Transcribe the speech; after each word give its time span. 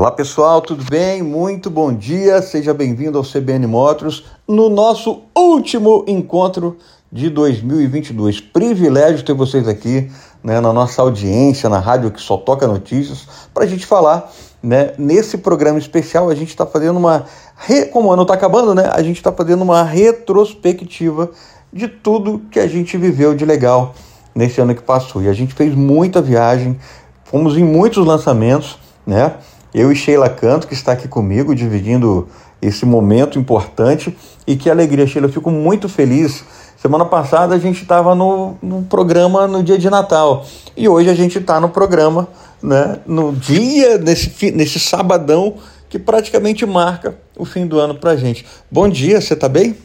Olá 0.00 0.10
pessoal, 0.10 0.62
tudo 0.62 0.82
bem? 0.88 1.22
Muito 1.22 1.68
bom 1.68 1.92
dia, 1.92 2.40
seja 2.40 2.72
bem-vindo 2.72 3.18
ao 3.18 3.22
CBN 3.22 3.66
Motors 3.66 4.24
no 4.48 4.70
nosso 4.70 5.24
último 5.36 6.06
encontro 6.08 6.78
de 7.12 7.28
2022. 7.28 8.40
Privilégio 8.40 9.22
ter 9.22 9.34
vocês 9.34 9.68
aqui 9.68 10.10
né, 10.42 10.58
na 10.58 10.72
nossa 10.72 11.02
audiência, 11.02 11.68
na 11.68 11.78
rádio 11.78 12.10
que 12.10 12.18
só 12.18 12.38
toca 12.38 12.66
notícias, 12.66 13.28
para 13.52 13.64
a 13.64 13.66
gente 13.66 13.84
falar. 13.84 14.32
Né, 14.62 14.94
nesse 14.96 15.36
programa 15.36 15.78
especial, 15.78 16.30
a 16.30 16.34
gente 16.34 16.48
está 16.48 16.64
fazendo 16.64 16.96
uma. 16.96 17.26
Re... 17.54 17.84
Como 17.84 18.08
o 18.08 18.12
ano 18.12 18.22
está 18.22 18.32
acabando, 18.32 18.74
né? 18.74 18.88
A 18.90 19.02
gente 19.02 19.18
está 19.18 19.30
fazendo 19.30 19.60
uma 19.60 19.82
retrospectiva 19.82 21.30
de 21.70 21.88
tudo 21.88 22.40
que 22.50 22.58
a 22.58 22.66
gente 22.66 22.96
viveu 22.96 23.34
de 23.34 23.44
legal 23.44 23.94
nesse 24.34 24.62
ano 24.62 24.74
que 24.74 24.82
passou. 24.82 25.22
E 25.22 25.28
a 25.28 25.34
gente 25.34 25.52
fez 25.52 25.74
muita 25.74 26.22
viagem, 26.22 26.80
fomos 27.22 27.54
em 27.58 27.64
muitos 27.64 28.06
lançamentos, 28.06 28.78
né? 29.06 29.34
Eu 29.72 29.92
e 29.92 29.96
Sheila 29.96 30.28
Canto, 30.28 30.66
que 30.66 30.74
está 30.74 30.92
aqui 30.92 31.06
comigo, 31.06 31.54
dividindo 31.54 32.28
esse 32.60 32.84
momento 32.84 33.38
importante. 33.38 34.16
E 34.46 34.56
que 34.56 34.68
alegria, 34.68 35.06
Sheila. 35.06 35.28
Eu 35.28 35.32
fico 35.32 35.50
muito 35.50 35.88
feliz. 35.88 36.44
Semana 36.76 37.04
passada 37.04 37.54
a 37.54 37.58
gente 37.58 37.82
estava 37.82 38.14
no, 38.14 38.56
no 38.62 38.82
programa 38.82 39.46
no 39.46 39.62
dia 39.62 39.78
de 39.78 39.88
Natal. 39.90 40.46
E 40.76 40.88
hoje 40.88 41.10
a 41.10 41.14
gente 41.14 41.38
está 41.38 41.60
no 41.60 41.68
programa, 41.68 42.28
né? 42.62 42.98
No 43.06 43.32
dia, 43.32 43.98
nesse, 43.98 44.50
nesse 44.50 44.80
sabadão, 44.80 45.56
que 45.88 45.98
praticamente 45.98 46.64
marca 46.64 47.16
o 47.36 47.44
fim 47.44 47.66
do 47.66 47.78
ano 47.78 47.94
para 47.94 48.16
gente. 48.16 48.46
Bom 48.70 48.88
dia, 48.88 49.20
você 49.20 49.34
está 49.34 49.48
bem? 49.48 49.76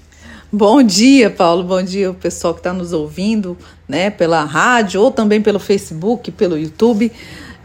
Bom 0.52 0.82
dia, 0.82 1.30
Paulo. 1.30 1.64
Bom 1.64 1.84
dia, 1.84 2.12
o 2.12 2.14
pessoal 2.14 2.54
que 2.54 2.62
está 2.62 2.72
nos 2.72 2.94
ouvindo, 2.94 3.58
né, 3.90 4.10
pela 4.10 4.46
rádio 4.46 5.02
ou 5.02 5.12
também 5.12 5.42
pelo 5.42 5.60
Facebook, 5.60 6.32
pelo 6.32 6.58
YouTube. 6.58 7.12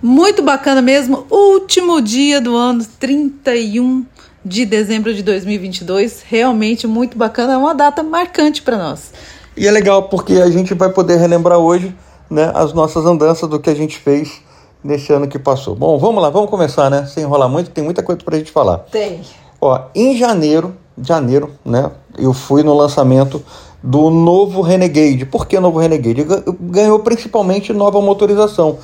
Muito 0.03 0.43
bacana 0.43 0.81
mesmo. 0.81 1.27
Último 1.31 2.01
dia 2.01 2.41
do 2.41 2.57
ano, 2.57 2.85
31 2.99 4.07
de 4.43 4.65
dezembro 4.65 5.13
de 5.13 5.23
2022. 5.23 6.23
Realmente 6.27 6.87
muito 6.87 7.19
bacana. 7.19 7.53
É 7.53 7.57
uma 7.57 7.75
data 7.75 8.03
marcante 8.03 8.63
para 8.63 8.79
nós. 8.79 9.13
E 9.57 9.67
é 9.67 9.71
legal 9.71 10.05
porque 10.05 10.35
a 10.35 10.51
gente 10.51 10.73
vai 10.73 10.89
poder 10.91 11.17
relembrar 11.19 11.59
hoje 11.59 11.95
né, 12.31 12.51
as 12.55 12.73
nossas 12.73 13.05
andanças 13.05 13.49
do 13.49 13.61
que 13.61 13.69
a 13.69 13.75
gente 13.75 13.99
fez 13.99 14.41
nesse 14.83 15.13
ano 15.13 15.29
que 15.29 15.39
passou. 15.39 15.75
Bom, 15.75 15.99
vamos 15.99 16.23
lá, 16.23 16.31
vamos 16.31 16.49
começar, 16.49 16.89
né? 16.89 17.05
Sem 17.05 17.25
enrolar 17.25 17.49
muito, 17.49 17.71
tem 17.71 17.85
muita 17.85 18.03
coisa 18.03 18.23
para 18.25 18.37
a 18.37 18.39
gente 18.39 18.51
falar. 18.51 18.79
Tem. 18.79 19.21
Ó, 19.61 19.79
em 19.95 20.17
janeiro, 20.17 20.75
janeiro, 21.03 21.51
né? 21.63 21.91
Eu 22.17 22.33
fui 22.33 22.63
no 22.63 22.73
lançamento 22.73 23.43
do 23.83 24.09
novo 24.09 24.63
Renegade. 24.63 25.27
Por 25.27 25.47
que 25.47 25.61
novo 25.61 25.79
Renegade? 25.79 26.27
Ganhou 26.61 27.01
principalmente 27.01 27.73
nova 27.73 28.01
motorização. 28.01 28.79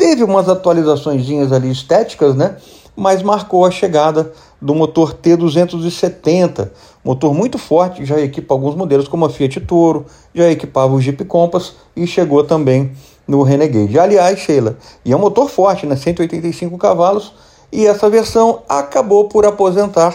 Teve 0.00 0.24
umas 0.24 0.48
atualizações 0.48 1.52
ali 1.52 1.70
estéticas, 1.70 2.34
né? 2.34 2.56
Mas 2.96 3.22
marcou 3.22 3.66
a 3.66 3.70
chegada 3.70 4.32
do 4.58 4.74
motor 4.74 5.12
T270, 5.12 6.70
motor 7.04 7.34
muito 7.34 7.58
forte, 7.58 8.06
já 8.06 8.18
equipa 8.18 8.54
alguns 8.54 8.74
modelos 8.74 9.06
como 9.06 9.26
a 9.26 9.28
Fiat 9.28 9.60
Toro, 9.60 10.06
já 10.34 10.50
equipava 10.50 10.94
o 10.94 11.00
Jeep 11.02 11.22
Compass 11.26 11.74
e 11.94 12.06
chegou 12.06 12.42
também 12.42 12.92
no 13.28 13.42
Renegade. 13.42 13.98
Aliás, 13.98 14.38
Sheila, 14.38 14.78
e 15.04 15.12
é 15.12 15.16
um 15.16 15.20
motor 15.20 15.50
forte, 15.50 15.84
né? 15.84 15.96
185 15.96 16.78
cavalos, 16.78 17.34
e 17.70 17.86
essa 17.86 18.08
versão 18.08 18.62
acabou 18.66 19.28
por 19.28 19.44
aposentar 19.44 20.14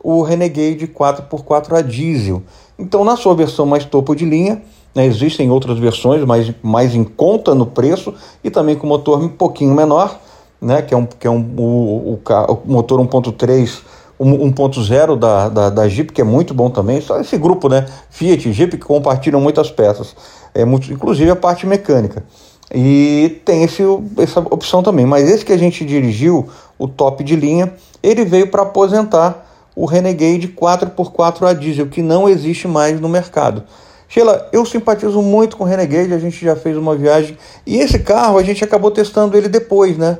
o 0.00 0.22
Renegade 0.22 0.86
4x4 0.86 1.72
a 1.72 1.82
diesel. 1.82 2.44
Então, 2.78 3.04
na 3.04 3.16
sua 3.16 3.34
versão 3.34 3.66
mais 3.66 3.84
topo 3.84 4.14
de 4.14 4.24
linha, 4.24 4.62
né? 4.96 5.04
Existem 5.04 5.50
outras 5.50 5.78
versões 5.78 6.24
mais, 6.24 6.50
mais 6.62 6.94
em 6.94 7.04
conta 7.04 7.54
no 7.54 7.66
preço 7.66 8.14
e 8.42 8.48
também 8.50 8.74
com 8.74 8.86
motor 8.86 9.22
um 9.22 9.28
pouquinho 9.28 9.74
menor, 9.74 10.18
né? 10.58 10.80
que 10.80 10.94
é, 10.94 10.96
um, 10.96 11.04
que 11.04 11.26
é 11.26 11.30
um, 11.30 11.54
o, 11.58 12.14
o, 12.14 12.20
o 12.24 12.62
motor 12.64 12.98
1.3 13.00 13.82
1.0 14.18 15.18
da, 15.18 15.50
da, 15.50 15.68
da 15.68 15.86
Jeep, 15.86 16.10
que 16.10 16.22
é 16.22 16.24
muito 16.24 16.54
bom 16.54 16.70
também. 16.70 17.02
Só 17.02 17.20
esse 17.20 17.36
grupo, 17.36 17.68
né? 17.68 17.84
Fiat 18.08 18.48
e 18.48 18.52
Jeep, 18.52 18.78
que 18.78 18.86
compartilham 18.86 19.38
muitas 19.38 19.70
peças, 19.70 20.16
é 20.54 20.64
muito, 20.64 20.90
inclusive 20.90 21.30
a 21.30 21.36
parte 21.36 21.66
mecânica. 21.66 22.24
E 22.74 23.42
tem 23.44 23.62
esse, 23.62 23.82
essa 24.16 24.40
opção 24.40 24.82
também. 24.82 25.04
Mas 25.04 25.28
esse 25.28 25.44
que 25.44 25.52
a 25.52 25.58
gente 25.58 25.84
dirigiu, 25.84 26.48
o 26.78 26.88
top 26.88 27.22
de 27.22 27.36
linha, 27.36 27.74
ele 28.02 28.24
veio 28.24 28.50
para 28.50 28.62
aposentar 28.62 29.46
o 29.76 29.84
Renegade 29.84 30.48
4x4 30.48 31.42
a 31.46 31.52
diesel, 31.52 31.86
que 31.86 32.00
não 32.00 32.26
existe 32.26 32.66
mais 32.66 32.98
no 32.98 33.10
mercado. 33.10 33.64
Sheila, 34.08 34.48
eu 34.52 34.64
simpatizo 34.64 35.20
muito 35.20 35.56
com 35.56 35.64
o 35.64 35.66
Renegade, 35.66 36.14
a 36.14 36.18
gente 36.18 36.44
já 36.44 36.54
fez 36.54 36.76
uma 36.76 36.94
viagem. 36.94 37.36
E 37.66 37.78
esse 37.78 37.98
carro 37.98 38.38
a 38.38 38.42
gente 38.42 38.62
acabou 38.62 38.90
testando 38.90 39.36
ele 39.36 39.48
depois, 39.48 39.98
né? 39.98 40.18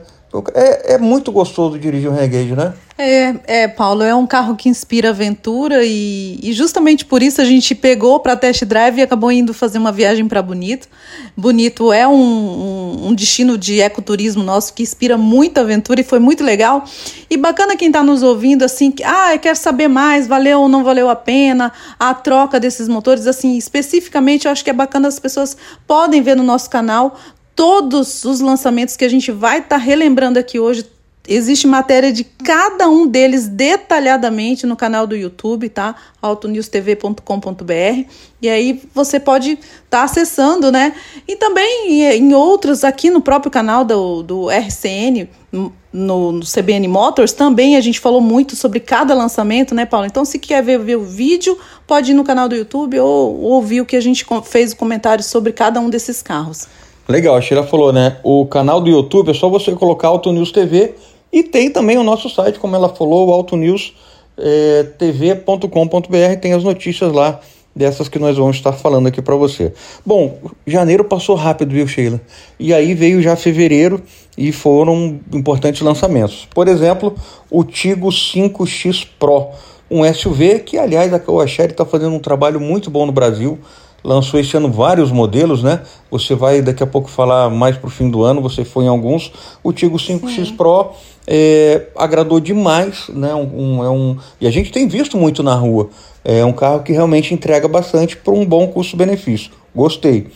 É, 0.55 0.95
é 0.95 0.99
muito 0.99 1.31
gostoso 1.33 1.79
dirigir 1.79 2.09
o 2.09 2.13
Renegade, 2.13 2.55
né? 2.55 2.75
É, 2.99 3.35
é, 3.47 3.69
Paulo, 3.69 4.03
é 4.03 4.15
um 4.15 4.27
carro 4.27 4.57
que 4.57 4.71
inspira 4.71 5.11
aventura 5.11 5.85
e, 5.85 6.41
e 6.43 6.51
justamente 6.55 7.05
por 7.05 7.23
isso 7.23 7.43
a 7.43 7.45
gente 7.45 7.75
pegou 7.75 8.19
para 8.21 8.35
test 8.35 8.65
drive 8.65 8.97
e 8.97 9.03
acabou 9.03 9.31
indo 9.31 9.53
fazer 9.53 9.77
uma 9.77 9.93
viagem 9.93 10.27
para 10.27 10.41
Bonito. 10.41 10.89
Bonito 11.37 11.93
é 11.93 12.09
um, 12.09 12.15
um, 12.15 13.09
um, 13.09 13.15
destino 13.15 13.59
de 13.59 13.83
ecoturismo 13.83 14.43
nosso 14.43 14.73
que 14.73 14.83
inspira 14.83 15.19
muita 15.19 15.61
aventura 15.61 16.01
e 16.01 16.05
foi 16.05 16.19
muito 16.19 16.43
legal. 16.43 16.85
E 17.29 17.37
bacana 17.37 17.77
quem 17.77 17.89
está 17.89 18.03
nos 18.03 18.23
ouvindo, 18.23 18.63
assim, 18.65 18.91
que, 18.91 19.05
ah, 19.05 19.37
quer 19.37 19.57
saber 19.57 19.89
mais, 19.89 20.27
valeu 20.27 20.61
ou 20.61 20.69
não 20.69 20.83
valeu 20.83 21.11
a 21.11 21.17
pena 21.17 21.73
a 22.01 22.15
troca 22.15 22.59
desses 22.59 22.89
motores, 22.89 23.27
assim, 23.27 23.59
especificamente 23.59 24.47
eu 24.47 24.53
acho 24.53 24.65
que 24.65 24.71
é 24.71 24.73
bacana 24.73 25.07
as 25.09 25.19
pessoas 25.19 25.55
podem 25.87 26.23
ver 26.23 26.35
no 26.35 26.43
nosso 26.43 26.71
canal 26.71 27.19
todos 27.57 28.25
os 28.25 28.41
lançamentos 28.41 28.97
que 28.97 29.05
a 29.05 29.09
gente 29.09 29.33
vai 29.33 29.59
estar 29.59 29.71
tá 29.71 29.77
relembrando 29.77 30.39
aqui 30.39 30.61
hoje 30.61 30.85
Existe 31.29 31.67
matéria 31.67 32.13
de 32.13 32.23
cada 32.23 32.89
um 32.89 33.07
deles 33.07 33.49
detalhadamente 33.49 34.65
no 34.65 34.77
canal 34.77 35.07
do 35.07 35.17
YouTube, 35.17 35.69
tá? 35.69 35.97
autonewstv.com.br. 36.23 38.09
E 38.41 38.49
aí 38.49 38.81
você 38.95 39.19
pode 39.19 39.53
estar 39.53 39.69
tá 39.91 40.03
acessando, 40.05 40.71
né? 40.71 40.95
E 41.27 41.35
também 41.35 42.05
em 42.05 42.33
outros, 42.33 42.85
aqui 42.85 43.11
no 43.11 43.21
próprio 43.21 43.51
canal 43.51 43.85
do, 43.85 44.23
do 44.23 44.49
RCN, 44.49 45.29
no, 45.51 45.73
no, 45.93 46.41
CBN 46.41 46.87
Motors, 46.87 47.33
também 47.33 47.77
a 47.77 47.81
gente 47.81 47.99
falou 47.99 48.21
muito 48.21 48.55
sobre 48.55 48.79
cada 48.79 49.13
lançamento, 49.13 49.75
né, 49.75 49.85
Paulo? 49.85 50.07
Então, 50.07 50.25
se 50.25 50.39
quer 50.39 50.63
ver, 50.63 50.79
ver 50.79 50.97
o 50.97 51.05
vídeo, 51.05 51.59
pode 51.89 52.13
ir 52.13 52.15
no 52.15 52.23
canal 52.23 52.49
do 52.49 52.55
YouTube 52.55 53.01
ou, 53.01 53.41
ou 53.41 53.53
ouvir 53.53 53.81
o 53.81 53.87
que 53.87 53.97
a 53.97 54.01
gente 54.01 54.25
fez 54.45 54.73
o 54.73 54.77
comentário 54.77 55.25
sobre 55.25 55.53
cada 55.53 55.81
um 55.81 55.91
desses 55.91 56.23
carros. 56.23 56.69
Legal, 57.09 57.37
a 57.37 57.41
Sheila 57.41 57.63
falou, 57.63 57.93
né? 57.93 58.17
O 58.25 58.45
canal 58.47 58.81
do 58.81 58.91
YouTube 58.91 59.31
é 59.31 59.35
só 59.35 59.49
você 59.49 59.71
colocar 59.73 60.09
Auto 60.09 60.33
News 60.33 60.51
TV 60.51 60.95
e 61.33 61.45
tem 61.45 61.71
também 61.71 61.97
o 61.97 62.03
nosso 62.03 62.29
site, 62.29 62.59
como 62.59 62.75
ela 62.75 62.89
falou, 62.89 63.29
o 63.29 63.33
autonewstv.com.br, 63.33 66.17
é, 66.17 66.35
tem 66.35 66.53
as 66.53 66.65
notícias 66.65 67.13
lá 67.13 67.39
dessas 67.75 68.09
que 68.09 68.19
nós 68.19 68.37
vamos 68.37 68.57
estar 68.57 68.73
falando 68.73 69.07
aqui 69.07 69.23
para 69.23 69.37
você. 69.37 69.73
Bom, 70.05 70.37
janeiro 70.67 71.05
passou 71.05 71.37
rápido, 71.37 71.71
viu, 71.71 71.87
Sheila? 71.87 72.21
E 72.59 72.75
aí 72.75 72.93
veio 72.93 73.23
já 73.23 73.37
fevereiro 73.37 74.03
e 74.37 74.51
foram 74.51 75.21
importantes 75.33 75.83
lançamentos. 75.83 76.49
Por 76.53 76.67
exemplo, 76.67 77.15
o 77.49 77.63
Tigo 77.63 78.09
5X 78.09 79.07
Pro, 79.17 79.51
um 79.89 80.03
SUV 80.13 80.59
que, 80.61 80.77
aliás, 80.77 81.15
a 81.15 81.21
Kawasaki 81.21 81.71
está 81.71 81.85
fazendo 81.85 82.17
um 82.17 82.19
trabalho 82.19 82.59
muito 82.59 82.91
bom 82.91 83.07
no 83.07 83.13
Brasil 83.13 83.61
lançou 84.07 84.39
esse 84.39 84.57
ano 84.57 84.71
vários 84.71 85.11
modelos, 85.11 85.65
né? 85.65 85.81
Você 86.11 86.35
vai 86.35 86.63
daqui 86.63 86.83
a 86.83 86.87
pouco 86.87 87.11
falar 87.11 87.51
mais 87.51 87.77
para 87.77 87.89
o 87.89 87.91
fim 87.91 88.09
do 88.09 88.23
ano, 88.23 88.41
você 88.41 88.65
foi 88.65 88.85
em 88.85 88.89
alguns. 88.89 89.33
O 89.65 89.73
Tigo 89.73 89.97
5X 89.97 90.47
Sim. 90.47 90.57
Pro 90.57 90.93
é, 91.27 91.89
agradou 91.97 92.39
demais, 92.39 93.09
né? 93.09 93.35
Um, 93.35 93.79
um, 93.81 93.85
é 93.85 93.91
um, 93.91 94.17
e 94.41 94.47
a 94.47 94.51
gente 94.51 94.71
tem 94.71 94.87
visto 94.87 95.19
muito 95.19 95.43
na 95.43 95.55
rua. 95.55 95.91
É 96.25 96.45
um 96.45 96.53
carro 96.53 96.85
que 96.85 96.93
realmente 96.93 97.35
entrega 97.35 97.67
bastante 97.67 98.17
por 98.17 98.33
um 98.33 98.47
bom 98.47 98.69
custo-benefício. 98.69 99.51
Gostei. 99.75 100.29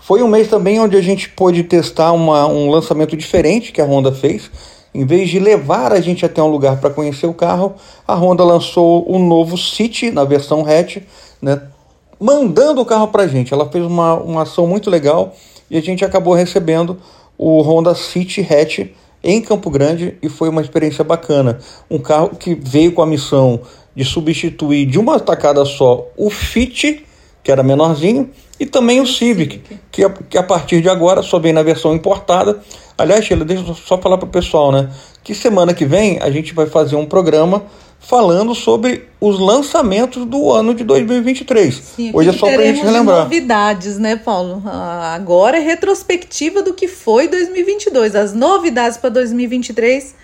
Foi 0.00 0.20
um 0.20 0.28
mês 0.28 0.48
também 0.48 0.80
onde 0.80 0.96
a 0.96 1.00
gente 1.00 1.28
pôde 1.28 1.62
testar 1.62 2.10
uma, 2.10 2.48
um 2.48 2.68
lançamento 2.68 3.16
diferente 3.16 3.70
que 3.70 3.80
a 3.80 3.84
Honda 3.84 4.10
fez. 4.10 4.50
Em 4.92 5.06
vez 5.06 5.30
de 5.30 5.38
levar 5.38 5.92
a 5.92 6.00
gente 6.00 6.26
até 6.26 6.42
um 6.42 6.48
lugar 6.48 6.80
para 6.80 6.90
conhecer 6.90 7.26
o 7.26 7.32
carro, 7.32 7.74
a 8.06 8.14
Honda 8.14 8.42
lançou 8.42 9.08
o 9.08 9.18
novo 9.18 9.56
City 9.56 10.10
na 10.10 10.24
versão 10.24 10.66
hatch, 10.66 10.98
né? 11.40 11.62
Mandando 12.22 12.80
o 12.80 12.86
carro 12.86 13.08
para 13.08 13.24
a 13.24 13.26
gente. 13.26 13.52
Ela 13.52 13.68
fez 13.68 13.84
uma, 13.84 14.14
uma 14.14 14.42
ação 14.42 14.66
muito 14.66 14.88
legal 14.88 15.34
e 15.68 15.76
a 15.76 15.80
gente 15.82 16.04
acabou 16.04 16.34
recebendo 16.34 16.96
o 17.36 17.60
Honda 17.62 17.94
City 17.94 18.40
Hatch 18.40 18.90
em 19.24 19.40
Campo 19.40 19.68
Grande 19.68 20.16
e 20.22 20.28
foi 20.28 20.48
uma 20.48 20.62
experiência 20.62 21.02
bacana. 21.02 21.58
Um 21.90 21.98
carro 21.98 22.30
que 22.36 22.54
veio 22.54 22.92
com 22.92 23.02
a 23.02 23.06
missão 23.06 23.60
de 23.94 24.04
substituir 24.04 24.86
de 24.86 24.98
uma 24.98 25.18
tacada 25.18 25.64
só 25.64 26.06
o 26.16 26.30
Fit, 26.30 27.04
que 27.42 27.50
era 27.50 27.62
menorzinho, 27.62 28.30
e 28.58 28.66
também 28.66 29.00
o 29.00 29.06
Civic, 29.06 29.60
que 29.90 30.04
a, 30.04 30.10
que 30.10 30.38
a 30.38 30.42
partir 30.42 30.80
de 30.80 30.88
agora 30.88 31.22
só 31.22 31.40
vem 31.40 31.52
na 31.52 31.62
versão 31.62 31.92
importada. 31.92 32.60
Aliás, 32.96 33.24
Sheila, 33.24 33.44
deixa 33.44 33.64
eu 33.66 33.74
só 33.74 33.98
falar 33.98 34.16
para 34.16 34.28
o 34.28 34.30
pessoal, 34.30 34.70
né? 34.70 34.88
Que 35.24 35.34
semana 35.34 35.74
que 35.74 35.84
vem 35.84 36.20
a 36.20 36.30
gente 36.30 36.54
vai 36.54 36.66
fazer 36.66 36.94
um 36.94 37.04
programa 37.04 37.64
falando 38.02 38.54
sobre 38.54 39.08
os 39.20 39.38
lançamentos 39.38 40.24
do 40.24 40.50
ano 40.50 40.74
de 40.74 40.84
2023. 40.84 41.74
Sim, 41.74 42.10
Hoje 42.12 42.30
é 42.30 42.32
só 42.32 42.46
para 42.46 42.60
a 42.62 42.66
gente 42.66 42.82
relembrar. 42.82 43.22
novidades, 43.22 43.98
né, 43.98 44.16
Paulo? 44.16 44.62
Ah, 44.66 45.14
agora 45.14 45.56
é 45.56 45.60
retrospectiva 45.60 46.62
do 46.62 46.74
que 46.74 46.88
foi 46.88 47.28
2022. 47.28 48.14
As 48.16 48.34
novidades 48.34 48.98
para 48.98 49.10
2023 49.10 50.14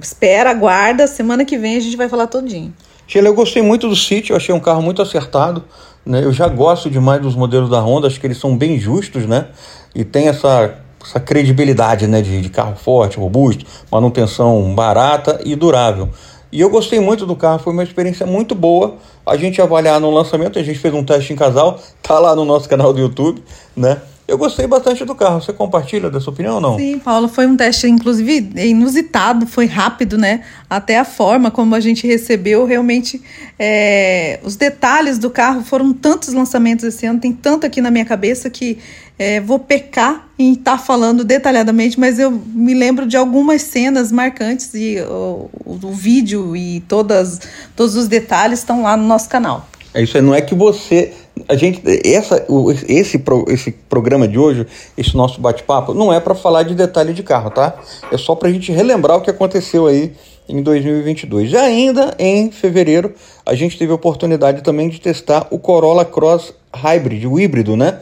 espera, 0.00 0.50
aguarda, 0.50 1.06
semana 1.06 1.44
que 1.44 1.56
vem 1.56 1.76
a 1.76 1.80
gente 1.80 1.96
vai 1.96 2.08
falar 2.08 2.26
todinho. 2.26 2.72
Sheila, 3.06 3.28
eu 3.28 3.34
gostei 3.34 3.62
muito 3.62 3.88
do 3.88 3.96
City, 3.96 4.30
eu 4.30 4.36
achei 4.36 4.54
um 4.54 4.60
carro 4.60 4.82
muito 4.82 5.00
acertado. 5.00 5.64
Né? 6.04 6.22
Eu 6.22 6.32
já 6.32 6.48
gosto 6.48 6.90
demais 6.90 7.20
dos 7.22 7.34
modelos 7.34 7.70
da 7.70 7.80
Honda, 7.80 8.06
acho 8.06 8.20
que 8.20 8.26
eles 8.26 8.38
são 8.38 8.56
bem 8.56 8.78
justos, 8.78 9.26
né? 9.26 9.46
E 9.94 10.04
tem 10.04 10.28
essa, 10.28 10.74
essa 11.02 11.18
credibilidade 11.18 12.06
né? 12.06 12.20
de, 12.20 12.40
de 12.40 12.50
carro 12.50 12.76
forte, 12.76 13.16
robusto, 13.16 13.64
manutenção 13.90 14.74
barata 14.74 15.40
e 15.44 15.56
durável. 15.56 16.10
E 16.52 16.60
eu 16.60 16.70
gostei 16.70 17.00
muito 17.00 17.26
do 17.26 17.34
carro, 17.34 17.58
foi 17.58 17.72
uma 17.72 17.82
experiência 17.82 18.24
muito 18.24 18.54
boa. 18.54 18.96
A 19.26 19.36
gente 19.36 19.60
avaliar 19.60 20.00
no 20.00 20.10
lançamento, 20.10 20.58
a 20.58 20.62
gente 20.62 20.78
fez 20.78 20.94
um 20.94 21.04
teste 21.04 21.32
em 21.32 21.36
casal, 21.36 21.80
tá 22.02 22.18
lá 22.18 22.34
no 22.36 22.44
nosso 22.44 22.68
canal 22.68 22.92
do 22.92 23.00
YouTube, 23.00 23.42
né? 23.76 24.00
Eu 24.28 24.36
gostei 24.36 24.66
bastante 24.66 25.04
do 25.04 25.14
carro. 25.14 25.40
Você 25.40 25.52
compartilha 25.52 26.10
dessa 26.10 26.30
opinião 26.30 26.56
ou 26.56 26.60
não? 26.60 26.76
Sim, 26.76 26.98
Paulo, 26.98 27.28
foi 27.28 27.46
um 27.46 27.56
teste, 27.56 27.86
inclusive, 27.86 28.50
inusitado, 28.56 29.46
foi 29.46 29.66
rápido, 29.66 30.18
né? 30.18 30.42
Até 30.68 30.98
a 30.98 31.04
forma 31.04 31.50
como 31.50 31.74
a 31.76 31.80
gente 31.80 32.06
recebeu, 32.06 32.64
realmente, 32.64 33.22
é, 33.56 34.40
os 34.42 34.56
detalhes 34.56 35.18
do 35.18 35.30
carro 35.30 35.62
foram 35.62 35.92
tantos 35.92 36.32
lançamentos 36.32 36.84
esse 36.84 37.06
ano, 37.06 37.20
tem 37.20 37.32
tanto 37.32 37.66
aqui 37.66 37.80
na 37.80 37.90
minha 37.90 38.04
cabeça 38.04 38.50
que 38.50 38.78
é, 39.16 39.40
vou 39.40 39.60
pecar 39.60 40.28
em 40.36 40.52
estar 40.52 40.72
tá 40.72 40.78
falando 40.78 41.24
detalhadamente, 41.24 41.98
mas 41.98 42.18
eu 42.18 42.30
me 42.30 42.74
lembro 42.74 43.06
de 43.06 43.16
algumas 43.16 43.62
cenas 43.62 44.10
marcantes 44.10 44.74
e 44.74 45.00
o, 45.00 45.48
o, 45.64 45.78
o 45.82 45.92
vídeo 45.92 46.56
e 46.56 46.80
todas, 46.88 47.40
todos 47.76 47.94
os 47.94 48.08
detalhes 48.08 48.58
estão 48.58 48.82
lá 48.82 48.96
no 48.96 49.06
nosso 49.06 49.28
canal. 49.28 49.68
É 49.94 50.02
isso 50.02 50.16
aí, 50.16 50.22
não 50.22 50.34
é 50.34 50.42
que 50.42 50.54
você 50.54 51.14
a 51.48 51.54
gente 51.54 51.82
essa 52.04 52.46
esse 52.88 53.22
esse 53.48 53.72
programa 53.72 54.26
de 54.26 54.38
hoje 54.38 54.66
esse 54.96 55.16
nosso 55.16 55.40
bate-papo 55.40 55.92
não 55.92 56.12
é 56.12 56.18
para 56.18 56.34
falar 56.34 56.62
de 56.62 56.74
detalhe 56.74 57.12
de 57.12 57.22
carro 57.22 57.50
tá? 57.50 57.74
É 58.10 58.16
só 58.16 58.34
para 58.34 58.48
a 58.48 58.52
gente 58.52 58.72
relembrar 58.72 59.18
o 59.18 59.20
que 59.20 59.30
aconteceu 59.30 59.86
aí 59.86 60.12
em 60.48 60.62
2022 60.62 61.52
e 61.52 61.56
ainda 61.56 62.14
em 62.18 62.50
fevereiro 62.50 63.12
a 63.44 63.54
gente 63.54 63.78
teve 63.78 63.92
a 63.92 63.94
oportunidade 63.94 64.62
também 64.62 64.88
de 64.88 65.00
testar 65.00 65.46
o 65.50 65.58
Corolla 65.58 66.04
Cross 66.04 66.54
Hybrid 66.74 67.26
o 67.26 67.38
híbrido 67.38 67.76
né? 67.76 68.00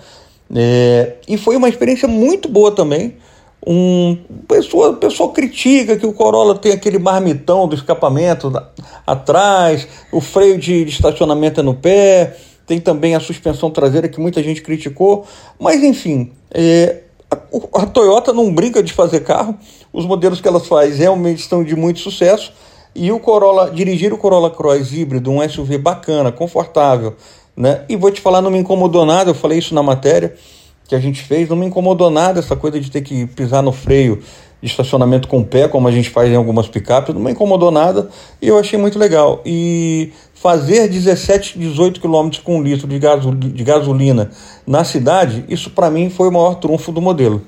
É, 0.55 1.15
e 1.27 1.37
foi 1.37 1.57
uma 1.57 1.69
experiência 1.69 2.07
muito 2.07 2.49
boa 2.49 2.73
também. 2.73 3.17
Um 3.67 4.19
pessoa, 4.47 4.93
pessoal 4.95 5.31
critica 5.31 5.97
que 5.97 6.07
o 6.07 6.13
Corolla 6.13 6.55
tem 6.55 6.73
aquele 6.73 6.99
marmitão 6.99 7.67
do 7.67 7.75
escapamento 7.75 8.53
atrás, 9.07 9.89
o 10.13 10.21
freio 10.21 10.59
de, 10.59 10.85
de 10.85 10.91
estacionamento 10.91 11.61
é 11.61 11.63
no 11.63 11.75
pé, 11.75 12.37
tem 12.67 12.81
também 12.81 13.15
a 13.15 13.21
suspensão 13.21 13.71
traseira 13.71 14.09
que 14.09 14.21
muita 14.21 14.43
gente 14.43 14.63
criticou, 14.63 15.27
mas 15.59 15.83
enfim, 15.83 16.33
é, 16.53 17.03
a, 17.31 17.37
a, 17.83 17.87
Toyota 17.87 18.33
não 18.33 18.53
brinca 18.53 18.83
de 18.83 18.93
fazer 18.93 19.21
carro, 19.21 19.57
os 19.93 20.07
modelos 20.07 20.41
que 20.41 20.49
ela 20.49 20.61
faz 20.61 20.99
realmente 20.99 21.41
estão 21.41 21.63
de 21.63 21.77
muito 21.77 22.01
sucesso 22.01 22.53
e 22.95 23.11
o 23.11 23.19
Corolla, 23.19 23.71
dirigir 23.71 24.13
o 24.13 24.19
Corolla 24.19 24.51
Cross 24.51 24.93
híbrido, 24.93 25.31
um 25.31 25.47
SUV 25.47 25.79
bacana, 25.79 26.31
confortável, 26.31 27.17
né? 27.57 27.85
E 27.89 27.97
vou 27.97 28.11
te 28.11 28.21
falar, 28.21 28.41
não 28.41 28.51
me 28.51 28.59
incomodou 28.59 29.05
nada, 29.05 29.31
eu 29.31 29.35
falei 29.35 29.59
isso 29.59 29.75
na 29.75 29.83
matéria 29.83 30.35
que 30.87 30.95
a 30.95 31.01
gente 31.01 31.23
fez, 31.23 31.49
não 31.49 31.57
me 31.57 31.67
incomodou 31.67 32.11
nada 32.11 32.41
essa 32.41 32.55
coisa 32.55 32.79
de 32.79 32.91
ter 32.91 33.01
que 33.01 33.27
pisar 33.27 33.63
no 33.63 33.73
freio 33.73 34.23
de 34.61 34.71
estacionamento 34.71 35.29
com 35.29 35.41
o 35.41 35.45
pé, 35.45 35.69
como 35.69 35.89
a 35.89 35.91
gente 35.91 36.09
faz 36.09 36.31
em 36.31 36.37
algumas 36.37 36.69
picapes, 36.69 37.15
não 37.15 37.21
me 37.21 37.33
incomodou 37.33 37.71
nada 37.71 38.09
e 38.41 38.49
eu 38.49 38.59
achei 38.59 38.79
muito 38.79 38.99
legal. 38.99 39.43
E 39.45 40.13
fazer 40.35 40.89
17, 40.89 41.59
18 41.59 42.01
quilômetros 42.01 42.43
com 42.43 42.59
um 42.59 42.63
litro 42.63 42.87
de, 42.87 42.99
de 42.99 43.65
gasolina 43.65 44.31
na 44.67 44.85
cidade, 44.85 45.45
isso 45.49 45.71
para 45.71 45.91
mim 45.91 46.11
foi 46.11 46.29
o 46.29 46.33
maior 46.33 46.57
trunfo 46.57 46.91
do 46.93 47.01
modelo. 47.01 47.43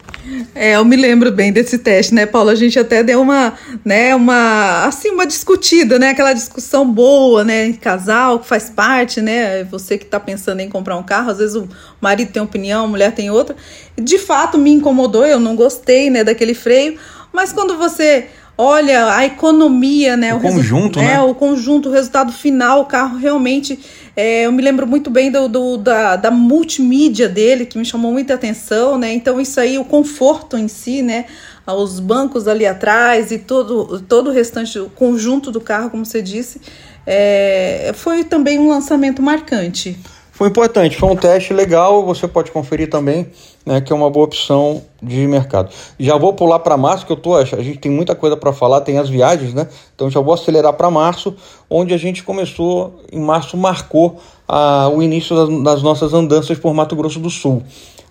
É, 0.55 0.77
eu 0.77 0.85
me 0.85 0.97
lembro 0.97 1.31
bem 1.31 1.53
desse 1.53 1.79
teste, 1.79 2.15
né, 2.15 2.25
Paulo? 2.25 2.49
A 2.49 2.55
gente 2.55 2.79
até 2.79 3.03
deu 3.03 3.21
uma, 3.21 3.53
né, 3.85 4.15
uma, 4.15 4.87
assim, 4.87 5.11
uma 5.11 5.27
discutida, 5.27 5.99
né, 5.99 6.11
aquela 6.11 6.33
discussão 6.33 6.91
boa, 6.91 7.45
né, 7.45 7.73
casal, 7.75 8.39
que 8.39 8.47
faz 8.47 8.71
parte, 8.71 9.21
né, 9.21 9.65
você 9.65 9.99
que 9.99 10.05
está 10.05 10.19
pensando 10.19 10.61
em 10.61 10.69
comprar 10.69 10.97
um 10.97 11.03
carro, 11.03 11.31
às 11.31 11.39
vezes 11.39 11.57
o 11.57 11.69
marido 12.01 12.33
tem 12.33 12.43
opinião, 12.43 12.85
a 12.85 12.89
mulher 12.89 13.13
tem 13.13 13.31
outra. 13.31 13.55
De 14.01 14.19
fato, 14.19 14.57
me 14.57 14.71
incomodou, 14.71 15.27
eu 15.27 15.39
não 15.39 15.55
gostei, 15.55 16.09
né, 16.09 16.25
daquele 16.25 16.55
freio, 16.55 16.97
mas 17.33 17.53
quando 17.53 17.77
você 17.77 18.27
olha 18.57 19.15
a 19.15 19.25
economia, 19.25 20.17
né? 20.17 20.35
O, 20.35 20.39
o 20.39 20.41
conjunto, 20.41 20.99
né? 20.99 21.15
É, 21.15 21.21
o 21.21 21.35
conjunto, 21.35 21.89
o 21.89 21.93
resultado 21.93 22.33
final, 22.33 22.81
o 22.81 22.85
carro 22.87 23.19
realmente. 23.19 23.79
É, 24.17 24.47
eu 24.47 24.53
me 24.53 24.63
lembro 24.63 24.87
muito 24.87 25.11
bem 25.11 25.31
do, 25.31 25.47
do, 25.47 25.77
da, 25.77 26.17
da 26.17 26.31
multimídia 26.31 27.29
dele, 27.29 27.67
que 27.67 27.77
me 27.77 27.85
chamou 27.85 28.13
muita 28.13 28.35
atenção, 28.35 28.97
né? 28.97 29.13
Então, 29.13 29.39
isso 29.41 29.61
aí, 29.61 29.79
o 29.79 29.85
conforto 29.85 30.57
em 30.57 30.69
si, 30.69 31.03
né? 31.03 31.27
Os 31.67 32.01
bancos 32.01 32.49
ali 32.49 32.65
atrás 32.65 33.31
e 33.31 33.39
todo, 33.39 34.01
todo 34.03 34.31
o 34.31 34.33
restante, 34.33 34.79
o 34.79 34.89
conjunto 34.89 35.51
do 35.51 35.61
carro, 35.61 35.91
como 35.91 36.07
você 36.07 36.23
disse, 36.23 36.61
é, 37.07 37.93
foi 37.95 38.25
também 38.25 38.59
um 38.59 38.69
lançamento 38.69 39.21
marcante. 39.21 39.99
Foi 40.33 40.49
importante, 40.49 40.97
foi 40.97 41.09
um 41.09 41.17
teste 41.17 41.53
legal, 41.55 42.05
você 42.05 42.29
pode 42.29 42.51
conferir 42.51 42.91
também, 42.91 43.27
né, 43.67 43.81
que 43.81 43.93
é 43.93 43.97
uma 43.97 44.09
boa 44.09 44.25
opção 44.25 44.81
de 45.03 45.27
mercado. 45.27 45.71
Já 45.99 46.17
vou 46.17 46.33
pular 46.33 46.61
para 46.61 46.77
março, 46.77 47.05
que 47.05 47.11
eu 47.11 47.17
tô, 47.17 47.35
a 47.35 47.45
gente 47.45 47.79
tem 47.79 47.91
muita 47.91 48.15
coisa 48.15 48.37
para 48.37 48.53
falar, 48.53 48.81
tem 48.83 48.97
as 48.97 49.09
viagens, 49.09 49.53
né? 49.53 49.67
Então 49.95 50.09
já 50.09 50.21
vou 50.21 50.33
acelerar 50.33 50.73
para 50.75 50.89
março, 50.89 51.35
onde 51.69 51.93
a 51.93 51.97
gente 51.97 52.23
começou, 52.23 53.01
em 53.13 53.19
março 53.19 53.57
marcou 53.57 54.21
a, 54.47 54.89
o 54.89 55.03
início 55.03 55.35
das, 55.35 55.65
das 55.65 55.83
nossas 55.83 56.15
andanças 56.15 56.57
por 56.57 56.73
Mato 56.73 56.95
Grosso 56.95 57.19
do 57.19 57.29
Sul. 57.29 57.65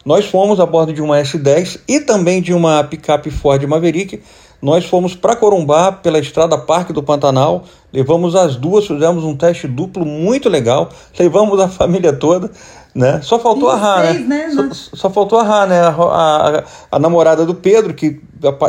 Nós 0.04 0.26
fomos 0.26 0.60
a 0.60 0.66
bordo 0.66 0.92
de 0.94 1.02
uma 1.02 1.18
S10 1.18 1.80
e 1.88 2.02
também 2.02 2.42
de 2.42 2.54
uma 2.54 2.84
picape 2.84 3.32
Ford 3.32 3.64
Maverick 3.64 4.22
nós 4.62 4.86
fomos 4.86 5.14
para 5.14 5.36
Corumbá 5.36 5.92
pela 5.92 6.18
estrada 6.18 6.58
Parque 6.58 6.92
do 6.92 7.04
Pantanal, 7.04 7.66
levamos 7.94 8.36
as 8.36 8.56
duas, 8.56 8.88
fizemos 8.88 9.24
um 9.24 9.36
teste 9.36 9.68
duplo 9.68 10.06
muito 10.06 10.50
legal, 10.50 10.90
levamos 11.20 11.60
a 11.60 11.68
família 11.68 12.12
toda, 12.12 12.50
né? 12.96 13.20
Só 13.22 13.38
faltou 13.38 13.70
a 13.70 13.76
Rá, 13.76 14.04
né? 14.04 14.14
né? 14.14 14.50
Só, 14.52 14.96
só, 14.96 15.10
faltou 15.10 15.38
a 15.38 15.44
Rá, 15.44 15.66
né? 15.66 15.82
A, 15.82 15.90
a, 15.90 16.64
a, 16.94 16.98
namorada 16.98 17.46
do 17.46 17.54
Pedro, 17.54 17.94
que 17.94 18.22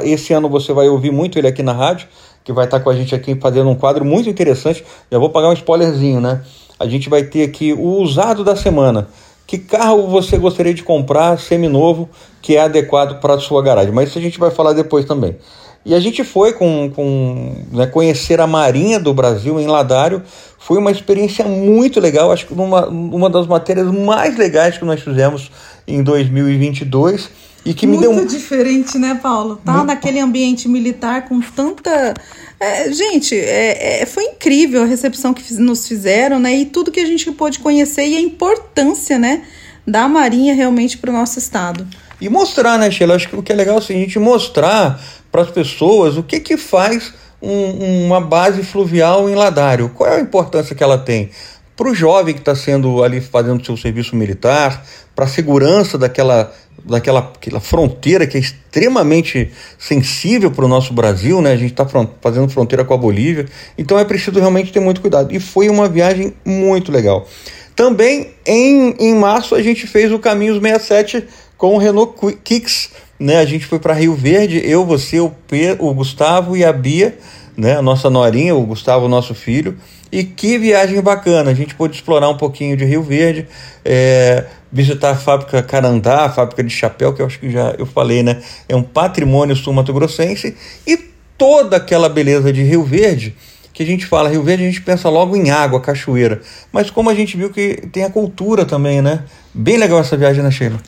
esse 0.02 0.32
ano 0.32 0.48
você 0.48 0.72
vai 0.72 0.88
ouvir 0.88 1.12
muito 1.12 1.38
ele 1.38 1.46
aqui 1.46 1.62
na 1.62 1.72
rádio, 1.72 2.08
que 2.42 2.52
vai 2.52 2.64
estar 2.64 2.80
com 2.80 2.90
a 2.90 2.96
gente 2.96 3.14
aqui 3.14 3.36
fazendo 3.36 3.70
um 3.70 3.76
quadro 3.76 4.04
muito 4.04 4.28
interessante. 4.28 4.84
Já 5.10 5.18
vou 5.18 5.30
pagar 5.30 5.48
um 5.48 5.52
spoilerzinho, 5.52 6.20
né? 6.20 6.42
A 6.78 6.88
gente 6.88 7.08
vai 7.08 7.22
ter 7.22 7.44
aqui 7.44 7.72
o 7.72 8.00
usado 8.02 8.42
da 8.42 8.56
semana. 8.56 9.08
Que 9.46 9.58
carro 9.58 10.08
você 10.08 10.36
gostaria 10.36 10.74
de 10.74 10.82
comprar 10.82 11.38
seminovo 11.38 12.08
que 12.42 12.56
é 12.56 12.62
adequado 12.62 13.20
para 13.20 13.34
a 13.34 13.38
sua 13.38 13.62
garagem? 13.62 13.92
Mas 13.92 14.08
isso 14.08 14.18
a 14.18 14.22
gente 14.22 14.40
vai 14.40 14.50
falar 14.50 14.72
depois 14.72 15.04
também. 15.04 15.36
E 15.86 15.94
a 15.94 16.00
gente 16.00 16.24
foi 16.24 16.52
com, 16.52 16.90
com 16.92 17.54
né, 17.70 17.86
conhecer 17.86 18.40
a 18.40 18.46
Marinha 18.46 18.98
do 18.98 19.14
Brasil 19.14 19.60
em 19.60 19.68
Ladário. 19.68 20.20
Foi 20.58 20.78
uma 20.78 20.90
experiência 20.90 21.44
muito 21.44 22.00
legal, 22.00 22.32
acho 22.32 22.44
que 22.44 22.52
uma, 22.52 22.88
uma 22.88 23.30
das 23.30 23.46
matérias 23.46 23.86
mais 23.92 24.36
legais 24.36 24.76
que 24.76 24.84
nós 24.84 25.00
fizemos 25.00 25.48
em 25.86 26.02
2022 26.02 27.30
e 27.64 27.72
que 27.72 27.86
muito 27.86 28.00
me 28.00 28.04
deu 28.04 28.12
muito 28.12 28.30
diferente, 28.30 28.98
né, 28.98 29.16
Paulo? 29.22 29.60
Tá 29.64 29.74
muito... 29.74 29.86
naquele 29.86 30.18
ambiente 30.18 30.68
militar 30.68 31.28
com 31.28 31.40
tanta 31.40 32.14
é, 32.58 32.90
gente, 32.90 33.36
é, 33.36 34.02
é, 34.02 34.06
foi 34.06 34.24
incrível 34.24 34.82
a 34.82 34.86
recepção 34.86 35.32
que 35.32 35.54
nos 35.54 35.86
fizeram, 35.86 36.40
né? 36.40 36.56
E 36.56 36.64
tudo 36.64 36.90
que 36.90 37.00
a 37.00 37.06
gente 37.06 37.30
pôde 37.30 37.60
conhecer 37.60 38.08
e 38.08 38.16
a 38.16 38.20
importância, 38.20 39.20
né, 39.20 39.42
da 39.86 40.08
Marinha 40.08 40.52
realmente 40.52 40.98
para 40.98 41.10
o 41.10 41.12
nosso 41.12 41.38
estado. 41.38 41.86
E 42.20 42.28
mostrar, 42.28 42.78
né, 42.78 42.90
Sheila? 42.90 43.14
Acho 43.14 43.28
que 43.28 43.36
o 43.36 43.42
que 43.42 43.52
é 43.52 43.54
legal 43.54 43.76
é 43.76 43.78
assim, 43.78 43.94
a 43.94 43.98
gente 43.98 44.18
mostrar 44.18 45.00
para 45.36 45.42
as 45.42 45.50
pessoas 45.50 46.16
o 46.16 46.22
que, 46.22 46.40
que 46.40 46.56
faz 46.56 47.12
um, 47.42 48.06
uma 48.06 48.22
base 48.22 48.62
fluvial 48.62 49.28
em 49.28 49.34
Ladário. 49.34 49.90
Qual 49.90 50.08
é 50.08 50.16
a 50.16 50.20
importância 50.20 50.74
que 50.74 50.82
ela 50.82 50.96
tem? 50.96 51.28
Para 51.76 51.90
o 51.90 51.94
jovem 51.94 52.32
que 52.32 52.40
está 52.40 52.56
sendo 52.56 53.04
ali 53.04 53.20
fazendo 53.20 53.62
seu 53.62 53.76
serviço 53.76 54.16
militar, 54.16 54.82
para 55.14 55.26
a 55.26 55.28
segurança 55.28 55.98
daquela, 55.98 56.50
daquela 56.82 57.20
aquela 57.36 57.60
fronteira 57.60 58.26
que 58.26 58.38
é 58.38 58.40
extremamente 58.40 59.52
sensível 59.78 60.50
para 60.50 60.64
o 60.64 60.68
nosso 60.68 60.94
Brasil, 60.94 61.42
né? 61.42 61.52
A 61.52 61.56
gente 61.56 61.72
está 61.72 61.86
fazendo 62.22 62.48
fronteira 62.48 62.82
com 62.82 62.94
a 62.94 62.96
Bolívia, 62.96 63.44
então 63.76 63.98
é 63.98 64.06
preciso 64.06 64.40
realmente 64.40 64.72
ter 64.72 64.80
muito 64.80 65.02
cuidado. 65.02 65.34
E 65.34 65.38
foi 65.38 65.68
uma 65.68 65.86
viagem 65.86 66.32
muito 66.46 66.90
legal. 66.90 67.28
Também 67.74 68.30
em, 68.46 68.96
em 68.98 69.14
março 69.14 69.54
a 69.54 69.60
gente 69.60 69.86
fez 69.86 70.10
o 70.10 70.18
Caminhos 70.18 70.62
67 70.62 71.24
com 71.58 71.74
o 71.74 71.78
Renault 71.78 72.14
Kicks 72.42 72.90
né? 73.18 73.38
A 73.38 73.44
gente 73.44 73.66
foi 73.66 73.78
para 73.78 73.94
Rio 73.94 74.14
Verde, 74.14 74.60
eu, 74.64 74.84
você, 74.84 75.20
o, 75.20 75.30
Pedro, 75.48 75.86
o 75.86 75.94
Gustavo 75.94 76.56
e 76.56 76.64
a 76.64 76.72
Bia, 76.72 77.16
né? 77.56 77.76
A 77.76 77.82
nossa 77.82 78.10
norinha, 78.10 78.54
o 78.54 78.62
Gustavo, 78.66 79.08
nosso 79.08 79.34
filho. 79.34 79.76
E 80.12 80.22
que 80.22 80.58
viagem 80.58 81.00
bacana! 81.00 81.50
A 81.50 81.54
gente 81.54 81.74
pôde 81.74 81.96
explorar 81.96 82.28
um 82.28 82.36
pouquinho 82.36 82.76
de 82.76 82.84
Rio 82.84 83.02
Verde, 83.02 83.48
é, 83.84 84.44
visitar 84.70 85.10
a 85.10 85.16
fábrica 85.16 85.62
Carandá, 85.62 86.26
a 86.26 86.30
fábrica 86.30 86.62
de 86.62 86.70
chapéu, 86.70 87.12
que 87.12 87.20
eu 87.20 87.26
acho 87.26 87.40
que 87.40 87.50
já 87.50 87.74
eu 87.78 87.86
falei, 87.86 88.22
né? 88.22 88.40
É 88.68 88.76
um 88.76 88.82
patrimônio 88.82 89.56
sul-mato-grossense. 89.56 90.56
E 90.86 90.96
toda 91.36 91.76
aquela 91.76 92.08
beleza 92.08 92.52
de 92.52 92.62
Rio 92.62 92.84
Verde, 92.84 93.34
que 93.72 93.82
a 93.82 93.86
gente 93.86 94.06
fala 94.06 94.28
Rio 94.28 94.42
Verde, 94.42 94.64
a 94.64 94.66
gente 94.66 94.80
pensa 94.80 95.08
logo 95.08 95.36
em 95.36 95.50
água, 95.50 95.80
cachoeira. 95.80 96.40
Mas 96.72 96.90
como 96.90 97.10
a 97.10 97.14
gente 97.14 97.36
viu 97.36 97.50
que 97.50 97.86
tem 97.92 98.04
a 98.04 98.10
cultura 98.10 98.64
também, 98.64 99.02
né? 99.02 99.24
Bem 99.52 99.76
legal 99.76 99.98
essa 99.98 100.16
viagem, 100.16 100.42
né, 100.42 100.50
Sheila? 100.50 100.80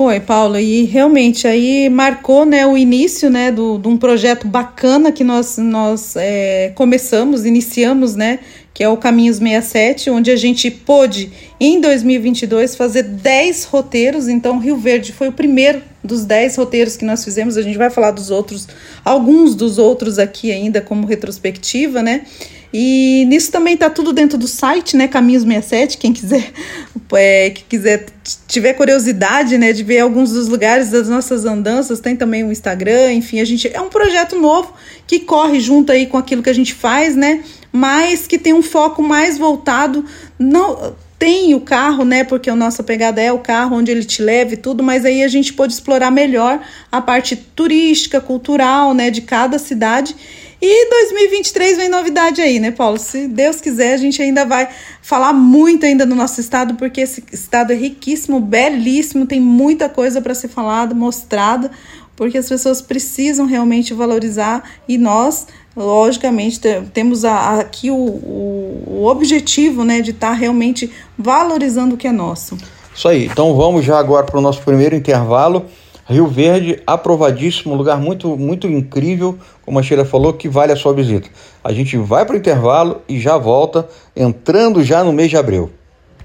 Foi, 0.00 0.18
Paulo, 0.18 0.58
e 0.58 0.84
realmente 0.84 1.46
aí 1.46 1.90
marcou 1.90 2.46
né, 2.46 2.66
o 2.66 2.74
início 2.74 3.28
né, 3.28 3.52
do, 3.52 3.76
de 3.76 3.86
um 3.86 3.98
projeto 3.98 4.48
bacana 4.48 5.12
que 5.12 5.22
nós, 5.22 5.58
nós 5.58 6.16
é, 6.16 6.72
começamos, 6.74 7.44
iniciamos, 7.44 8.16
né, 8.16 8.38
que 8.72 8.82
é 8.82 8.88
o 8.88 8.96
Caminhos 8.96 9.36
67, 9.36 10.08
onde 10.08 10.30
a 10.30 10.36
gente 10.36 10.70
pôde, 10.70 11.30
em 11.60 11.82
2022, 11.82 12.76
fazer 12.76 13.02
10 13.02 13.64
roteiros. 13.64 14.26
Então, 14.26 14.58
Rio 14.58 14.78
Verde 14.78 15.12
foi 15.12 15.28
o 15.28 15.32
primeiro 15.32 15.82
dos 16.02 16.24
10 16.24 16.56
roteiros 16.56 16.96
que 16.96 17.04
nós 17.04 17.22
fizemos. 17.22 17.58
A 17.58 17.62
gente 17.62 17.76
vai 17.76 17.90
falar 17.90 18.12
dos 18.12 18.30
outros, 18.30 18.66
alguns 19.04 19.54
dos 19.54 19.76
outros 19.76 20.18
aqui 20.18 20.50
ainda 20.50 20.80
como 20.80 21.06
retrospectiva, 21.06 22.02
né? 22.02 22.22
E 22.72 23.24
nisso 23.26 23.50
também 23.50 23.76
tá 23.76 23.90
tudo 23.90 24.12
dentro 24.12 24.38
do 24.38 24.46
site, 24.46 24.96
né? 24.96 25.08
Caminhos 25.08 25.42
67, 25.42 25.98
quem 25.98 26.12
quiser, 26.12 26.52
é, 27.12 27.50
que 27.50 27.64
quiser 27.64 28.06
tiver 28.46 28.74
curiosidade, 28.74 29.58
né, 29.58 29.72
de 29.72 29.82
ver 29.82 30.00
alguns 30.00 30.30
dos 30.30 30.46
lugares 30.46 30.90
das 30.90 31.08
nossas 31.08 31.44
andanças, 31.44 31.98
tem 31.98 32.14
também 32.14 32.44
o 32.44 32.52
Instagram, 32.52 33.12
enfim, 33.12 33.40
a 33.40 33.44
gente 33.44 33.68
é 33.72 33.80
um 33.80 33.88
projeto 33.88 34.38
novo 34.38 34.72
que 35.06 35.18
corre 35.20 35.58
junto 35.58 35.90
aí 35.90 36.06
com 36.06 36.16
aquilo 36.16 36.42
que 36.42 36.50
a 36.50 36.54
gente 36.54 36.72
faz, 36.72 37.16
né? 37.16 37.42
Mas 37.72 38.26
que 38.26 38.38
tem 38.38 38.52
um 38.52 38.62
foco 38.62 39.02
mais 39.02 39.36
voltado 39.36 40.04
não 40.38 40.94
tem 41.18 41.54
o 41.54 41.60
carro, 41.60 42.04
né? 42.04 42.24
Porque 42.24 42.48
a 42.48 42.56
nossa 42.56 42.82
pegada 42.82 43.20
é 43.20 43.30
o 43.30 43.38
carro, 43.38 43.76
onde 43.76 43.90
ele 43.90 44.04
te 44.04 44.22
leva 44.22 44.54
e 44.54 44.56
tudo, 44.56 44.82
mas 44.82 45.04
aí 45.04 45.22
a 45.22 45.28
gente 45.28 45.52
pode 45.52 45.72
explorar 45.72 46.10
melhor 46.10 46.60
a 46.90 47.00
parte 47.00 47.36
turística, 47.36 48.20
cultural, 48.20 48.94
né, 48.94 49.10
de 49.10 49.20
cada 49.20 49.58
cidade 49.58 50.16
e 50.62 50.90
2023 50.90 51.78
vem 51.78 51.88
novidade 51.88 52.42
aí, 52.42 52.60
né, 52.60 52.70
Paulo? 52.70 52.98
Se 52.98 53.26
Deus 53.26 53.60
quiser, 53.60 53.94
a 53.94 53.96
gente 53.96 54.20
ainda 54.20 54.44
vai 54.44 54.68
falar 55.00 55.32
muito 55.32 55.86
ainda 55.86 56.04
do 56.04 56.14
nosso 56.14 56.40
estado, 56.40 56.74
porque 56.74 57.00
esse 57.00 57.24
estado 57.32 57.72
é 57.72 57.76
riquíssimo, 57.76 58.40
belíssimo, 58.40 59.24
tem 59.24 59.40
muita 59.40 59.88
coisa 59.88 60.20
para 60.20 60.34
ser 60.34 60.48
falada, 60.48 60.94
mostrada, 60.94 61.70
porque 62.14 62.36
as 62.36 62.46
pessoas 62.46 62.82
precisam 62.82 63.46
realmente 63.46 63.94
valorizar 63.94 64.62
e 64.86 64.98
nós, 64.98 65.46
logicamente, 65.74 66.60
temos 66.92 67.24
aqui 67.24 67.90
o, 67.90 67.96
o, 67.96 68.84
o 68.86 69.06
objetivo, 69.06 69.82
né, 69.82 70.02
de 70.02 70.10
estar 70.10 70.28
tá 70.28 70.34
realmente 70.34 70.90
valorizando 71.16 71.94
o 71.94 71.98
que 71.98 72.06
é 72.06 72.12
nosso. 72.12 72.58
Isso 72.94 73.08
aí. 73.08 73.24
Então 73.24 73.54
vamos 73.56 73.82
já 73.82 73.98
agora 73.98 74.26
para 74.26 74.38
o 74.38 74.42
nosso 74.42 74.60
primeiro 74.60 74.94
intervalo. 74.94 75.64
Rio 76.06 76.26
Verde, 76.26 76.82
aprovadíssimo, 76.86 77.74
lugar 77.74 78.00
muito, 78.00 78.36
muito 78.36 78.66
incrível, 78.66 79.38
como 79.64 79.78
a 79.78 79.82
Sheila 79.82 80.04
falou, 80.04 80.32
que 80.32 80.48
vale 80.48 80.72
a 80.72 80.76
sua 80.76 80.92
visita. 80.92 81.28
A 81.62 81.72
gente 81.72 81.96
vai 81.96 82.24
para 82.24 82.34
o 82.34 82.38
intervalo 82.38 83.02
e 83.08 83.20
já 83.20 83.36
volta, 83.36 83.88
entrando 84.16 84.82
já 84.82 85.04
no 85.04 85.12
mês 85.12 85.30
de 85.30 85.36
abril. 85.36 85.70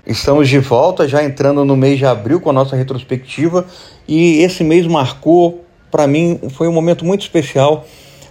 Estamos 0.05 0.49
de 0.49 0.59
volta, 0.59 1.07
já 1.07 1.23
entrando 1.23 1.65
no 1.65 1.75
mês 1.75 1.97
de 1.97 2.05
abril 2.05 2.39
com 2.39 2.49
a 2.49 2.53
nossa 2.53 2.75
retrospectiva, 2.75 3.65
e 4.07 4.39
esse 4.41 4.63
mês 4.63 4.87
marcou, 4.87 5.63
para 5.91 6.07
mim, 6.07 6.39
foi 6.49 6.67
um 6.67 6.71
momento 6.71 7.03
muito 7.05 7.21
especial, 7.21 7.85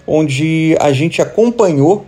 onde 0.06 0.76
a 0.80 0.92
gente 0.92 1.20
acompanhou, 1.20 2.04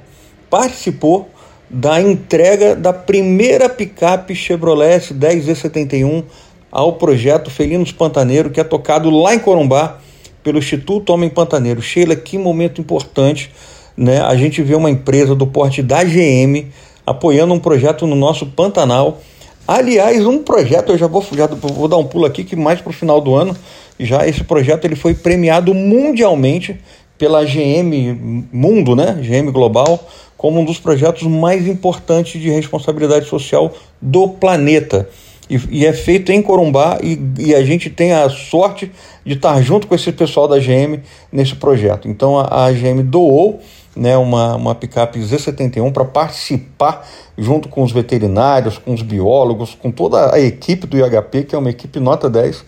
participou 0.49 1.29
da 1.69 2.01
entrega 2.01 2.77
da 2.77 2.93
primeira 2.93 3.69
picape 3.69 4.35
Chevrolet 4.35 4.99
S10E71 4.99 6.25
ao 6.71 6.95
projeto 6.95 7.51
Felinos 7.51 7.93
Pantaneiro, 7.93 8.51
que 8.51 8.61
é 8.61 8.65
tocado 8.65 9.11
lá 9.11 9.35
em 9.35 9.39
Corumbá 9.39 9.99
pelo 10.43 10.59
Instituto 10.59 11.13
Homem 11.13 11.29
Pantaneiro. 11.29 11.83
Sheila, 11.83 12.15
que 12.15 12.39
momento 12.39 12.81
importante, 12.81 13.51
né? 13.97 14.21
A 14.21 14.37
gente 14.37 14.63
vê 14.63 14.75
uma 14.75 14.91
empresa 14.91 15.35
do 15.35 15.47
porte 15.47 15.83
da 15.83 16.05
GM 16.05 16.67
apoiando 17.07 17.55
um 17.55 17.59
projeto 17.59 18.07
no 18.07 18.15
nosso 18.15 18.47
Pantanal. 18.47 19.21
Aliás, 19.67 20.25
um 20.27 20.39
projeto, 20.43 20.93
eu 20.93 20.99
já 20.99 21.07
vou, 21.07 21.25
já 21.33 21.47
vou 21.47 21.89
dar 21.89 21.97
um 21.97 22.05
pulo 22.05 22.27
aqui, 22.27 22.45
que 22.45 22.55
mais 22.55 22.81
para 22.81 22.91
o 22.91 22.93
final 22.93 23.21
do 23.21 23.35
ano, 23.35 23.57
já 23.99 24.27
esse 24.27 24.45
projeto 24.45 24.85
ele 24.85 24.97
foi 24.97 25.15
premiado 25.15 25.75
mundialmente 25.75 26.79
pela 27.19 27.45
GM 27.45 28.47
Mundo, 28.53 28.95
né? 28.95 29.19
GM 29.21 29.51
Global, 29.51 30.07
como 30.37 30.61
um 30.61 30.65
dos 30.65 30.79
projetos 30.79 31.23
mais 31.23 31.67
importantes 31.67 32.41
de 32.41 32.51
responsabilidade 32.51 33.27
social 33.27 33.73
do 34.01 34.29
planeta. 34.29 35.09
E, 35.49 35.61
e, 35.71 35.87
é 35.87 35.93
feito 35.93 36.33
em 36.33 36.43
Corumbá 36.43 36.99
e, 37.03 37.19
e, 37.39 37.55
a 37.55 37.65
gente 37.65 37.89
tem 37.89 38.13
a 38.13 38.29
sorte 38.29 38.91
de 39.25 39.35
estar 39.35 39.61
junto 39.63 39.87
com 39.87 39.95
esse 39.95 40.11
pessoal 40.11 40.49
da 40.49 40.59
GM 40.59 41.01
nesse 41.31 41.55
projeto. 41.55 42.09
Então 42.09 42.39
a, 42.39 42.67
a 42.67 42.73
GM 42.73 43.03
doou 43.05 43.61
né, 43.97 44.17
uma, 44.17 44.57
uma 44.57 44.75
picape 44.75 45.19
Z71 45.19 45.93
para 45.93 46.05
participar 46.05 47.07
junto 47.39 47.69
com 47.69 47.83
os 47.83 47.93
veterinários, 47.93 48.77
com 48.77 48.93
os 48.93 49.03
biólogos, 49.03 49.77
com 49.81 49.91
toda 49.91 50.35
a 50.35 50.41
equipe 50.41 50.87
do 50.87 50.99
IHP, 50.99 51.45
que 51.45 51.55
é 51.55 51.59
uma 51.59 51.71
equipe 51.71 51.99
nota 51.99 52.29
10, 52.29 52.65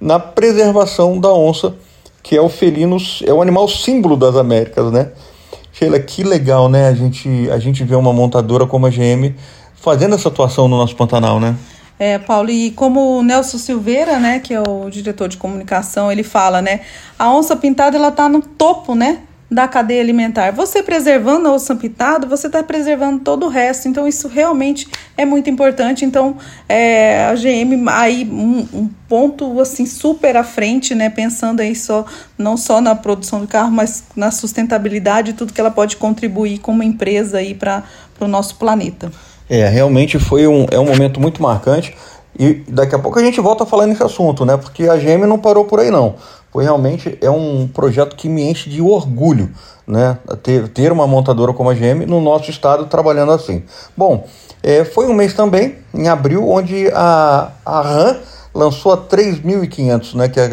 na 0.00 0.20
preservação 0.20 1.18
da 1.18 1.32
onça, 1.32 1.74
que 2.22 2.36
é 2.36 2.40
o 2.40 2.48
felino, 2.48 2.98
é 3.26 3.32
o 3.32 3.42
animal 3.42 3.66
símbolo 3.68 4.16
das 4.16 4.36
Américas, 4.36 4.92
né? 4.92 5.10
Sheila, 5.72 5.98
que 5.98 6.22
legal, 6.22 6.68
né? 6.68 6.88
A 6.88 6.94
gente, 6.94 7.50
a 7.50 7.58
gente 7.58 7.82
vê 7.84 7.94
uma 7.94 8.12
montadora 8.12 8.66
como 8.66 8.86
a 8.86 8.90
GM 8.90 9.34
fazendo 9.74 10.14
essa 10.14 10.28
atuação 10.28 10.68
no 10.68 10.76
nosso 10.76 10.94
Pantanal, 10.94 11.40
né? 11.40 11.56
É, 11.98 12.18
Paulo, 12.18 12.50
e 12.50 12.70
como 12.70 13.18
o 13.18 13.22
Nelson 13.22 13.58
Silveira, 13.58 14.18
né, 14.18 14.38
que 14.38 14.54
é 14.54 14.60
o 14.60 14.88
diretor 14.88 15.28
de 15.28 15.36
comunicação, 15.36 16.12
ele 16.12 16.22
fala, 16.22 16.62
né, 16.62 16.80
a 17.18 17.32
onça 17.32 17.56
pintada 17.56 17.96
ela 17.96 18.12
tá 18.12 18.28
no 18.28 18.40
topo, 18.40 18.94
né, 18.94 19.22
da 19.50 19.66
cadeia 19.66 20.02
alimentar. 20.02 20.50
Você 20.52 20.82
preservando 20.82 21.48
a 21.48 21.52
onça 21.52 21.74
pintada, 21.74 22.26
você 22.26 22.48
está 22.48 22.62
preservando 22.62 23.20
todo 23.20 23.46
o 23.46 23.48
resto. 23.48 23.88
Então 23.88 24.06
isso 24.06 24.28
realmente 24.28 24.86
é 25.16 25.24
muito 25.24 25.48
importante. 25.48 26.04
Então 26.04 26.36
é, 26.68 27.24
a 27.24 27.34
GM 27.34 27.88
aí 27.88 28.28
um, 28.30 28.68
um, 28.72 28.90
ponto 29.08 29.58
assim 29.58 29.86
super 29.86 30.36
à 30.36 30.44
frente, 30.44 30.94
né, 30.94 31.08
pensando 31.08 31.60
aí 31.60 31.74
só 31.74 32.04
não 32.36 32.56
só 32.56 32.80
na 32.80 32.94
produção 32.94 33.40
do 33.40 33.46
carro, 33.46 33.70
mas 33.70 34.04
na 34.14 34.30
sustentabilidade 34.30 35.30
e 35.30 35.34
tudo 35.34 35.52
que 35.52 35.60
ela 35.60 35.70
pode 35.70 35.96
contribuir 35.96 36.58
como 36.58 36.82
empresa 36.82 37.38
aí 37.38 37.54
para 37.54 37.84
o 38.20 38.28
nosso 38.28 38.56
planeta. 38.56 39.10
É, 39.48 39.68
realmente 39.68 40.18
foi 40.18 40.46
um, 40.46 40.66
é 40.70 40.78
um 40.78 40.84
momento 40.84 41.20
muito 41.20 41.42
marcante. 41.42 41.94
E 42.38 42.62
daqui 42.68 42.94
a 42.94 42.98
pouco 42.98 43.18
a 43.18 43.22
gente 43.22 43.40
volta 43.40 43.64
a 43.64 43.66
falar 43.66 43.86
nesse 43.86 44.02
assunto, 44.02 44.44
né? 44.44 44.56
Porque 44.56 44.88
a 44.88 44.96
GM 44.96 45.26
não 45.26 45.38
parou 45.38 45.64
por 45.64 45.80
aí, 45.80 45.90
não. 45.90 46.14
Foi 46.52 46.64
realmente 46.64 47.18
é 47.20 47.30
um 47.30 47.68
projeto 47.68 48.16
que 48.16 48.28
me 48.28 48.42
enche 48.42 48.70
de 48.70 48.80
orgulho, 48.80 49.50
né? 49.86 50.18
Ter, 50.42 50.68
ter 50.68 50.92
uma 50.92 51.06
montadora 51.06 51.52
como 51.52 51.70
a 51.70 51.74
GM 51.74 52.06
no 52.06 52.20
nosso 52.20 52.50
estado 52.50 52.86
trabalhando 52.86 53.32
assim. 53.32 53.64
Bom, 53.96 54.26
é, 54.62 54.84
foi 54.84 55.06
um 55.06 55.14
mês 55.14 55.34
também, 55.34 55.76
em 55.94 56.08
abril, 56.08 56.48
onde 56.48 56.90
a, 56.94 57.50
a 57.64 57.80
RAM 57.80 58.16
lançou 58.54 58.92
a 58.92 58.96
3.500, 58.96 60.14
né? 60.14 60.28
Que 60.28 60.40
é 60.40 60.50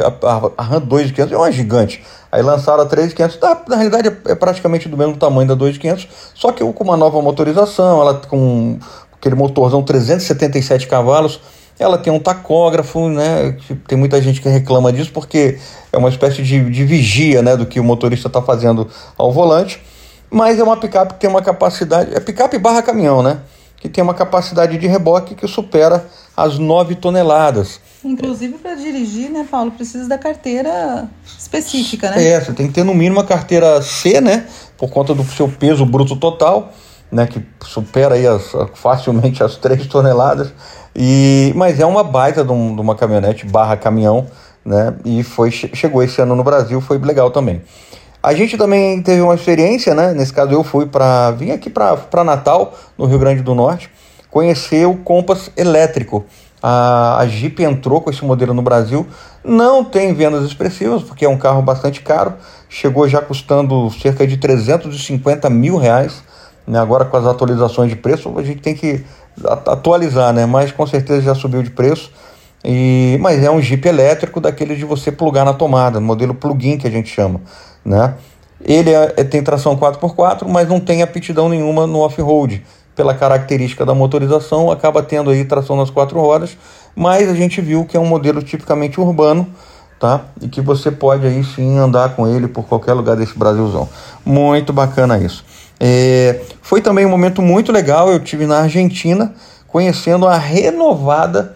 a, 0.58 0.64
RAM 0.64 0.82
2.500 0.82 1.32
é 1.32 1.38
uma 1.38 1.52
gigante. 1.52 2.04
Aí 2.32 2.42
lançaram 2.42 2.84
a 2.84 2.86
3.500, 2.86 3.40
na, 3.42 3.62
na 3.68 3.76
realidade 3.76 4.10
é, 4.10 4.32
é 4.32 4.36
praticamente 4.36 4.90
do 4.90 4.98
mesmo 4.98 5.16
tamanho 5.16 5.48
da 5.48 5.56
2.500, 5.56 6.08
só 6.34 6.52
que 6.52 6.64
com 6.64 6.84
uma 6.84 6.98
nova 6.98 7.22
motorização, 7.22 8.02
ela 8.02 8.16
com 8.16 8.78
aquele 9.14 9.36
motorzão 9.36 9.82
377 9.82 10.88
cavalos, 10.88 11.40
ela 11.80 11.98
tem 11.98 12.12
um 12.12 12.20
tacógrafo, 12.20 13.10
né? 13.10 13.58
Tem 13.88 13.98
muita 13.98 14.22
gente 14.22 14.42
que 14.42 14.48
reclama 14.48 14.94
disso 14.94 15.12
porque 15.14 15.58
é 15.92 15.98
uma 15.98 16.10
espécie 16.10 16.42
de, 16.42 16.70
de 16.70 16.86
vigia, 16.86 17.42
né, 17.42 17.58
do 17.58 17.66
que 17.66 17.80
o 17.80 17.84
motorista 17.84 18.28
está 18.28 18.42
fazendo 18.42 18.88
ao 19.18 19.32
volante. 19.32 19.82
Mas 20.30 20.60
é 20.60 20.64
uma 20.64 20.78
picape 20.78 21.14
que 21.16 21.20
tem 21.20 21.30
uma 21.30 21.42
capacidade, 21.42 22.14
é 22.14 22.20
picape 22.20 22.58
barra 22.58 22.82
caminhão, 22.82 23.22
né? 23.22 23.40
Que 23.86 23.90
tem 23.90 24.04
uma 24.04 24.16
capacidade 24.16 24.80
de 24.80 24.88
reboque 24.88 25.36
que 25.36 25.48
supera 25.48 26.08
as 26.36 26.58
9 26.58 26.96
toneladas. 26.96 27.80
Inclusive, 28.04 28.56
para 28.58 28.74
dirigir, 28.74 29.30
né, 29.30 29.46
Paulo, 29.50 29.70
precisa 29.70 30.10
da 30.10 30.18
carteira 30.18 31.08
específica, 31.38 32.10
né? 32.10 32.32
É, 32.32 32.42
você 32.42 32.52
tem 32.52 32.68
que 32.68 32.74
ter 32.74 32.84
no 32.84 32.96
mínimo 32.96 33.20
a 33.20 33.24
carteira 33.24 33.80
C, 33.84 34.20
né? 34.20 34.48
Por 34.76 34.90
conta 34.90 35.14
do 35.14 35.24
seu 35.24 35.48
peso 35.48 35.86
bruto 35.86 36.16
total, 36.16 36.74
né? 37.12 37.28
Que 37.28 37.46
supera 37.64 38.16
aí 38.16 38.26
as, 38.26 38.54
facilmente 38.74 39.44
as 39.44 39.56
3 39.58 39.86
toneladas. 39.86 40.52
E, 40.96 41.54
mas 41.56 41.80
é 41.80 41.86
uma 41.86 42.04
baita 42.04 42.44
de, 42.44 42.52
um, 42.52 42.74
de 42.74 42.82
uma 42.82 42.96
caminhonete 42.96 43.46
barra 43.46 43.78
caminhão, 43.78 44.26
né? 44.66 44.96
E 45.06 45.22
foi, 45.22 45.52
chegou 45.52 46.02
esse 46.02 46.20
ano 46.20 46.36
no 46.36 46.44
Brasil, 46.44 46.82
foi 46.82 46.98
legal 46.98 47.30
também. 47.30 47.62
A 48.26 48.34
gente 48.34 48.58
também 48.58 49.04
teve 49.04 49.22
uma 49.22 49.36
experiência, 49.36 49.94
né? 49.94 50.12
Nesse 50.12 50.34
caso 50.34 50.52
eu 50.52 50.64
fui 50.64 50.88
para 50.88 51.30
vim 51.30 51.52
aqui 51.52 51.70
para 51.70 52.24
Natal, 52.24 52.74
no 52.98 53.06
Rio 53.06 53.20
Grande 53.20 53.44
do 53.44 53.54
Norte, 53.54 53.88
conhecer 54.32 54.88
o 54.88 54.96
Compass 54.96 55.52
elétrico. 55.56 56.26
A, 56.60 57.20
a 57.20 57.28
Jeep 57.28 57.62
entrou 57.62 58.02
com 58.02 58.10
esse 58.10 58.26
modelo 58.26 58.52
no 58.52 58.64
Brasil, 58.64 59.06
não 59.44 59.84
tem 59.84 60.12
vendas 60.12 60.44
expressivas, 60.44 61.04
porque 61.04 61.24
é 61.24 61.30
um 61.30 61.38
carro 61.38 61.62
bastante 61.62 62.02
caro, 62.02 62.34
chegou 62.68 63.08
já 63.08 63.22
custando 63.22 63.92
cerca 63.92 64.26
de 64.26 64.38
350 64.38 65.48
mil 65.52 65.78
reais. 65.78 66.24
Né? 66.66 66.80
Agora 66.80 67.06
com 67.06 67.18
as 67.18 67.28
atualizações 67.28 67.92
de 67.92 67.96
preço, 67.96 68.34
a 68.40 68.42
gente 68.42 68.60
tem 68.60 68.74
que 68.74 69.06
atualizar, 69.68 70.34
né? 70.34 70.48
mas 70.48 70.72
com 70.72 70.88
certeza 70.88 71.22
já 71.22 71.36
subiu 71.36 71.62
de 71.62 71.70
preço. 71.70 72.12
E, 72.64 73.20
mas 73.22 73.44
é 73.44 73.52
um 73.52 73.62
Jeep 73.62 73.88
elétrico 73.88 74.42
daquele 74.42 74.76
de 74.76 74.84
você 74.84 75.12
plugar 75.12 75.46
na 75.46 75.54
tomada, 75.54 76.00
modelo 76.00 76.34
plug-in 76.34 76.80
que 76.80 76.88
a 76.88 76.90
gente 76.90 77.08
chama 77.08 77.42
né? 77.86 78.16
Ele 78.60 78.90
é, 78.92 79.14
é 79.18 79.24
tem 79.24 79.44
tração 79.44 79.78
4x4, 79.78 80.48
mas 80.48 80.68
não 80.68 80.80
tem 80.80 81.04
aptidão 81.04 81.48
nenhuma 81.48 81.86
no 81.86 82.00
off-road. 82.00 82.64
Pela 82.96 83.14
característica 83.14 83.86
da 83.86 83.94
motorização, 83.94 84.72
acaba 84.72 85.04
tendo 85.04 85.30
aí 85.30 85.46
tração 85.46 85.76
nas 85.76 85.90
quatro 85.90 86.20
rodas, 86.20 86.58
mas 86.96 87.30
a 87.30 87.36
gente 87.36 87.62
viu 87.62 87.86
que 87.86 87.96
é 87.96 88.00
um 88.00 88.06
modelo 88.06 88.42
tipicamente 88.42 89.00
urbano, 89.00 89.46
tá? 90.00 90.22
E 90.42 90.48
que 90.48 90.62
você 90.62 90.90
pode 90.90 91.28
aí 91.28 91.44
sim 91.44 91.78
andar 91.78 92.16
com 92.16 92.28
ele 92.28 92.48
por 92.48 92.64
qualquer 92.64 92.94
lugar 92.94 93.18
desse 93.18 93.38
Brasilzão. 93.38 93.88
Muito 94.26 94.72
bacana 94.72 95.20
isso. 95.20 95.44
É, 95.78 96.40
foi 96.62 96.82
também 96.82 97.06
um 97.06 97.10
momento 97.10 97.42
muito 97.42 97.72
legal. 97.72 98.10
Eu 98.10 98.20
tive 98.20 98.48
na 98.48 98.60
Argentina 98.60 99.34
conhecendo 99.68 100.26
a 100.26 100.38
renovada 100.38 101.56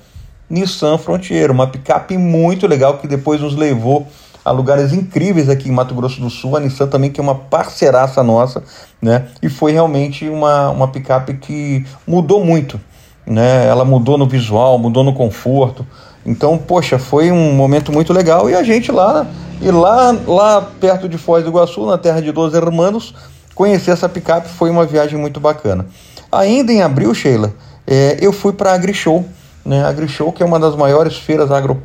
Nissan 0.49 0.97
Frontier, 0.97 1.51
uma 1.51 1.67
picape 1.67 2.17
muito 2.17 2.67
legal 2.67 2.97
que 2.97 3.07
depois 3.07 3.39
nos 3.39 3.55
levou 3.55 4.07
a 4.43 4.51
lugares 4.51 4.93
incríveis 4.93 5.49
aqui 5.49 5.69
em 5.69 5.71
Mato 5.71 5.93
Grosso 5.93 6.19
do 6.21 6.29
Sul. 6.29 6.55
A 6.55 6.59
Nissan 6.59 6.87
também 6.87 7.11
que 7.11 7.19
é 7.19 7.23
uma 7.23 7.35
parceiraça 7.35 8.23
nossa, 8.23 8.63
né? 9.01 9.27
E 9.41 9.49
foi 9.49 9.71
realmente 9.71 10.27
uma, 10.27 10.69
uma 10.69 10.87
picape 10.87 11.35
que 11.35 11.85
mudou 12.07 12.43
muito, 12.43 12.79
né? 13.25 13.67
Ela 13.67 13.85
mudou 13.85 14.17
no 14.17 14.27
visual, 14.27 14.77
mudou 14.77 15.03
no 15.03 15.13
conforto. 15.13 15.85
Então, 16.25 16.57
poxa, 16.57 16.99
foi 16.99 17.31
um 17.31 17.53
momento 17.53 17.91
muito 17.91 18.13
legal 18.13 18.49
e 18.49 18.55
a 18.55 18.63
gente 18.63 18.91
lá 18.91 19.25
e 19.61 19.71
lá 19.71 20.15
lá 20.27 20.61
perto 20.79 21.07
de 21.07 21.17
Foz 21.17 21.43
do 21.43 21.49
Iguaçu, 21.49 21.85
na 21.85 21.97
terra 21.97 22.21
de 22.21 22.31
Dois 22.31 22.53
Hermanos, 22.53 23.13
conhecer 23.55 23.91
essa 23.91 24.07
picape 24.07 24.47
foi 24.47 24.69
uma 24.69 24.85
viagem 24.85 25.17
muito 25.19 25.39
bacana. 25.39 25.85
Ainda 26.31 26.71
em 26.71 26.81
abril, 26.81 27.13
Sheila, 27.13 27.53
é, 27.87 28.17
eu 28.21 28.31
fui 28.31 28.53
para 28.53 28.71
a 28.71 28.75
AgriShow, 28.75 29.25
né? 29.69 29.85
AgriShow 29.85 30.33
que 30.33 30.41
é 30.41 30.45
uma 30.45 30.59
das 30.59 30.75
maiores 30.75 31.15
feiras 31.17 31.51
agro, 31.51 31.79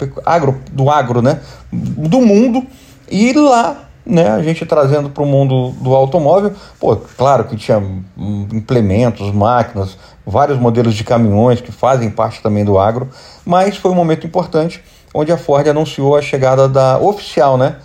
do 0.72 0.88
agro, 0.88 1.20
né? 1.20 1.40
Do 1.70 2.22
mundo. 2.22 2.64
E 3.10 3.34
lá, 3.34 3.90
né? 4.06 4.30
A 4.30 4.42
gente 4.42 4.64
trazendo 4.64 5.10
para 5.10 5.22
o 5.22 5.26
mundo 5.26 5.72
do 5.82 5.94
automóvel, 5.94 6.54
pô, 6.80 6.96
claro 6.96 7.44
que 7.44 7.56
tinha 7.56 7.82
implementos, 8.16 9.30
máquinas, 9.30 9.98
vários 10.26 10.58
modelos 10.58 10.94
de 10.94 11.04
caminhões 11.04 11.60
que 11.60 11.70
fazem 11.70 12.08
parte 12.08 12.42
também 12.42 12.64
do 12.64 12.78
agro, 12.78 13.10
mas 13.44 13.76
foi 13.76 13.90
um 13.90 13.94
momento 13.94 14.26
importante 14.26 14.82
onde 15.12 15.30
a 15.30 15.36
Ford 15.36 15.68
anunciou 15.68 16.16
a 16.16 16.22
chegada 16.22 16.66
da 16.66 16.98
oficial, 16.98 17.58
né? 17.58 17.76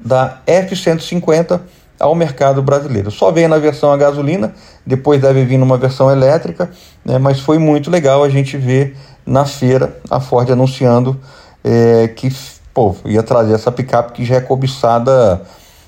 Da 0.00 0.38
F-150 0.46 1.60
ao 2.00 2.14
mercado 2.14 2.62
brasileiro. 2.62 3.10
Só 3.10 3.30
veio 3.30 3.48
na 3.48 3.58
versão 3.58 3.92
a 3.92 3.96
gasolina, 3.96 4.54
depois 4.86 5.20
deve 5.20 5.44
vir 5.44 5.58
numa 5.58 5.76
versão 5.76 6.10
elétrica, 6.10 6.70
né, 7.04 7.18
mas 7.18 7.40
foi 7.40 7.58
muito 7.58 7.90
legal 7.90 8.24
a 8.24 8.28
gente 8.28 8.56
ver 8.56 8.96
na 9.26 9.44
feira 9.44 9.96
a 10.10 10.20
Ford 10.20 10.50
anunciando 10.50 11.18
é, 11.62 12.08
que 12.08 12.28
pô, 12.72 12.96
ia 13.04 13.22
trazer 13.22 13.54
essa 13.54 13.70
picape 13.70 14.12
que 14.12 14.24
já 14.24 14.36
é 14.36 14.40
cobiçada 14.40 15.42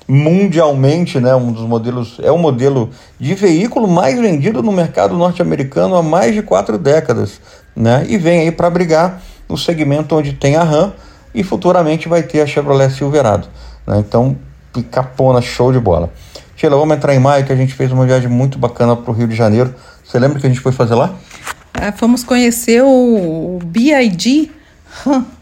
mundialmente, 0.07 1.19
né, 1.19 1.35
um 1.35 1.51
dos 1.51 1.63
modelos, 1.63 2.17
é 2.23 2.31
o 2.31 2.37
modelo 2.37 2.89
de 3.19 3.35
veículo 3.35 3.87
mais 3.87 4.17
vendido 4.17 4.63
no 4.63 4.71
mercado 4.71 5.17
norte-americano 5.17 5.95
há 5.95 6.01
mais 6.01 6.33
de 6.33 6.41
quatro 6.41 6.77
décadas, 6.77 7.41
né, 7.75 8.05
e 8.07 8.17
vem 8.17 8.39
aí 8.39 8.51
para 8.51 8.69
brigar 8.69 9.21
no 9.49 9.57
segmento 9.57 10.15
onde 10.15 10.31
tem 10.31 10.55
a 10.55 10.63
Ram 10.63 10.93
e 11.35 11.43
futuramente 11.43 12.07
vai 12.07 12.23
ter 12.23 12.41
a 12.41 12.47
Chevrolet 12.47 12.89
Silverado. 12.89 13.49
Né, 13.85 13.97
então 13.99 14.37
picapona, 14.71 15.41
show 15.41 15.73
de 15.73 15.79
bola. 15.79 16.09
Sheila, 16.55 16.75
vamos 16.77 16.95
entrar 16.95 17.13
em 17.13 17.19
maio, 17.19 17.45
que 17.45 17.53
a 17.53 17.55
gente 17.55 17.73
fez 17.73 17.91
uma 17.91 18.05
viagem 18.05 18.29
muito 18.29 18.57
bacana 18.57 18.95
para 18.95 19.11
o 19.11 19.13
Rio 19.13 19.27
de 19.27 19.35
Janeiro. 19.35 19.75
Você 20.03 20.17
lembra 20.17 20.39
que 20.39 20.47
a 20.47 20.49
gente 20.49 20.61
foi 20.61 20.71
fazer 20.71 20.95
lá? 20.95 21.13
É, 21.79 21.91
fomos 21.91 22.23
conhecer 22.23 22.81
o, 22.83 23.59
BID, 23.63 24.49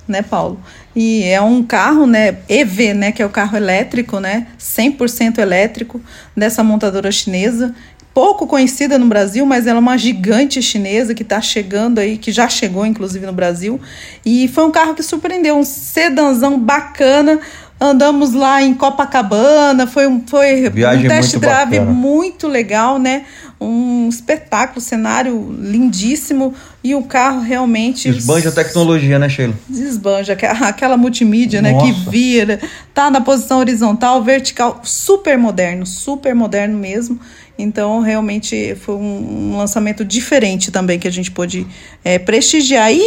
né, 0.07 0.21
Paulo? 0.21 0.59
E 0.93 1.23
é 1.23 1.41
um 1.41 1.63
carro, 1.63 2.05
né, 2.05 2.37
EV, 2.47 2.93
né, 2.93 3.11
que 3.11 3.21
é 3.21 3.25
o 3.25 3.29
carro 3.29 3.57
elétrico, 3.57 4.19
né, 4.19 4.47
100% 4.59 5.39
elétrico 5.39 6.01
dessa 6.35 6.63
montadora 6.63 7.11
chinesa, 7.11 7.73
pouco 8.13 8.47
conhecida 8.47 8.97
no 8.97 9.07
Brasil, 9.07 9.45
mas 9.45 9.67
ela 9.67 9.77
é 9.77 9.81
uma 9.81 9.97
gigante 9.97 10.61
chinesa 10.61 11.13
que 11.13 11.23
está 11.23 11.41
chegando 11.41 11.99
aí, 11.99 12.17
que 12.17 12.31
já 12.31 12.47
chegou 12.47 12.85
inclusive 12.85 13.25
no 13.25 13.33
Brasil. 13.33 13.79
E 14.25 14.47
foi 14.47 14.63
um 14.63 14.71
carro 14.71 14.93
que 14.93 15.03
surpreendeu, 15.03 15.57
um 15.57 15.65
sedanzão 15.65 16.57
bacana, 16.57 17.39
Andamos 17.79 18.33
lá 18.33 18.63
em 18.63 18.73
Copacabana, 18.73 19.85
foi 19.85 20.07
um, 20.07 20.25
foi 20.25 20.69
Viagem 20.69 21.05
um 21.05 21.09
test 21.09 21.35
drive 21.37 21.71
bacana. 21.71 21.91
muito 21.91 22.47
legal, 22.47 22.97
né? 22.97 23.25
Um 23.59 24.07
espetáculo, 24.07 24.79
cenário 24.79 25.53
lindíssimo 25.59 26.53
e 26.81 26.95
o 26.95 27.03
carro 27.03 27.41
realmente. 27.41 28.09
Desbanja 28.09 28.47
a 28.47 28.51
tecnologia, 28.53 29.19
né, 29.19 29.27
Sheila? 29.27 29.53
Desbanja, 29.67 30.37
aquela 30.61 30.95
multimídia, 30.95 31.61
né? 31.61 31.73
Que 31.73 31.91
Nossa. 31.91 32.09
vira, 32.09 32.59
tá 32.93 33.11
na 33.11 33.19
posição 33.19 33.59
horizontal, 33.59 34.23
vertical, 34.23 34.79
super 34.83 35.37
moderno, 35.37 35.85
super 35.85 36.33
moderno 36.33 36.77
mesmo. 36.77 37.19
Então, 37.57 38.01
realmente 38.01 38.75
foi 38.75 38.95
um, 38.95 39.51
um 39.51 39.57
lançamento 39.57 40.03
diferente 40.03 40.71
também 40.71 40.99
que 40.99 41.07
a 41.07 41.11
gente 41.11 41.31
pôde 41.31 41.65
é, 42.03 42.19
prestigiar. 42.19 42.91
E 42.91 43.01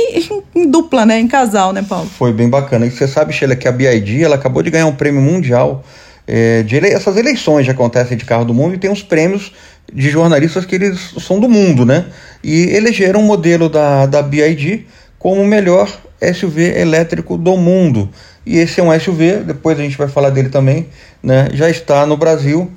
em, 0.55 0.71
dupla, 0.71 1.05
né? 1.05 1.19
Em 1.19 1.29
casal, 1.29 1.73
né, 1.73 1.85
Paulo? 1.87 2.09
Foi 2.09 2.33
bem 2.33 2.49
bacana. 2.49 2.87
E 2.87 2.91
você 2.91 3.07
sabe, 3.07 3.33
Sheila, 3.33 3.55
que 3.55 3.69
a 3.69 3.73
BID 3.73 4.23
ela 4.23 4.37
acabou 4.37 4.63
de 4.63 4.71
ganhar 4.71 4.87
um 4.87 4.95
prêmio 4.95 5.21
mundial. 5.21 5.85
É, 6.27 6.63
de 6.63 6.77
ele... 6.77 6.89
Essas 6.89 7.17
eleições 7.17 7.67
já 7.67 7.73
acontecem 7.73 8.17
de 8.17 8.25
carro 8.25 8.45
do 8.45 8.55
mundo 8.55 8.75
e 8.75 8.79
tem 8.79 8.91
uns 8.91 9.03
prêmios 9.03 9.53
de 9.93 10.11
jornalistas 10.11 10.65
que 10.65 10.75
eles 10.75 11.15
são 11.21 11.41
do 11.41 11.49
mundo, 11.49 11.85
né? 11.85 12.07
E 12.43 12.71
elegeram 12.75 13.21
o 13.21 13.25
modelo 13.25 13.69
da, 13.69 14.07
da 14.07 14.23
BID 14.23 14.87
como 15.19 15.43
o 15.43 15.47
melhor 15.47 15.89
SUV 16.35 16.79
elétrico 16.79 17.37
do 17.37 17.57
mundo. 17.57 18.09
E 18.45 18.59
esse 18.59 18.81
é 18.81 18.83
um 18.83 18.99
SUV, 18.99 19.45
depois 19.45 19.79
a 19.79 19.83
gente 19.83 19.97
vai 19.97 20.09
falar 20.09 20.31
dele 20.31 20.49
também, 20.49 20.89
né? 21.23 21.49
Já 21.53 21.69
está 21.69 22.07
no 22.07 22.17
Brasil. 22.17 22.71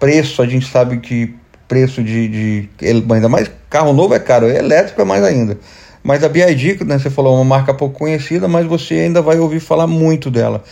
Preço, 0.00 0.42
a 0.42 0.46
gente 0.46 0.66
sabe 0.66 0.98
que 0.98 1.34
preço 1.68 2.02
de, 2.02 2.26
de 2.26 2.68
ainda 2.82 3.28
mais 3.28 3.48
carro 3.70 3.92
novo 3.92 4.12
é 4.12 4.18
caro, 4.18 4.48
elétrico 4.48 5.00
é 5.00 5.04
mais 5.04 5.22
ainda. 5.22 5.56
Mas 6.02 6.24
a 6.24 6.28
BID, 6.28 6.82
né, 6.84 6.98
você 6.98 7.10
falou, 7.10 7.34
é 7.34 7.36
uma 7.36 7.44
marca 7.44 7.72
pouco 7.72 7.98
conhecida, 7.98 8.48
mas 8.48 8.66
você 8.66 8.94
ainda 8.94 9.22
vai 9.22 9.38
ouvir 9.38 9.60
falar 9.60 9.86
muito 9.86 10.30
dela, 10.30 10.64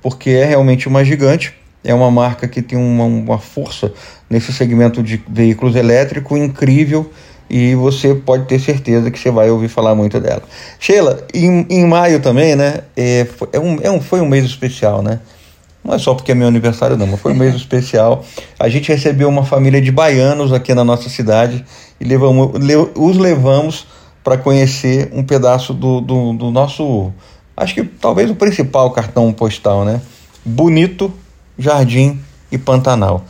porque 0.00 0.30
é 0.30 0.44
realmente 0.44 0.88
uma 0.88 1.04
gigante, 1.04 1.54
é 1.84 1.92
uma 1.92 2.10
marca 2.10 2.48
que 2.48 2.62
tem 2.62 2.78
uma, 2.78 3.04
uma 3.04 3.38
força 3.38 3.92
nesse 4.30 4.52
segmento 4.52 5.02
de 5.02 5.22
veículos 5.28 5.76
elétricos 5.76 6.38
incrível 6.38 7.10
e 7.50 7.74
você 7.74 8.14
pode 8.14 8.46
ter 8.46 8.58
certeza 8.58 9.10
que 9.10 9.18
você 9.18 9.30
vai 9.30 9.50
ouvir 9.50 9.68
falar 9.68 9.94
muito 9.94 10.18
dela. 10.20 10.42
Sheila, 10.78 11.26
em, 11.34 11.66
em 11.68 11.86
maio 11.86 12.20
também, 12.20 12.56
né, 12.56 12.80
é, 12.96 13.26
é 13.52 13.60
um, 13.60 13.78
é 13.82 13.90
um, 13.90 14.00
foi 14.00 14.20
um 14.20 14.26
mês 14.26 14.44
especial, 14.44 15.02
né? 15.02 15.20
Não 15.86 15.94
é 15.94 15.98
só 16.00 16.14
porque 16.14 16.32
é 16.32 16.34
meu 16.34 16.48
aniversário, 16.48 16.96
não, 16.96 17.06
mas 17.06 17.20
foi 17.20 17.32
um 17.32 17.36
mês 17.36 17.54
especial. 17.54 18.24
A 18.58 18.68
gente 18.68 18.88
recebeu 18.88 19.28
uma 19.28 19.44
família 19.44 19.80
de 19.80 19.92
baianos 19.92 20.52
aqui 20.52 20.74
na 20.74 20.82
nossa 20.82 21.08
cidade 21.08 21.64
e 22.00 22.04
levamos, 22.04 22.50
os 22.96 23.16
levamos 23.16 23.86
para 24.24 24.36
conhecer 24.36 25.08
um 25.12 25.22
pedaço 25.22 25.72
do, 25.72 26.00
do, 26.00 26.32
do, 26.32 26.50
nosso, 26.50 27.12
acho 27.56 27.72
que 27.72 27.84
talvez 27.84 28.28
o 28.28 28.34
principal 28.34 28.90
cartão 28.90 29.32
postal, 29.32 29.84
né? 29.84 30.00
Bonito, 30.44 31.12
Jardim 31.56 32.18
e 32.50 32.58
Pantanal. 32.58 33.24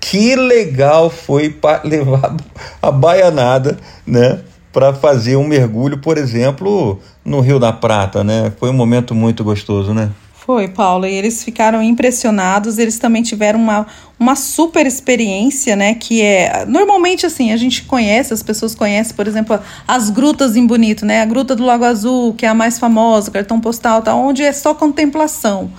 Que 0.00 0.34
legal 0.34 1.10
foi 1.10 1.56
levar 1.84 2.34
a 2.82 2.90
baianada, 2.90 3.78
né? 4.04 4.40
Para 4.72 4.92
fazer 4.92 5.36
um 5.36 5.46
mergulho, 5.46 5.98
por 5.98 6.18
exemplo, 6.18 6.98
no 7.24 7.38
Rio 7.38 7.60
da 7.60 7.72
Prata, 7.72 8.24
né? 8.24 8.52
Foi 8.58 8.68
um 8.68 8.72
momento 8.72 9.14
muito 9.14 9.44
gostoso, 9.44 9.94
né? 9.94 10.10
Foi, 10.50 10.66
Paulo, 10.66 11.06
e 11.06 11.14
eles 11.14 11.44
ficaram 11.44 11.80
impressionados, 11.80 12.76
eles 12.76 12.98
também 12.98 13.22
tiveram 13.22 13.60
uma, 13.60 13.86
uma 14.18 14.34
super 14.34 14.84
experiência, 14.84 15.76
né, 15.76 15.94
que 15.94 16.22
é, 16.22 16.66
normalmente 16.66 17.24
assim, 17.24 17.52
a 17.52 17.56
gente 17.56 17.84
conhece, 17.84 18.34
as 18.34 18.42
pessoas 18.42 18.74
conhecem, 18.74 19.14
por 19.14 19.28
exemplo, 19.28 19.60
as 19.86 20.10
grutas 20.10 20.56
em 20.56 20.66
Bonito, 20.66 21.06
né, 21.06 21.22
a 21.22 21.24
Gruta 21.24 21.54
do 21.54 21.64
Lago 21.64 21.84
Azul, 21.84 22.34
que 22.34 22.44
é 22.44 22.48
a 22.48 22.54
mais 22.54 22.80
famosa, 22.80 23.30
cartão 23.30 23.60
postal, 23.60 24.02
tá, 24.02 24.12
onde 24.12 24.42
é 24.42 24.52
só 24.52 24.74
contemplação. 24.74 25.70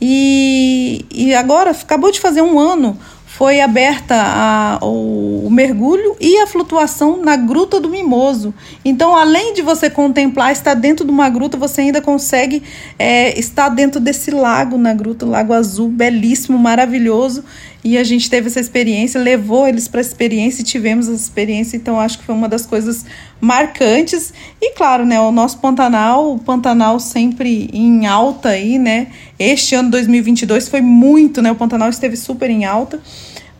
E, 0.00 1.04
e 1.10 1.34
agora, 1.34 1.72
acabou 1.72 2.12
de 2.12 2.20
fazer 2.20 2.42
um 2.42 2.60
ano, 2.60 2.96
foi 3.42 3.60
aberta 3.60 4.14
a, 4.14 4.78
o, 4.82 5.48
o, 5.48 5.50
mergulho 5.50 6.14
e 6.20 6.38
a 6.38 6.46
flutuação 6.46 7.20
na 7.20 7.34
Gruta 7.34 7.80
do 7.80 7.88
Mimoso. 7.88 8.54
Então, 8.84 9.16
além 9.16 9.52
de 9.52 9.62
você 9.62 9.90
contemplar 9.90 10.52
estar 10.52 10.74
dentro 10.74 11.04
de 11.04 11.10
uma 11.10 11.28
gruta, 11.28 11.56
você 11.56 11.80
ainda 11.80 12.00
consegue 12.00 12.62
é, 12.96 13.36
estar 13.36 13.68
dentro 13.68 14.00
desse 14.00 14.30
lago, 14.30 14.78
na 14.78 14.94
gruta, 14.94 15.26
Lago 15.26 15.52
Azul, 15.52 15.88
belíssimo, 15.88 16.56
maravilhoso. 16.56 17.42
E 17.82 17.98
a 17.98 18.04
gente 18.04 18.30
teve 18.30 18.46
essa 18.46 18.60
experiência, 18.60 19.20
levou 19.20 19.66
eles 19.66 19.88
para 19.88 19.98
a 19.98 20.02
experiência 20.02 20.62
e 20.62 20.64
tivemos 20.64 21.08
essa 21.08 21.20
experiência. 21.20 21.76
Então, 21.76 21.98
acho 21.98 22.20
que 22.20 22.24
foi 22.24 22.36
uma 22.36 22.48
das 22.48 22.64
coisas 22.64 23.04
marcantes. 23.40 24.32
E, 24.60 24.72
claro, 24.74 25.04
né, 25.04 25.20
o 25.20 25.32
nosso 25.32 25.58
Pantanal, 25.58 26.32
o 26.34 26.38
Pantanal 26.38 27.00
sempre 27.00 27.68
em 27.72 28.06
alta 28.06 28.50
aí, 28.50 28.78
né? 28.78 29.08
Este 29.36 29.74
ano 29.74 29.90
2022 29.90 30.68
foi 30.68 30.80
muito, 30.80 31.42
né? 31.42 31.50
O 31.50 31.56
Pantanal 31.56 31.90
esteve 31.90 32.16
super 32.16 32.48
em 32.48 32.64
alta 32.64 33.00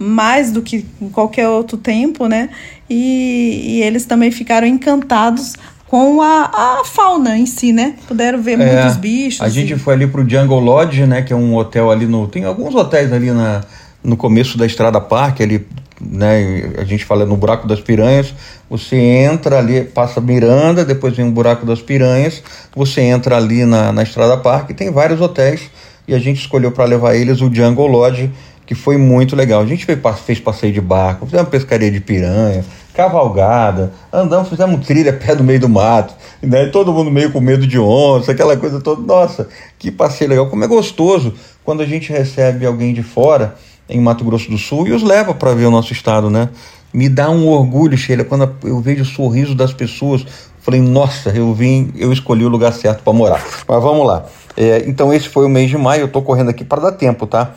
mais 0.02 0.50
do 0.50 0.62
que 0.62 0.84
em 1.00 1.08
qualquer 1.08 1.48
outro 1.48 1.76
tempo, 1.76 2.26
né? 2.26 2.50
E, 2.88 3.76
e 3.76 3.82
eles 3.82 4.04
também 4.04 4.30
ficaram 4.30 4.66
encantados 4.66 5.54
com 5.86 6.20
a, 6.20 6.80
a 6.80 6.82
fauna 6.84 7.36
em 7.36 7.46
si, 7.46 7.72
né? 7.72 7.94
Puderam 8.08 8.42
ver 8.42 8.60
é, 8.60 8.82
muitos 8.82 8.96
bichos. 8.96 9.40
A 9.40 9.48
gente 9.48 9.76
foi 9.76 9.94
ali 9.94 10.06
pro 10.06 10.28
Jungle 10.28 10.60
Lodge, 10.60 11.06
né? 11.06 11.22
Que 11.22 11.32
é 11.32 11.36
um 11.36 11.54
hotel 11.54 11.90
ali 11.90 12.06
no. 12.06 12.26
Tem 12.26 12.44
alguns 12.44 12.74
hotéis 12.74 13.12
ali 13.12 13.30
na, 13.30 13.62
no 14.02 14.16
começo 14.16 14.58
da 14.58 14.66
Estrada 14.66 15.00
Parque, 15.00 15.42
ali 15.42 15.66
né? 16.04 16.72
A 16.78 16.84
gente 16.84 17.04
fala 17.04 17.24
no 17.24 17.36
buraco 17.36 17.66
das 17.66 17.80
piranhas, 17.80 18.34
você 18.68 18.96
entra 18.96 19.58
ali, 19.58 19.84
passa 19.84 20.20
Miranda, 20.20 20.84
depois 20.84 21.16
vem 21.16 21.28
o 21.28 21.30
buraco 21.30 21.64
das 21.64 21.80
piranhas, 21.80 22.42
você 22.74 23.02
entra 23.02 23.36
ali 23.36 23.64
na, 23.64 23.92
na 23.92 24.02
Estrada 24.02 24.36
Parque, 24.36 24.74
tem 24.74 24.90
vários 24.90 25.20
hotéis 25.20 25.70
e 26.06 26.14
a 26.14 26.18
gente 26.18 26.40
escolheu 26.40 26.72
para 26.72 26.84
levar 26.84 27.14
eles 27.14 27.40
o 27.40 27.54
Jungle 27.54 27.86
Lodge, 27.86 28.30
que 28.66 28.74
foi 28.74 28.96
muito 28.96 29.34
legal. 29.34 29.60
A 29.60 29.66
gente 29.66 29.84
fez, 29.84 30.40
passeio 30.40 30.72
de 30.72 30.80
barco, 30.80 31.26
fizemos 31.26 31.48
pescaria 31.48 31.90
de 31.90 32.00
piranha, 32.00 32.64
cavalgada, 32.94 33.92
andamos, 34.12 34.48
fizemos 34.48 34.86
trilha 34.86 35.12
pé 35.16 35.34
do 35.34 35.44
meio 35.44 35.60
do 35.60 35.68
mato, 35.68 36.14
né? 36.40 36.66
todo 36.66 36.92
mundo 36.92 37.10
meio 37.10 37.32
com 37.32 37.40
medo 37.40 37.66
de 37.66 37.78
onça, 37.78 38.32
aquela 38.32 38.56
coisa 38.56 38.80
toda. 38.80 39.02
Nossa, 39.02 39.48
que 39.78 39.90
passeio 39.90 40.30
legal. 40.30 40.48
Como 40.48 40.64
é 40.64 40.66
gostoso 40.66 41.34
quando 41.64 41.82
a 41.82 41.86
gente 41.86 42.12
recebe 42.12 42.66
alguém 42.66 42.92
de 42.92 43.02
fora 43.02 43.56
em 43.88 44.00
Mato 44.00 44.24
Grosso 44.24 44.50
do 44.50 44.58
Sul 44.58 44.88
e 44.88 44.92
os 44.92 45.02
leva 45.02 45.34
para 45.34 45.54
ver 45.54 45.66
o 45.66 45.70
nosso 45.70 45.92
estado, 45.92 46.30
né? 46.30 46.48
Me 46.92 47.08
dá 47.08 47.30
um 47.30 47.48
orgulho, 47.48 47.96
Sheila, 47.96 48.22
quando 48.22 48.54
eu 48.64 48.78
vejo 48.80 49.02
o 49.02 49.06
sorriso 49.06 49.54
das 49.54 49.72
pessoas. 49.72 50.26
Falei, 50.60 50.80
nossa, 50.80 51.30
eu 51.30 51.52
vim, 51.52 51.92
eu 51.96 52.12
escolhi 52.12 52.44
o 52.44 52.48
lugar 52.48 52.72
certo 52.72 53.02
para 53.02 53.12
morar. 53.12 53.42
Mas 53.66 53.82
vamos 53.82 54.06
lá. 54.06 54.26
É, 54.56 54.84
então 54.86 55.12
esse 55.12 55.28
foi 55.28 55.44
o 55.44 55.48
mês 55.48 55.70
de 55.70 55.78
maio, 55.78 56.02
eu 56.02 56.08
tô 56.08 56.20
correndo 56.22 56.50
aqui 56.50 56.64
para 56.64 56.82
dar 56.82 56.92
tempo, 56.92 57.26
tá? 57.26 57.54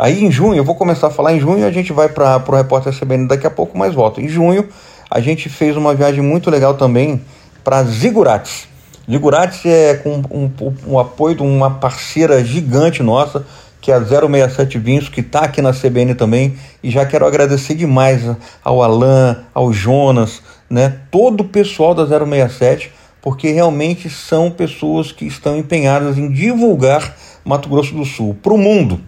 Aí 0.00 0.24
em 0.24 0.30
junho, 0.30 0.54
eu 0.54 0.62
vou 0.62 0.76
começar 0.76 1.08
a 1.08 1.10
falar 1.10 1.34
em 1.34 1.40
junho, 1.40 1.66
a 1.66 1.72
gente 1.72 1.92
vai 1.92 2.08
para 2.08 2.40
o 2.46 2.54
repórter 2.54 2.96
CBN 2.96 3.26
daqui 3.26 3.48
a 3.48 3.50
pouco, 3.50 3.76
mas 3.76 3.92
volta. 3.92 4.20
Em 4.20 4.28
junho, 4.28 4.68
a 5.10 5.18
gente 5.18 5.48
fez 5.48 5.76
uma 5.76 5.92
viagem 5.92 6.22
muito 6.22 6.48
legal 6.50 6.74
também 6.74 7.20
para 7.64 7.82
Zigurates. 7.82 8.68
Zigurates 9.10 9.66
é 9.66 9.94
com 9.94 10.22
um, 10.30 10.52
um, 10.60 10.92
um, 10.92 10.98
apoio 11.00 11.34
de 11.34 11.42
uma 11.42 11.68
parceira 11.68 12.44
gigante 12.44 13.02
nossa, 13.02 13.44
que 13.80 13.90
é 13.90 13.94
a 13.96 14.00
067 14.00 14.78
Vinhos, 14.78 15.08
que 15.08 15.20
está 15.20 15.40
aqui 15.40 15.60
na 15.60 15.72
CBN 15.72 16.14
também. 16.14 16.56
E 16.80 16.92
já 16.92 17.04
quero 17.04 17.26
agradecer 17.26 17.74
demais 17.74 18.22
ao 18.62 18.80
Alan, 18.80 19.38
ao 19.52 19.72
Jonas, 19.72 20.40
né, 20.70 21.00
todo 21.10 21.40
o 21.40 21.48
pessoal 21.48 21.92
da 21.92 22.06
067, 22.06 22.92
porque 23.20 23.50
realmente 23.50 24.08
são 24.08 24.48
pessoas 24.48 25.10
que 25.10 25.24
estão 25.24 25.58
empenhadas 25.58 26.16
em 26.16 26.30
divulgar 26.30 27.16
Mato 27.44 27.68
Grosso 27.68 27.94
do 27.94 28.04
Sul 28.04 28.36
para 28.40 28.54
o 28.54 28.58
mundo 28.58 29.00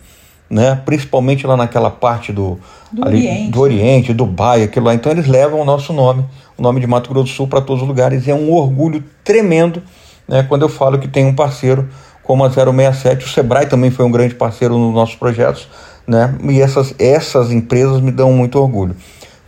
né? 0.50 0.82
principalmente 0.84 1.46
lá 1.46 1.56
naquela 1.56 1.90
parte 1.90 2.32
do, 2.32 2.58
do, 2.90 3.06
ali, 3.06 3.18
Oriente. 3.18 3.50
do 3.50 3.60
Oriente, 3.60 4.12
Dubai, 4.12 4.64
aquilo 4.64 4.86
lá. 4.86 4.94
Então 4.94 5.12
eles 5.12 5.28
levam 5.28 5.60
o 5.60 5.64
nosso 5.64 5.92
nome, 5.92 6.24
o 6.58 6.62
nome 6.62 6.80
de 6.80 6.86
Mato 6.88 7.08
Grosso 7.08 7.32
do 7.32 7.36
Sul 7.36 7.46
para 7.46 7.60
todos 7.60 7.82
os 7.82 7.88
lugares 7.88 8.26
e 8.26 8.30
é 8.30 8.34
um 8.34 8.52
orgulho 8.52 9.04
tremendo 9.22 9.80
né? 10.26 10.42
quando 10.42 10.62
eu 10.62 10.68
falo 10.68 10.98
que 10.98 11.06
tem 11.06 11.24
um 11.24 11.34
parceiro 11.34 11.88
como 12.24 12.44
a 12.44 12.50
067. 12.50 13.24
O 13.24 13.28
Sebrae 13.28 13.66
também 13.66 13.90
foi 13.90 14.04
um 14.04 14.10
grande 14.10 14.34
parceiro 14.34 14.76
nos 14.76 14.92
nossos 14.92 15.14
projetos 15.14 15.68
né? 16.06 16.34
e 16.42 16.60
essas, 16.60 16.94
essas 16.98 17.52
empresas 17.52 18.00
me 18.00 18.10
dão 18.10 18.32
muito 18.32 18.58
orgulho. 18.58 18.96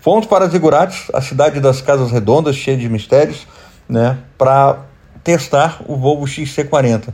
Fomos 0.00 0.26
para 0.26 0.46
Zigurates, 0.46 1.08
a 1.12 1.20
cidade 1.20 1.60
das 1.60 1.80
Casas 1.80 2.10
Redondas, 2.10 2.56
cheia 2.56 2.76
de 2.76 2.88
mistérios, 2.88 3.46
né? 3.88 4.18
para 4.38 4.78
testar 5.22 5.80
o 5.86 5.96
Volvo 5.96 6.24
XC40. 6.26 7.08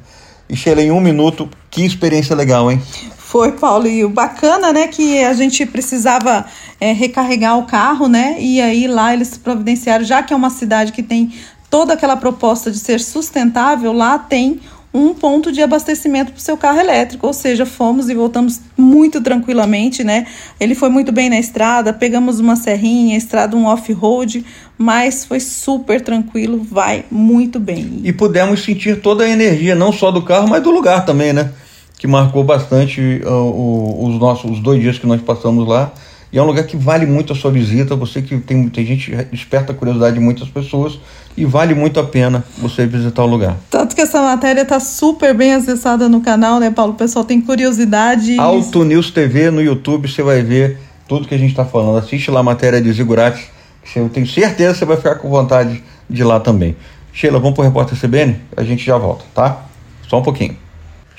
E 0.49 0.57
Sheila, 0.57 0.83
em 0.83 0.91
um 0.91 1.01
minuto, 1.01 1.49
que 1.71 1.85
experiência 1.85 2.35
legal, 2.35 2.71
hein? 2.73 2.81
Foi, 3.29 3.53
Paulo, 3.53 3.87
e 3.87 4.07
o 4.07 4.09
bacana, 4.09 4.73
né, 4.73 4.89
que 4.89 5.23
a 5.23 5.35
gente 5.35 5.67
precisava 5.67 6.47
é, 6.81 6.93
recarregar 6.93 7.59
o 7.59 7.67
carro, 7.67 8.09
né, 8.09 8.39
e 8.41 8.59
aí 8.59 8.87
lá 8.87 9.13
eles 9.13 9.37
providenciaram, 9.37 10.03
já 10.03 10.23
que 10.23 10.33
é 10.33 10.37
uma 10.37 10.49
cidade 10.49 10.93
que 10.93 11.03
tem 11.03 11.35
toda 11.69 11.93
aquela 11.93 12.17
proposta 12.17 12.71
de 12.71 12.79
ser 12.79 13.01
sustentável, 13.01 13.93
lá 13.93 14.19
tem 14.19 14.59
um 14.95 15.13
ponto 15.13 15.53
de 15.53 15.61
abastecimento 15.61 16.33
para 16.33 16.39
o 16.39 16.41
seu 16.41 16.57
carro 16.57 16.81
elétrico, 16.81 17.27
ou 17.27 17.35
seja, 17.35 17.67
fomos 17.67 18.09
e 18.09 18.15
voltamos 18.15 18.63
muito 18.75 19.21
tranquilamente, 19.21 20.03
né? 20.03 20.27
Ele 20.59 20.75
foi 20.75 20.89
muito 20.89 21.13
bem 21.13 21.29
na 21.29 21.39
estrada, 21.39 21.93
pegamos 21.93 22.41
uma 22.41 22.57
serrinha, 22.57 23.15
estrada 23.15 23.55
um 23.55 23.67
off-road, 23.67 24.43
mas 24.79 25.27
foi 25.27 25.39
super 25.39 26.01
tranquilo, 26.01 26.63
vai 26.65 27.05
muito 27.11 27.61
bem. 27.61 28.01
E 28.05 28.11
pudemos 28.11 28.65
sentir 28.65 29.03
toda 29.03 29.25
a 29.25 29.29
energia, 29.29 29.75
não 29.75 29.93
só 29.93 30.11
do 30.11 30.23
carro, 30.23 30.49
mas 30.49 30.63
do 30.63 30.71
lugar 30.71 31.05
também, 31.05 31.35
né? 31.35 31.53
Que 31.99 32.07
marcou 32.07 32.45
bastante 32.45 33.21
uh, 33.25 34.07
os 34.07 34.19
nossos 34.19 34.51
os 34.53 34.61
dois 34.61 34.81
dias 34.81 34.99
que 34.99 35.07
nós 35.07 35.21
passamos 35.21 35.67
lá. 35.67 35.93
E 36.33 36.39
é 36.39 36.43
um 36.43 36.47
lugar 36.47 36.65
que 36.65 36.77
vale 36.77 37.07
muito 37.07 37.33
a 37.33 37.37
sua 37.37 37.51
visita. 37.51 37.97
Você 37.97 38.23
que 38.23 38.39
tem, 38.39 38.69
tem 38.69 38.87
gente 38.87 39.15
desperta 39.31 39.73
a 39.73 39.75
curiosidade 39.75 40.15
de 40.15 40.21
muitas 40.21 40.49
pessoas 40.49 40.99
e 41.37 41.45
vale 41.45 41.75
muito 41.75 41.99
a 41.99 42.05
pena 42.05 42.45
você 42.59 42.87
visitar 42.87 43.23
o 43.23 43.27
lugar. 43.27 43.57
Tanto 43.71 43.95
que 43.95 44.03
essa 44.03 44.21
matéria 44.21 44.63
está 44.63 44.79
super 44.79 45.33
bem 45.33 45.55
acessada 45.55 46.09
no 46.09 46.21
canal, 46.21 46.61
né, 46.61 46.71
Paulo? 46.71 46.93
O 46.93 46.97
pessoal 46.97 47.25
tem 47.25 47.41
curiosidade. 47.41 48.39
Alto 48.39 48.85
News 48.85 49.11
TV 49.11 49.51
no 49.51 49.63
YouTube, 49.63 50.09
você 50.09 50.23
vai 50.23 50.43
ver 50.43 50.79
tudo 51.07 51.27
que 51.27 51.35
a 51.35 51.39
gente 51.39 51.51
está 51.51 51.65
falando. 51.65 51.97
Assiste 51.97 52.31
lá 52.31 52.41
a 52.41 52.43
matéria 52.43 52.81
de 52.81 52.93
Zigurates, 52.93 53.45
que 53.83 53.99
eu 53.99 54.09
tenho 54.09 54.27
certeza 54.27 54.73
que 54.73 54.79
você 54.81 54.85
vai 54.85 54.97
ficar 54.97 55.15
com 55.15 55.31
vontade 55.31 55.83
de 56.11 56.21
ir 56.21 56.25
lá 56.25 56.39
também. 56.39 56.77
Sheila, 57.13 57.39
vamos 57.39 57.55
para 57.55 57.63
o 57.63 57.65
Repórter 57.65 57.99
CBN? 57.99 58.37
A 58.57 58.63
gente 58.63 58.85
já 58.85 58.99
volta, 58.99 59.25
tá? 59.35 59.63
Só 60.07 60.19
um 60.19 60.23
pouquinho. 60.23 60.57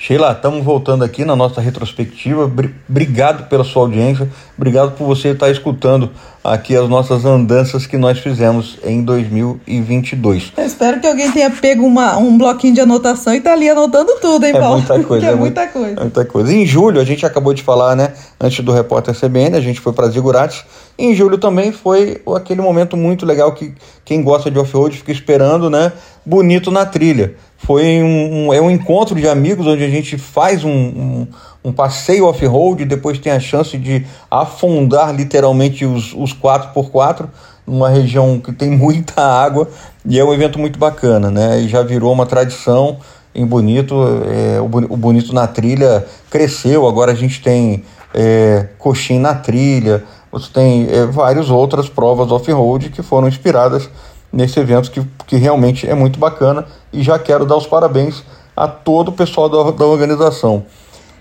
Sheila, 0.02 0.32
estamos 0.32 0.64
voltando 0.64 1.04
aqui 1.04 1.26
na 1.26 1.36
nossa 1.36 1.60
retrospectiva. 1.60 2.50
Obrigado 2.88 3.50
pela 3.50 3.62
sua 3.62 3.82
audiência, 3.82 4.26
obrigado 4.56 4.96
por 4.96 5.06
você 5.06 5.28
estar 5.28 5.50
escutando 5.50 6.10
aqui 6.42 6.74
as 6.74 6.88
nossas 6.88 7.26
andanças 7.26 7.86
que 7.86 7.98
nós 7.98 8.18
fizemos 8.18 8.78
em 8.82 9.02
2022. 9.04 10.54
Eu 10.56 10.64
espero 10.64 11.02
que 11.02 11.06
alguém 11.06 11.30
tenha 11.30 11.50
pego 11.50 11.84
uma, 11.84 12.16
um 12.16 12.38
bloquinho 12.38 12.72
de 12.72 12.80
anotação 12.80 13.34
e 13.34 13.42
tá 13.42 13.52
ali 13.52 13.68
anotando 13.68 14.12
tudo, 14.22 14.46
hein, 14.46 14.54
é 14.56 14.58
Paulo? 14.58 14.78
Muita 14.78 14.98
coisa, 15.04 15.26
é, 15.26 15.32
é 15.32 15.34
muita 15.34 15.60
muita 15.60 15.72
coisa. 15.78 16.00
É 16.00 16.00
muita 16.00 16.24
coisa. 16.24 16.50
Em 16.50 16.64
julho, 16.64 16.98
a 16.98 17.04
gente 17.04 17.26
acabou 17.26 17.52
de 17.52 17.62
falar, 17.62 17.94
né? 17.94 18.14
Antes 18.40 18.64
do 18.64 18.72
repórter 18.72 19.14
CBN, 19.14 19.54
a 19.54 19.60
gente 19.60 19.80
foi 19.80 19.92
para 19.92 20.08
Zigurates. 20.08 20.64
Em 20.98 21.14
julho 21.14 21.36
também 21.36 21.72
foi 21.72 22.22
aquele 22.34 22.62
momento 22.62 22.96
muito 22.96 23.26
legal 23.26 23.52
que 23.52 23.74
quem 24.02 24.22
gosta 24.22 24.50
de 24.50 24.58
off-road 24.58 24.96
fica 24.96 25.12
esperando, 25.12 25.68
né? 25.68 25.92
Bonito 26.24 26.70
na 26.70 26.86
trilha 26.86 27.34
foi 27.62 28.02
um, 28.02 28.46
um, 28.46 28.54
é 28.54 28.60
um 28.60 28.70
encontro 28.70 29.14
de 29.14 29.28
amigos 29.28 29.66
onde 29.66 29.84
a 29.84 29.88
gente 29.88 30.16
faz 30.16 30.64
um, 30.64 30.70
um, 30.70 31.26
um 31.62 31.72
passeio 31.72 32.26
off-road, 32.26 32.84
depois 32.86 33.18
tem 33.18 33.32
a 33.32 33.38
chance 33.38 33.76
de 33.76 34.04
afundar 34.30 35.14
literalmente 35.14 35.84
os, 35.84 36.14
os 36.14 36.32
4x4 36.32 37.28
numa 37.66 37.90
região 37.90 38.40
que 38.40 38.50
tem 38.50 38.70
muita 38.76 39.22
água 39.22 39.68
e 40.06 40.18
é 40.18 40.24
um 40.24 40.32
evento 40.32 40.58
muito 40.58 40.78
bacana, 40.78 41.30
né? 41.30 41.60
E 41.60 41.68
já 41.68 41.82
virou 41.82 42.12
uma 42.12 42.24
tradição 42.24 42.98
em 43.34 43.46
Bonito, 43.46 43.94
é, 44.26 44.60
o, 44.60 44.96
Bonito 44.96 45.34
na 45.34 45.46
trilha 45.46 46.04
cresceu, 46.30 46.88
agora 46.88 47.12
a 47.12 47.14
gente 47.14 47.42
tem 47.42 47.84
é, 48.14 48.68
coxinha 48.78 49.20
na 49.20 49.34
trilha, 49.34 50.02
você 50.32 50.50
tem 50.50 50.88
é, 50.90 51.04
várias 51.04 51.50
outras 51.50 51.90
provas 51.90 52.32
off-road 52.32 52.88
que 52.88 53.02
foram 53.02 53.28
inspiradas 53.28 53.88
nesse 54.32 54.58
evento 54.58 54.90
que, 54.90 55.02
que 55.26 55.36
realmente 55.36 55.88
é 55.88 55.94
muito 55.94 56.18
bacana 56.18 56.66
e 56.92 57.02
já 57.02 57.18
quero 57.18 57.44
dar 57.44 57.56
os 57.56 57.66
parabéns 57.66 58.22
a 58.56 58.68
todo 58.68 59.08
o 59.08 59.12
pessoal 59.12 59.48
da, 59.48 59.70
da 59.70 59.86
organização. 59.86 60.64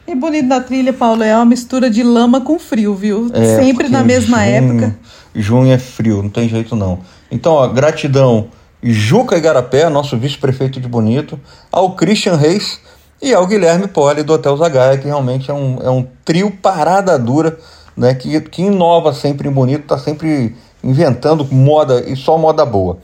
E 0.08 0.16
bonito 0.16 0.50
da 0.50 0.60
trilha, 0.60 0.92
Paulo, 0.92 1.24
é 1.24 1.36
uma 1.36 1.46
mistura 1.46 1.90
de 1.90 2.02
lama 2.02 2.42
com 2.42 2.58
frio, 2.58 2.96
viu? 2.96 3.30
É, 3.32 3.58
Sempre 3.58 3.90
na 3.90 4.04
mesma 4.04 4.40
junho, 4.40 4.50
época. 4.50 5.00
Junho 5.36 5.72
é 5.72 5.78
frio, 5.78 6.24
não 6.24 6.30
tem 6.30 6.50
jeito 6.50 6.76
não. 6.76 7.00
Então, 7.32 7.54
ó, 7.54 7.68
gratidão 7.68 8.50
Juca 8.82 9.38
Igarapé, 9.38 9.90
nosso 9.90 10.18
vice-prefeito 10.18 10.80
de 10.80 10.88
Bonito, 10.88 11.40
ao 11.72 11.96
Christian 11.96 12.36
Reis 12.38 12.80
e 13.22 13.34
ao 13.34 13.46
Guilherme 13.46 13.88
Poli 13.88 14.24
do 14.24 14.34
Hotel 14.34 14.56
Zagaia, 14.56 14.98
que 14.98 15.06
realmente 15.06 15.52
é 15.52 15.54
um, 15.54 15.78
é 15.84 15.90
um 15.90 16.08
trio 16.24 16.50
parada 16.50 17.20
dura, 17.20 17.58
né, 17.96 18.14
que, 18.14 18.40
que 18.42 18.62
inova 18.62 19.14
sempre 19.14 19.50
em 19.50 19.52
Bonito, 19.52 19.82
está 19.82 19.98
sempre 19.98 20.56
inventando 20.84 21.46
moda 21.52 22.04
e 22.10 22.16
só 22.16 22.38
moda 22.38 22.66
boa. 22.66 22.98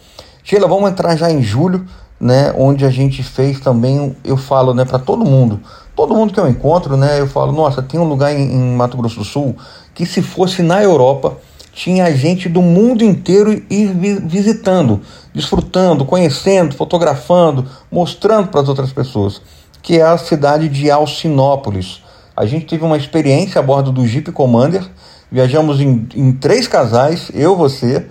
Sheila, 0.43 0.67
vamos 0.67 0.89
entrar 0.91 1.15
já 1.15 1.31
em 1.31 1.41
julho, 1.41 1.85
né, 2.19 2.53
onde 2.57 2.85
a 2.85 2.89
gente 2.89 3.23
fez 3.23 3.59
também, 3.59 4.15
eu 4.23 4.37
falo, 4.37 4.73
né, 4.73 4.85
para 4.85 4.99
todo 4.99 5.25
mundo, 5.25 5.59
todo 5.95 6.15
mundo 6.15 6.33
que 6.33 6.39
eu 6.39 6.47
encontro, 6.47 6.95
né, 6.95 7.19
eu 7.19 7.27
falo, 7.27 7.51
nossa, 7.51 7.81
tem 7.81 7.99
um 7.99 8.07
lugar 8.07 8.33
em, 8.33 8.43
em 8.43 8.75
Mato 8.75 8.95
Grosso 8.95 9.19
do 9.19 9.25
Sul 9.25 9.55
que 9.93 10.05
se 10.05 10.21
fosse 10.21 10.61
na 10.61 10.83
Europa 10.83 11.37
tinha 11.75 12.09
gente 12.15 12.47
do 12.47 12.61
mundo 12.61 13.03
inteiro 13.03 13.61
ir 13.69 13.93
visitando, 14.23 15.01
desfrutando, 15.33 16.05
conhecendo, 16.05 16.73
fotografando, 16.73 17.67
mostrando 17.91 18.47
para 18.47 18.61
as 18.61 18.69
outras 18.69 18.93
pessoas, 18.93 19.41
que 19.81 19.99
é 19.99 20.01
a 20.01 20.17
cidade 20.17 20.69
de 20.69 20.89
Alcinópolis. 20.89 22.01
A 22.35 22.45
gente 22.45 22.65
teve 22.65 22.85
uma 22.85 22.95
experiência 22.95 23.59
a 23.59 23.61
bordo 23.61 23.91
do 23.91 24.07
Jeep 24.07 24.31
Commander, 24.31 24.89
viajamos 25.35 25.81
em, 25.81 26.07
em 26.15 26.31
três 26.31 26.65
casais, 26.65 27.29
eu, 27.33 27.57
você, 27.57 28.05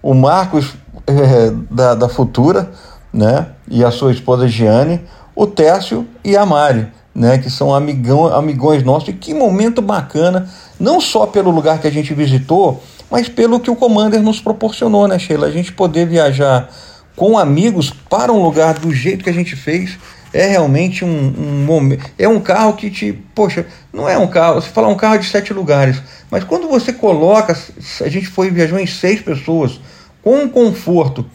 o 0.00 0.14
Marcos 0.14 0.74
é, 1.04 1.50
da, 1.68 1.96
da 1.96 2.08
Futura, 2.08 2.70
né, 3.12 3.48
e 3.68 3.84
a 3.84 3.90
sua 3.90 4.12
esposa 4.12 4.46
Giane, 4.46 5.00
o 5.34 5.48
Técio 5.48 6.06
e 6.22 6.36
a 6.36 6.46
Mari, 6.46 6.86
né, 7.12 7.38
que 7.38 7.50
são 7.50 7.74
amigão, 7.74 8.26
amigões 8.28 8.84
nossos, 8.84 9.08
e 9.08 9.12
que 9.12 9.34
momento 9.34 9.82
bacana, 9.82 10.48
não 10.78 11.00
só 11.00 11.26
pelo 11.26 11.50
lugar 11.50 11.80
que 11.80 11.88
a 11.88 11.90
gente 11.90 12.14
visitou, 12.14 12.80
mas 13.10 13.28
pelo 13.28 13.58
que 13.58 13.68
o 13.68 13.74
Commander 13.74 14.22
nos 14.22 14.40
proporcionou, 14.40 15.08
né, 15.08 15.18
Sheila? 15.18 15.48
A 15.48 15.50
gente 15.50 15.72
poder 15.72 16.06
viajar 16.06 16.70
com 17.16 17.36
amigos 17.36 17.92
para 18.08 18.32
um 18.32 18.40
lugar 18.40 18.74
do 18.74 18.92
jeito 18.92 19.24
que 19.24 19.30
a 19.30 19.34
gente 19.34 19.56
fez 19.56 19.98
é 20.32 20.46
realmente 20.46 21.04
um, 21.04 21.08
um 21.08 21.64
momento. 21.64 22.10
É 22.18 22.28
um 22.28 22.40
carro 22.40 22.74
que 22.74 22.90
te. 22.90 23.12
Poxa, 23.34 23.66
não 23.92 24.08
é 24.08 24.16
um 24.16 24.26
carro. 24.26 24.60
Você 24.60 24.68
fala 24.68 24.88
um 24.88 24.96
carro 24.96 25.18
de 25.18 25.26
sete 25.26 25.52
lugares. 25.52 26.00
Mas 26.30 26.44
quando 26.44 26.68
você 26.68 26.92
coloca. 26.92 27.56
A 28.00 28.08
gente 28.08 28.28
foi 28.28 28.50
viajou 28.50 28.78
em 28.78 28.86
seis 28.86 29.20
pessoas, 29.20 29.80
com 30.22 30.48
conforto, 30.48 31.26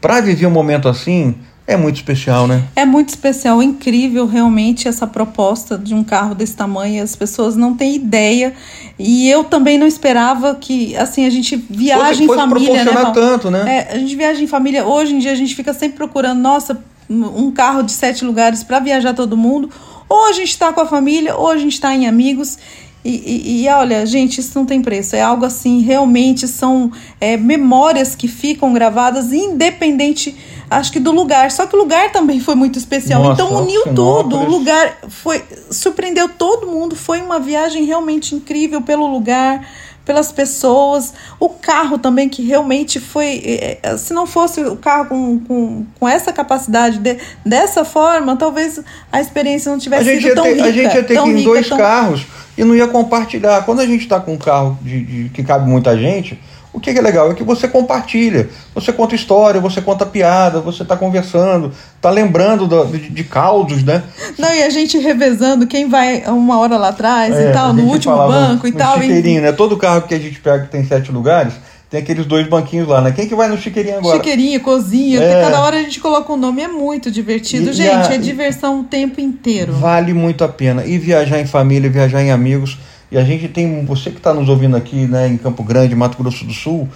para 0.00 0.20
viver 0.20 0.46
um 0.46 0.50
momento 0.50 0.88
assim. 0.88 1.34
É 1.66 1.78
muito 1.78 1.96
especial, 1.96 2.46
né? 2.46 2.62
É 2.76 2.84
muito 2.84 3.08
especial, 3.08 3.62
incrível 3.62 4.26
realmente 4.26 4.86
essa 4.86 5.06
proposta 5.06 5.78
de 5.78 5.94
um 5.94 6.04
carro 6.04 6.34
desse 6.34 6.54
tamanho. 6.54 7.02
As 7.02 7.16
pessoas 7.16 7.56
não 7.56 7.74
têm 7.74 7.94
ideia. 7.94 8.52
E 8.98 9.30
eu 9.30 9.44
também 9.44 9.78
não 9.78 9.86
esperava 9.86 10.54
que, 10.56 10.94
assim, 10.94 11.24
a 11.24 11.30
gente 11.30 11.56
viaja 11.56 12.22
em 12.22 12.26
família, 12.26 12.84
né? 12.84 13.12
tanto, 13.14 13.50
né? 13.50 13.86
É, 13.88 13.94
a 13.94 13.98
gente 13.98 14.14
viaja 14.14 14.42
em 14.42 14.46
família. 14.46 14.84
Hoje 14.84 15.14
em 15.14 15.18
dia 15.18 15.32
a 15.32 15.34
gente 15.34 15.54
fica 15.54 15.72
sempre 15.72 15.96
procurando, 15.96 16.38
nossa, 16.38 16.84
um 17.08 17.50
carro 17.50 17.82
de 17.82 17.92
sete 17.92 18.24
lugares 18.24 18.62
para 18.62 18.78
viajar 18.78 19.14
todo 19.14 19.36
mundo. 19.36 19.70
Ou 20.08 20.26
a 20.26 20.32
gente 20.32 20.50
está 20.50 20.72
com 20.72 20.80
a 20.80 20.86
família, 20.86 21.36
ou 21.36 21.48
a 21.48 21.56
gente 21.56 21.72
está 21.72 21.94
em 21.94 22.06
amigos. 22.06 22.58
E, 23.04 23.10
e, 23.10 23.64
e, 23.64 23.68
olha, 23.68 24.06
gente, 24.06 24.40
isso 24.40 24.58
não 24.58 24.64
tem 24.64 24.80
preço. 24.80 25.14
É 25.14 25.20
algo 25.20 25.44
assim, 25.44 25.82
realmente 25.82 26.48
são 26.48 26.90
é, 27.20 27.36
memórias 27.36 28.14
que 28.14 28.26
ficam 28.26 28.72
gravadas, 28.72 29.30
independente, 29.30 30.34
acho 30.70 30.90
que 30.90 30.98
do 30.98 31.12
lugar. 31.12 31.50
Só 31.50 31.66
que 31.66 31.76
o 31.76 31.78
lugar 31.78 32.12
também 32.12 32.40
foi 32.40 32.54
muito 32.54 32.78
especial. 32.78 33.22
Nossa, 33.22 33.42
então 33.42 33.62
uniu 33.62 33.82
tudo. 33.94 34.36
O 34.36 34.48
lugar 34.48 34.96
foi. 35.08 35.42
surpreendeu 35.70 36.30
todo 36.30 36.66
mundo. 36.66 36.96
Foi 36.96 37.20
uma 37.20 37.38
viagem 37.38 37.84
realmente 37.84 38.34
incrível 38.34 38.80
pelo 38.80 39.06
lugar 39.06 39.66
pelas 40.04 40.30
pessoas, 40.30 41.14
o 41.40 41.48
carro 41.48 41.98
também, 41.98 42.28
que 42.28 42.42
realmente 42.42 43.00
foi. 43.00 43.42
Eh, 43.44 43.78
eh, 43.82 43.96
se 43.96 44.12
não 44.12 44.26
fosse 44.26 44.60
o 44.62 44.76
carro 44.76 45.06
com, 45.06 45.40
com, 45.40 45.86
com 45.98 46.08
essa 46.08 46.32
capacidade, 46.32 46.98
de, 46.98 47.16
dessa 47.44 47.84
forma, 47.84 48.36
talvez 48.36 48.80
a 49.10 49.20
experiência 49.20 49.72
não 49.72 49.78
tivesse 49.78 50.20
sido 50.20 50.34
tão 50.34 50.44
ter, 50.44 50.54
rica. 50.54 50.64
A 50.64 50.72
gente 50.72 50.94
ia 50.94 51.02
ter 51.02 51.22
que 51.22 51.28
ir 51.28 51.38
em 51.38 51.44
dois 51.44 51.68
tão... 51.68 51.78
carros 51.78 52.26
e 52.56 52.64
não 52.64 52.74
ia 52.74 52.86
compartilhar. 52.86 53.64
Quando 53.64 53.80
a 53.80 53.86
gente 53.86 54.02
está 54.02 54.20
com 54.20 54.34
um 54.34 54.38
carro 54.38 54.78
de, 54.82 55.04
de, 55.04 55.28
que 55.30 55.42
cabe 55.42 55.68
muita 55.68 55.96
gente 55.98 56.38
o 56.74 56.80
que 56.80 56.90
é 56.90 57.00
legal 57.00 57.30
é 57.30 57.34
que 57.34 57.44
você 57.44 57.68
compartilha, 57.68 58.50
você 58.74 58.92
conta 58.92 59.14
história, 59.14 59.60
você 59.60 59.80
conta 59.80 60.04
piada, 60.04 60.60
você 60.60 60.82
está 60.82 60.96
conversando, 60.96 61.72
está 61.94 62.10
lembrando 62.10 62.66
do, 62.66 62.84
de, 62.86 63.10
de 63.10 63.24
causos, 63.24 63.84
né? 63.84 64.02
Não, 64.36 64.52
e 64.52 64.60
a 64.60 64.68
gente 64.68 64.98
revezando 64.98 65.68
quem 65.68 65.88
vai 65.88 66.24
uma 66.26 66.58
hora 66.58 66.76
lá 66.76 66.88
atrás 66.88 67.32
é, 67.32 67.50
e 67.50 67.52
tal, 67.52 67.72
no 67.72 67.84
último 67.84 68.16
banco 68.16 68.64
no, 68.64 68.68
e 68.68 68.72
no 68.72 68.76
tal. 68.76 69.00
Chiqueirinho, 69.00 69.38
e... 69.38 69.42
né? 69.42 69.52
Todo 69.52 69.76
carro 69.76 70.02
que 70.02 70.14
a 70.14 70.18
gente 70.18 70.40
pega 70.40 70.64
que 70.64 70.72
tem 70.72 70.84
sete 70.84 71.12
lugares, 71.12 71.54
tem 71.88 72.02
aqueles 72.02 72.26
dois 72.26 72.48
banquinhos 72.48 72.88
lá, 72.88 73.00
né? 73.00 73.12
Quem 73.12 73.28
que 73.28 73.36
vai 73.36 73.46
no 73.46 73.56
chiqueirinho 73.56 73.98
agora? 73.98 74.16
Chiqueirinho, 74.16 74.60
cozinha, 74.60 75.22
é. 75.22 75.42
cada 75.42 75.60
hora 75.60 75.76
a 75.76 75.82
gente 75.82 76.00
coloca 76.00 76.32
um 76.32 76.36
nome, 76.36 76.60
é 76.60 76.66
muito 76.66 77.08
divertido. 77.08 77.70
E, 77.70 77.72
gente, 77.72 78.08
e 78.08 78.12
a, 78.12 78.14
é 78.14 78.18
diversão 78.18 78.80
o 78.80 78.82
tempo 78.82 79.20
inteiro. 79.20 79.74
Vale 79.74 80.12
muito 80.12 80.42
a 80.42 80.48
pena. 80.48 80.84
E 80.84 80.98
viajar 80.98 81.38
em 81.38 81.46
família, 81.46 81.88
viajar 81.88 82.20
em 82.20 82.32
amigos 82.32 82.78
e 83.14 83.16
a 83.16 83.22
gente 83.22 83.46
tem, 83.46 83.84
você 83.84 84.10
que 84.10 84.16
está 84.16 84.34
nos 84.34 84.48
ouvindo 84.48 84.76
aqui 84.76 85.06
né, 85.06 85.28
em 85.28 85.36
Campo 85.36 85.62
Grande, 85.62 85.94
Mato 85.94 86.20
Grosso 86.20 86.44
do 86.44 86.52
Sul, 86.52 86.88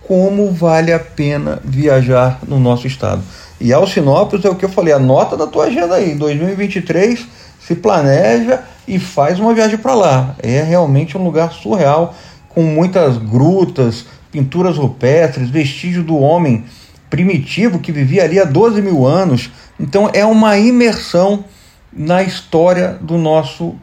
como 0.00 0.50
vale 0.50 0.90
a 0.94 0.98
pena 0.98 1.60
viajar 1.62 2.38
no 2.48 2.58
nosso 2.58 2.86
estado. 2.86 3.22
E 3.60 3.70
Alcinópolis 3.70 4.46
é 4.46 4.48
o 4.48 4.54
que 4.54 4.64
eu 4.64 4.70
falei, 4.70 4.94
anota 4.94 5.36
na 5.36 5.46
tua 5.46 5.66
agenda 5.66 5.96
aí, 5.96 6.14
2023 6.14 7.28
se 7.60 7.74
planeja 7.74 8.62
e 8.86 8.98
faz 8.98 9.38
uma 9.38 9.52
viagem 9.52 9.76
para 9.76 9.92
lá. 9.92 10.36
É 10.42 10.62
realmente 10.62 11.18
um 11.18 11.22
lugar 11.22 11.52
surreal, 11.52 12.14
com 12.48 12.62
muitas 12.62 13.18
grutas, 13.18 14.06
pinturas 14.32 14.78
rupestres, 14.78 15.50
vestígio 15.50 16.02
do 16.02 16.16
homem 16.16 16.64
primitivo 17.10 17.78
que 17.78 17.92
vivia 17.92 18.24
ali 18.24 18.40
há 18.40 18.44
12 18.44 18.80
mil 18.80 19.06
anos. 19.06 19.50
Então 19.78 20.08
é 20.14 20.24
uma 20.24 20.56
imersão 20.56 21.44
na 21.92 22.22
história 22.22 22.98
do 23.02 23.18
nosso 23.18 23.76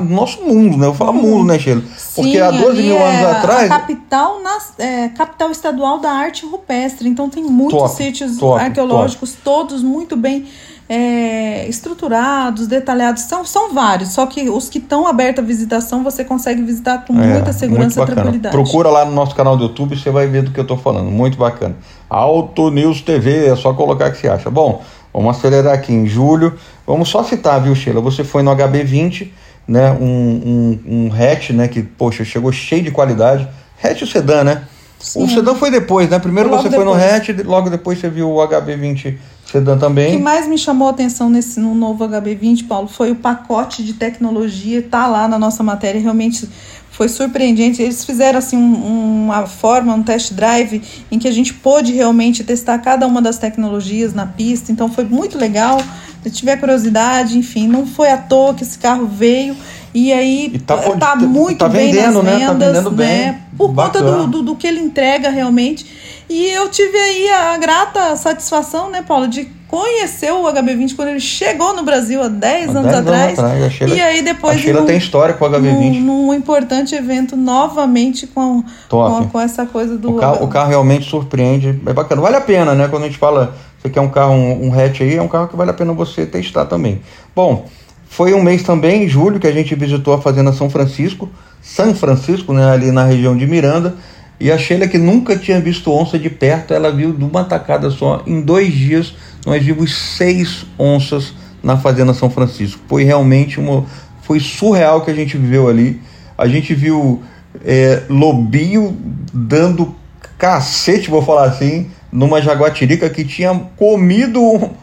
nosso 0.00 0.42
mundo, 0.42 0.76
né? 0.76 0.86
Eu 0.86 0.94
falo 0.94 1.12
mundo, 1.12 1.44
né, 1.44 1.58
Sheila? 1.58 1.82
Porque 2.14 2.38
há 2.38 2.50
12 2.50 2.82
mil 2.82 3.02
anos 3.02 3.20
é 3.20 3.30
atrás. 3.30 3.70
A 3.70 3.80
capital, 3.80 4.40
nas, 4.40 4.72
é, 4.78 5.08
capital 5.08 5.50
estadual 5.50 5.98
da 5.98 6.10
arte 6.10 6.46
rupestre. 6.46 7.08
Então 7.08 7.28
tem 7.28 7.42
muitos 7.42 7.78
top, 7.78 7.94
sítios 7.94 8.36
top, 8.36 8.62
arqueológicos, 8.62 9.32
top. 9.32 9.42
todos 9.42 9.82
muito 9.82 10.16
bem 10.16 10.46
é, 10.88 11.66
estruturados, 11.68 12.66
detalhados. 12.66 13.22
São, 13.22 13.44
são 13.44 13.72
vários, 13.72 14.10
só 14.10 14.26
que 14.26 14.50
os 14.50 14.68
que 14.68 14.78
estão 14.78 15.06
abertos 15.06 15.42
à 15.42 15.46
visitação 15.46 16.04
você 16.04 16.22
consegue 16.22 16.62
visitar 16.62 17.04
com 17.06 17.18
é, 17.20 17.26
muita 17.26 17.52
segurança 17.52 18.02
e 18.02 18.06
tranquilidade. 18.06 18.54
Procura 18.54 18.90
lá 18.90 19.04
no 19.04 19.12
nosso 19.12 19.34
canal 19.34 19.56
do 19.56 19.64
YouTube, 19.64 19.96
você 19.96 20.10
vai 20.10 20.26
ver 20.26 20.42
do 20.42 20.50
que 20.50 20.60
eu 20.60 20.62
estou 20.62 20.76
falando. 20.76 21.10
Muito 21.10 21.38
bacana. 21.38 21.76
Auto 22.10 22.70
News 22.70 23.00
TV, 23.00 23.46
é 23.46 23.56
só 23.56 23.72
colocar 23.72 24.10
que 24.10 24.18
você 24.18 24.28
acha. 24.28 24.50
Bom, 24.50 24.82
vamos 25.12 25.36
acelerar 25.36 25.74
aqui 25.74 25.92
em 25.92 26.06
julho. 26.06 26.54
Vamos 26.86 27.08
só 27.08 27.24
citar, 27.24 27.60
viu, 27.62 27.74
Sheila? 27.74 28.00
Você 28.00 28.22
foi 28.22 28.42
no 28.42 28.54
HB20 28.54 29.30
né, 29.66 29.92
um, 29.92 30.04
um, 30.04 30.80
um 30.86 31.10
hatch, 31.12 31.50
né, 31.50 31.68
que, 31.68 31.82
poxa, 31.82 32.24
chegou 32.24 32.50
cheio 32.52 32.82
de 32.82 32.90
qualidade. 32.90 33.48
Hatch 33.82 34.02
o 34.02 34.06
sedã, 34.06 34.44
né? 34.44 34.64
Sim. 34.98 35.24
O 35.24 35.28
sedã 35.28 35.54
foi 35.54 35.70
depois, 35.70 36.08
né? 36.08 36.18
Primeiro 36.18 36.48
você 36.48 36.68
depois. 36.68 36.76
foi 36.76 36.84
no 36.84 36.92
hatch, 36.94 37.28
logo 37.44 37.68
depois 37.68 37.98
você 37.98 38.08
viu 38.08 38.30
o 38.30 38.36
HB20 38.36 39.16
sedã 39.44 39.76
também. 39.76 40.14
O 40.14 40.16
que 40.16 40.22
mais 40.22 40.46
me 40.46 40.56
chamou 40.56 40.88
a 40.88 40.92
atenção 40.92 41.28
nesse 41.28 41.60
no 41.60 41.74
novo 41.74 42.08
HB20, 42.08 42.66
Paulo, 42.66 42.88
foi 42.88 43.10
o 43.10 43.16
pacote 43.16 43.82
de 43.82 43.94
tecnologia, 43.94 44.80
tá 44.82 45.06
lá 45.08 45.26
na 45.26 45.38
nossa 45.38 45.62
matéria, 45.62 46.00
realmente 46.00 46.48
foi 46.92 47.08
surpreendente. 47.08 47.82
Eles 47.82 48.04
fizeram 48.04 48.38
assim 48.38 48.56
um, 48.56 49.24
uma 49.24 49.46
forma, 49.46 49.94
um 49.94 50.02
test 50.02 50.32
drive 50.32 50.80
em 51.10 51.18
que 51.18 51.26
a 51.26 51.32
gente 51.32 51.52
pôde 51.54 51.92
realmente 51.92 52.44
testar 52.44 52.78
cada 52.78 53.06
uma 53.06 53.20
das 53.20 53.38
tecnologias 53.38 54.14
na 54.14 54.26
pista. 54.26 54.70
Então 54.70 54.88
foi 54.88 55.04
muito 55.04 55.36
legal 55.36 55.78
se 56.22 56.30
tiver 56.30 56.56
curiosidade, 56.56 57.36
enfim, 57.36 57.66
não 57.66 57.84
foi 57.84 58.08
à 58.08 58.16
toa 58.16 58.54
que 58.54 58.62
esse 58.62 58.78
carro 58.78 59.06
veio 59.06 59.56
e 59.94 60.12
aí 60.12 60.52
está 60.54 60.76
tá, 60.76 60.96
tá 60.96 61.16
muito 61.16 61.58
tá 61.58 61.68
bem 61.68 61.92
vendendo, 61.92 62.22
nas 62.22 62.38
vendas, 62.38 62.38
né? 62.38 62.46
Tá 62.46 62.52
vendendo 62.52 62.90
né? 62.92 62.96
bem. 62.96 63.42
Por 63.56 63.68
Bacana. 63.72 64.06
conta 64.06 64.22
do, 64.22 64.26
do, 64.26 64.42
do, 64.42 64.56
que 64.56 64.66
ele 64.66 64.80
entrega 64.80 65.28
realmente. 65.28 65.86
E 66.28 66.46
eu 66.48 66.70
tive 66.70 66.96
aí 66.96 67.28
a 67.28 67.58
grata 67.58 68.16
satisfação, 68.16 68.88
né, 68.88 69.02
Paula, 69.06 69.28
de 69.28 69.44
conhecer 69.68 70.32
o 70.32 70.42
HB20 70.44 70.96
quando 70.96 71.08
ele 71.08 71.20
chegou 71.20 71.74
no 71.74 71.82
Brasil 71.82 72.22
há 72.22 72.28
10 72.28 72.68
há 72.68 72.78
anos 72.78 72.90
10 72.90 72.98
atrás. 72.98 73.38
atrás. 73.38 73.72
Sheila, 73.72 73.94
e 73.94 74.00
aí 74.00 74.22
depois. 74.22 74.56
A 74.56 74.58
Sheila 74.58 74.82
tem 74.82 74.96
história 74.96 75.34
com 75.34 75.44
o 75.44 75.48
HB20. 75.50 76.00
Num, 76.00 76.00
num 76.00 76.34
importante 76.34 76.94
evento 76.94 77.36
novamente 77.36 78.26
com, 78.26 78.64
com, 78.88 79.28
com, 79.28 79.40
essa 79.40 79.66
coisa 79.66 79.98
do. 79.98 80.16
O 80.16 80.18
carro, 80.18 80.44
o 80.44 80.48
carro 80.48 80.70
realmente 80.70 81.08
surpreende. 81.08 81.80
É 81.86 81.92
bacana. 81.92 82.22
Vale 82.22 82.36
a 82.36 82.40
pena, 82.40 82.74
né? 82.74 82.88
Quando 82.88 83.02
a 83.02 83.06
gente 83.06 83.18
fala 83.18 83.54
você 83.82 83.90
quer 83.90 84.00
um 84.00 84.08
carro, 84.08 84.32
um, 84.32 84.68
um 84.68 84.72
hatch 84.72 85.00
aí, 85.00 85.16
é 85.16 85.22
um 85.22 85.26
carro 85.26 85.48
que 85.48 85.56
vale 85.56 85.70
a 85.70 85.74
pena 85.74 85.92
você 85.92 86.24
testar 86.24 86.66
também. 86.66 87.00
Bom, 87.34 87.66
foi 88.12 88.34
um 88.34 88.42
mês 88.42 88.62
também, 88.62 89.04
em 89.04 89.08
julho, 89.08 89.40
que 89.40 89.46
a 89.46 89.50
gente 89.50 89.74
visitou 89.74 90.12
a 90.12 90.20
Fazenda 90.20 90.52
São 90.52 90.68
Francisco, 90.68 91.30
São 91.62 91.94
Francisco, 91.94 92.52
né, 92.52 92.70
ali 92.70 92.92
na 92.92 93.06
região 93.06 93.34
de 93.34 93.46
Miranda, 93.46 93.94
e 94.38 94.52
a 94.52 94.58
Sheila, 94.58 94.86
que 94.86 94.98
nunca 94.98 95.34
tinha 95.34 95.58
visto 95.58 95.90
onça 95.90 96.18
de 96.18 96.28
perto, 96.28 96.74
ela 96.74 96.92
viu 96.92 97.14
de 97.14 97.24
uma 97.24 97.42
tacada 97.42 97.88
só. 97.88 98.22
Em 98.26 98.42
dois 98.42 98.74
dias, 98.74 99.14
nós 99.46 99.64
vimos 99.64 99.96
seis 99.96 100.66
onças 100.78 101.32
na 101.62 101.78
Fazenda 101.78 102.12
São 102.12 102.28
Francisco. 102.28 102.82
Foi 102.86 103.02
realmente 103.02 103.58
uma. 103.58 103.86
Foi 104.20 104.38
surreal 104.38 105.00
que 105.00 105.10
a 105.10 105.14
gente 105.14 105.38
viveu 105.38 105.66
ali. 105.66 105.98
A 106.36 106.46
gente 106.46 106.74
viu 106.74 107.22
é, 107.64 108.02
lobinho 108.10 108.94
dando 109.32 109.96
cacete, 110.36 111.08
vou 111.08 111.22
falar 111.22 111.44
assim, 111.44 111.90
numa 112.12 112.42
jaguatirica 112.42 113.08
que 113.08 113.24
tinha 113.24 113.58
comido 113.78 114.42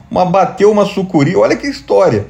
uma 0.10 0.26
bateu 0.26 0.72
uma 0.72 0.86
sucuri. 0.86 1.36
Olha 1.36 1.56
que 1.56 1.68
história. 1.68 2.26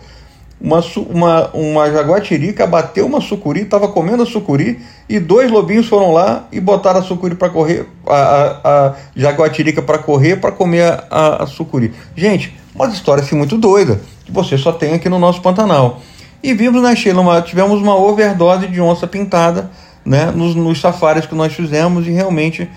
Uma, 0.61 0.83
uma, 1.09 1.47
uma 1.53 1.91
jaguatirica 1.91 2.67
bateu 2.67 3.05
uma 3.05 3.21
sucuri, 3.21 3.61
estava 3.61 3.87
comendo 3.87 4.23
a 4.23 4.25
sucuri 4.25 4.81
e 5.07 5.17
dois 5.17 5.49
lobinhos 5.49 5.87
foram 5.87 6.11
lá 6.11 6.47
e 6.51 6.59
botaram 6.59 6.99
a 6.99 7.03
sucuri 7.03 7.33
para 7.33 7.49
correr, 7.49 7.87
a, 8.05 8.13
a, 8.13 8.87
a 8.87 8.95
jaguatirica 9.15 9.81
para 9.81 9.97
correr 9.97 10.35
para 10.35 10.51
comer 10.51 10.83
a, 10.83 11.05
a, 11.09 11.43
a, 11.43 11.47
sucuri. 11.47 11.93
Gente, 12.13 12.53
uma 12.75 12.87
história 12.87 13.23
assim 13.23 13.35
muito 13.35 13.57
doida 13.57 14.01
que 14.25 14.31
você 14.33 14.57
só 14.57 14.73
tem 14.73 14.93
aqui 14.93 15.07
no 15.07 15.17
nosso 15.17 15.41
Pantanal. 15.41 16.01
E 16.43 16.53
vimos 16.53 16.81
na 16.81 16.93
Sheila, 16.93 17.21
uma, 17.21 17.41
tivemos 17.41 17.81
uma 17.81 17.95
overdose 17.95 18.67
de 18.67 18.81
onça 18.81 19.07
pintada 19.07 19.71
né, 20.05 20.31
nos, 20.31 20.55
nos 20.55 20.81
safaris 20.81 21.25
que 21.25 21.35
nós 21.35 21.53
fizemos 21.53 22.05
e 22.07 22.11
realmente 22.11 22.69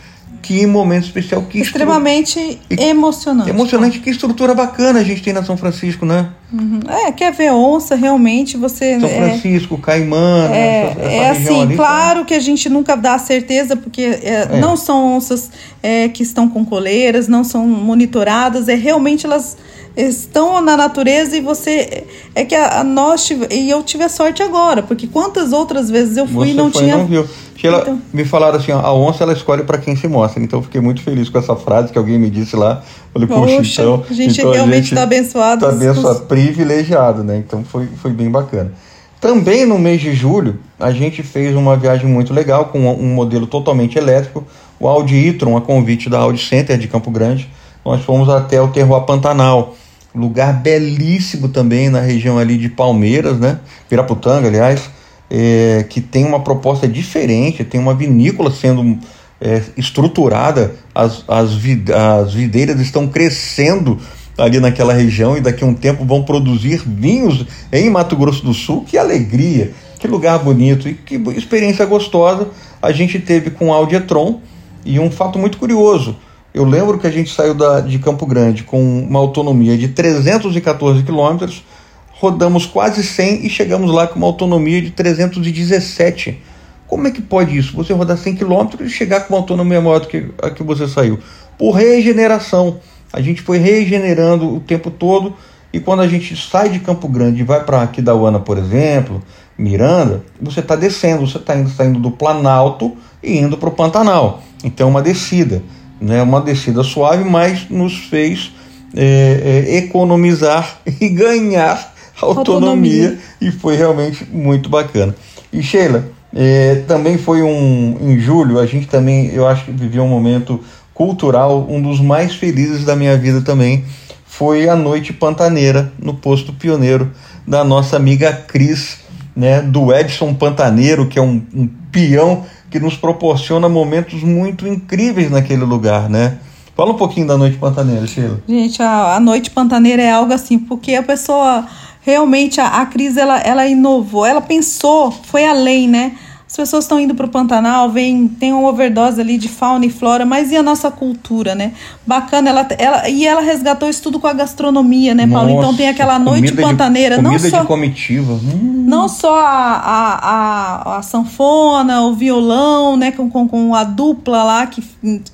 que 0.43 0.67
momento 0.67 1.05
especial. 1.05 1.43
Que 1.43 1.61
Extremamente 1.61 2.59
estru... 2.69 2.85
emocionante. 2.87 3.49
Emocionante, 3.49 4.01
que 4.01 4.11
estrutura 4.11 4.55
bacana 4.55 4.99
a 4.99 5.05
gente 5.05 5.23
tem 5.23 5.33
na 5.33 5.45
São 5.45 5.57
Francisco, 5.57 6.05
né? 6.05 6.31
Uhum. 6.53 6.81
É, 6.89 7.13
quer 7.13 7.33
ver 7.33 7.53
onça, 7.53 7.95
realmente 7.95 8.57
você. 8.57 8.99
São 8.99 9.09
é, 9.09 9.29
Francisco, 9.29 9.79
Caimã. 9.79 10.51
É, 10.53 10.91
essa, 10.91 11.01
essa 11.01 11.11
é 11.11 11.31
assim, 11.31 11.63
ali, 11.63 11.77
claro 11.77 12.21
tá? 12.21 12.27
que 12.27 12.35
a 12.35 12.41
gente 12.41 12.69
nunca 12.69 12.97
dá 12.97 13.17
certeza, 13.19 13.77
porque 13.77 14.03
é, 14.03 14.49
é. 14.51 14.61
não 14.61 14.77
são 14.77 15.17
onças 15.17 15.51
é, 15.83 16.09
que 16.09 16.23
estão 16.23 16.49
com 16.49 16.65
coleiras, 16.65 17.29
não 17.29 17.45
são 17.45 17.67
monitoradas, 17.67 18.69
é 18.69 18.75
realmente 18.75 19.25
elas 19.25 19.57
estão 19.97 20.61
na 20.61 20.77
natureza 20.77 21.37
e 21.37 21.41
você 21.41 22.05
é 22.35 22.45
que 22.45 22.55
a, 22.55 22.81
a 22.81 22.85
nós 22.85 23.25
tive, 23.25 23.47
e 23.51 23.71
eu 23.71 23.83
tive 23.83 24.05
a 24.05 24.09
sorte 24.09 24.43
agora 24.43 24.83
porque 24.83 25.07
quantas 25.07 25.53
outras 25.53 25.91
vezes 25.91 26.17
eu 26.17 26.27
fui 26.27 26.49
você 26.49 26.53
e 26.53 26.55
não 26.55 26.73
foi, 26.73 26.83
tinha 26.83 26.97
não 26.97 27.07
viu. 27.07 27.27
Sheila, 27.57 27.81
então... 27.83 28.03
me 28.13 28.25
falaram 28.25 28.59
assim, 28.59 28.73
ó, 28.73 28.81
a 28.81 28.93
onça 28.93 29.23
ela 29.23 29.33
escolhe 29.33 29.63
para 29.63 29.79
quem 29.79 29.95
se 29.95 30.09
mostra. 30.09 30.43
Então 30.43 30.63
fiquei 30.63 30.81
muito 30.81 31.01
feliz 31.03 31.29
com 31.29 31.39
essa 31.39 31.55
frase 31.55 31.93
que 31.93 31.99
alguém 31.99 32.19
me 32.19 32.29
disse 32.29 32.57
lá. 32.57 32.83
Falei, 33.13 33.29
Poxa, 33.29 33.83
então, 33.83 34.05
a 34.09 34.13
gente 34.13 34.41
então 34.41 34.51
realmente 34.51 34.87
está 34.87 35.05
abençoado. 35.05 35.65
Está 35.67 35.77
abençoado, 35.77 36.21
privilegiado, 36.23 37.23
né? 37.23 37.37
Então 37.37 37.63
foi, 37.63 37.87
foi 38.01 38.11
bem 38.11 38.31
bacana. 38.31 38.73
Também 39.21 39.65
no 39.65 39.79
mês 39.79 40.01
de 40.01 40.13
julho, 40.13 40.59
a 40.81 40.91
gente 40.91 41.23
fez 41.23 41.55
uma 41.55 41.77
viagem 41.77 42.09
muito 42.09 42.35
legal 42.35 42.65
com 42.65 42.81
um 42.81 43.15
modelo 43.15 43.47
totalmente 43.47 43.97
elétrico, 43.97 44.45
o 44.81 44.89
Audi 44.89 45.15
e-tron, 45.29 45.57
a 45.57 45.61
convite 45.61 46.11
da 46.11 46.19
Audi 46.19 46.45
Center 46.45 46.77
de 46.77 46.89
Campo 46.89 47.09
Grande. 47.09 47.49
Nós 47.85 48.03
fomos 48.05 48.29
até 48.29 48.61
o 48.61 48.69
Terroir 48.69 49.03
Pantanal, 49.03 49.77
lugar 50.15 50.53
belíssimo 50.53 51.49
também 51.49 51.89
na 51.89 52.01
região 52.01 52.39
ali 52.39 52.57
de 52.57 52.69
Palmeiras, 52.69 53.39
né? 53.39 53.59
Piraputanga, 53.89 54.49
aliás, 54.49 54.91
é, 55.31 55.85
que 55.89 56.01
tem 56.01 56.25
uma 56.25 56.41
proposta 56.41 56.87
diferente, 56.87 57.65
tem 57.65 57.81
uma 57.81 57.95
vinícola 57.95 58.51
sendo 58.51 58.99
é, 59.41 59.63
estruturada, 59.77 60.75
as, 60.95 61.25
as, 61.27 61.55
vid 61.55 61.91
as 61.93 62.33
videiras 62.33 62.81
estão 62.81 63.09
crescendo 63.09 63.99
ali 64.39 64.61
naquela 64.61 64.93
região 64.93 65.37
e 65.37 65.41
daqui 65.41 65.65
a 65.65 65.67
um 65.67 65.75
tempo 65.75 66.05
vão 66.05 66.23
produzir 66.23 66.83
vinhos 66.87 67.45
em 67.73 67.91
Mato 67.91 68.17
Grosso 68.17 68.45
do 68.45 68.55
Sul. 68.55 68.85
Que 68.87 68.97
alegria, 68.97 69.73
que 69.99 70.07
lugar 70.07 70.39
bonito 70.39 70.89
e 70.89 70.95
que 70.95 71.17
experiência 71.37 71.85
gostosa 71.85 72.49
a 72.81 72.93
gente 72.93 73.19
teve 73.19 73.51
com 73.51 73.69
o 73.69 73.73
Audietron. 73.73 74.41
E 74.85 74.99
um 74.99 75.11
fato 75.11 75.39
muito 75.39 75.59
curioso, 75.59 76.17
eu 76.55 76.65
lembro 76.65 76.99
que 76.99 77.07
a 77.07 77.11
gente 77.11 77.33
saiu 77.33 77.55
da, 77.55 77.81
de 77.81 77.99
Campo 77.99 78.27
Grande 78.27 78.63
com 78.63 79.01
uma 79.01 79.19
autonomia 79.19 79.77
de 79.77 79.89
314 79.89 81.03
quilômetros, 81.03 81.65
rodamos 82.13 82.67
quase 82.67 83.03
100 83.03 83.47
e 83.47 83.49
chegamos 83.49 83.91
lá 83.91 84.07
com 84.07 84.17
uma 84.17 84.27
autonomia 84.27 84.83
de 84.83 84.91
317. 84.91 86.39
Como 86.87 87.09
é 87.09 87.11
que 87.11 87.23
pode 87.23 87.57
isso? 87.57 87.75
Você 87.75 87.95
rodar 87.95 88.19
100 88.19 88.37
quilômetros 88.37 88.87
e 88.87 88.91
chegar 88.91 89.21
com 89.21 89.33
uma 89.33 89.41
autonomia 89.41 89.81
maior 89.81 90.01
do 90.01 90.09
que 90.09 90.27
a 90.43 90.51
que 90.51 90.63
você 90.63 90.87
saiu? 90.87 91.19
Por 91.57 91.73
regeneração. 91.73 92.81
A 93.11 93.21
gente 93.23 93.41
foi 93.41 93.57
regenerando 93.57 94.55
o 94.55 94.61
tempo 94.61 94.91
todo 94.91 95.35
e 95.73 95.81
quando 95.81 96.01
a 96.01 96.09
gente 96.09 96.37
sai 96.37 96.69
de 96.69 96.81
Campo 96.81 97.09
Grande 97.09 97.41
e 97.41 97.45
vai 97.45 97.65
para 97.65 97.83
Aquidauana, 97.83 98.39
por 98.39 98.59
exemplo, 98.59 99.23
Miranda, 99.57 100.23
você 100.41 100.61
está 100.61 100.77
descendo, 100.77 101.27
você 101.27 101.39
está 101.39 101.57
indo, 101.57 101.71
saindo 101.71 101.99
do 101.99 102.11
Planalto 102.11 102.95
e 103.23 103.39
indo 103.39 103.57
para 103.57 103.71
o 103.71 103.73
Pantanal. 103.73 104.43
Então, 104.63 104.87
é 104.87 104.91
uma 104.91 105.01
descida 105.01 105.63
né, 106.03 106.21
uma 106.23 106.41
descida 106.41 106.83
suave, 106.83 107.25
mas 107.25 107.69
nos 107.71 107.97
fez 107.97 108.53
é, 108.95 109.67
é, 109.69 109.77
economizar 109.79 110.81
e 111.01 111.09
ganhar 111.09 111.95
autonomia, 112.21 113.11
autonomia, 113.11 113.19
e 113.41 113.51
foi 113.51 113.77
realmente 113.77 114.27
muito 114.31 114.69
bacana. 114.69 115.15
E 115.53 115.63
Sheila, 115.63 116.05
é, 116.35 116.83
também 116.89 117.19
foi 117.19 117.43
um 117.43 117.97
em 118.01 118.19
julho, 118.19 118.59
a 118.59 118.67
gente 118.67 118.89
também, 118.89 119.31
eu 119.33 119.47
acho 119.47 119.67
que 119.67 119.71
viveu 119.71 120.03
um 120.03 120.09
momento 120.09 120.61
cultural, 120.93 121.67
um 121.69 121.81
dos 121.81 122.01
mais 122.01 122.35
felizes 122.35 122.85
da 122.85 122.97
minha 122.97 123.17
vida 123.17 123.41
também, 123.41 123.85
foi 124.25 124.69
a 124.69 124.75
noite 124.75 125.13
pantaneira 125.13 125.93
no 125.99 126.15
posto 126.15 126.53
pioneiro 126.53 127.11
da 127.47 127.63
nossa 127.63 127.97
amiga 127.97 128.33
Cris, 128.33 128.99
né, 129.37 129.63
do 129.63 129.95
Edson 129.95 130.35
Pantaneiro, 130.35 131.07
que 131.07 131.19
é 131.19 131.23
um, 131.23 131.43
um 131.55 131.69
peão 131.91 132.45
que 132.73 132.81
nos 132.81 132.97
proporciona 132.97 133.69
momentos 133.69 134.23
muito 134.23 134.67
incríveis 134.67 135.31
naquele 135.31 135.63
lugar, 135.63 136.09
né? 136.09 136.39
Fala 136.75 136.93
um 136.93 136.97
pouquinho 136.97 137.27
da 137.27 137.37
Noite 137.37 137.59
Pantaneira, 137.59 138.07
Sheila. 138.07 138.43
Gente, 138.49 138.83
a, 138.83 139.17
a 139.17 139.21
Noite 139.21 139.51
Pantaneira 139.51 140.03
é 140.03 140.11
algo 140.11 140.33
assim, 140.33 140.59
porque 140.59 140.95
a 140.95 141.03
pessoa 141.03 141.67
realmente 142.01 142.63
a, 142.63 142.81
a 142.81 142.87
Cris 142.87 143.19
ela, 143.19 143.39
ela 143.41 143.67
inovou, 143.67 144.25
ela 144.25 144.41
pensou, 144.41 145.13
foi 145.13 145.45
além, 145.45 145.87
né? 145.87 146.17
As 146.53 146.57
pessoas 146.57 146.85
estão 146.85 147.01
indo 147.01 147.15
para 147.15 147.25
o 147.25 147.31
Pantanal, 147.31 147.91
vem, 147.91 148.29
tem 148.29 148.53
uma 148.53 148.69
overdose 148.69 149.19
ali 149.19 149.39
de 149.39 149.49
fauna 149.49 149.87
e 149.87 149.91
flora, 149.91 150.27
mas 150.27 150.53
e 150.53 150.57
a 150.59 150.63
nossa 150.63 150.91
cultura, 150.91 151.55
né? 151.55 151.73
Bacana, 152.07 152.51
ela, 152.51 152.69
ela 152.77 153.09
e 153.09 153.27
ela 153.27 153.41
resgatou 153.41 153.89
isso 153.89 154.03
tudo 154.03 154.21
com 154.21 154.27
a 154.27 154.35
gastronomia, 154.35 155.15
né, 155.15 155.27
Paulo? 155.27 155.49
Nossa, 155.49 155.61
então 155.61 155.75
tem 155.75 155.89
aquela 155.89 156.19
noite 156.19 156.53
pantaneira, 156.53 157.17
de, 157.17 157.23
não 157.23 157.39
só 157.39 157.63
de 157.63 157.67
comitiva, 157.67 158.35
hum. 158.35 158.85
não 158.87 159.09
só 159.09 159.41
a, 159.41 159.47
a, 159.47 160.91
a, 160.93 160.99
a, 160.99 161.03
sanfona, 161.03 162.03
o 162.03 162.13
violão, 162.13 162.99
né, 162.99 163.13
com, 163.13 163.31
com, 163.31 163.49
com, 163.49 163.75
a 163.75 163.83
dupla 163.83 164.45
lá 164.45 164.67
que, 164.67 164.83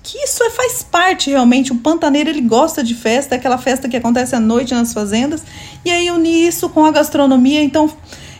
que 0.05 0.19
isso 0.19 0.41
é, 0.45 0.51
faz 0.51 0.85
parte 0.85 1.31
realmente. 1.31 1.73
O 1.73 1.79
pantaneiro 1.79 2.31
ele 2.31 2.43
gosta 2.43 2.81
de 2.85 2.95
festa, 2.95 3.35
é 3.35 3.39
aquela 3.39 3.59
festa 3.59 3.89
que 3.89 3.97
acontece 3.97 4.37
à 4.37 4.41
noite 4.41 4.73
nas 4.73 4.95
fazendas 4.95 5.43
e 5.85 5.91
aí 5.91 6.13
unir 6.13 6.47
isso 6.47 6.69
com 6.69 6.85
a 6.85 6.93
gastronomia, 6.93 7.61
então 7.61 7.91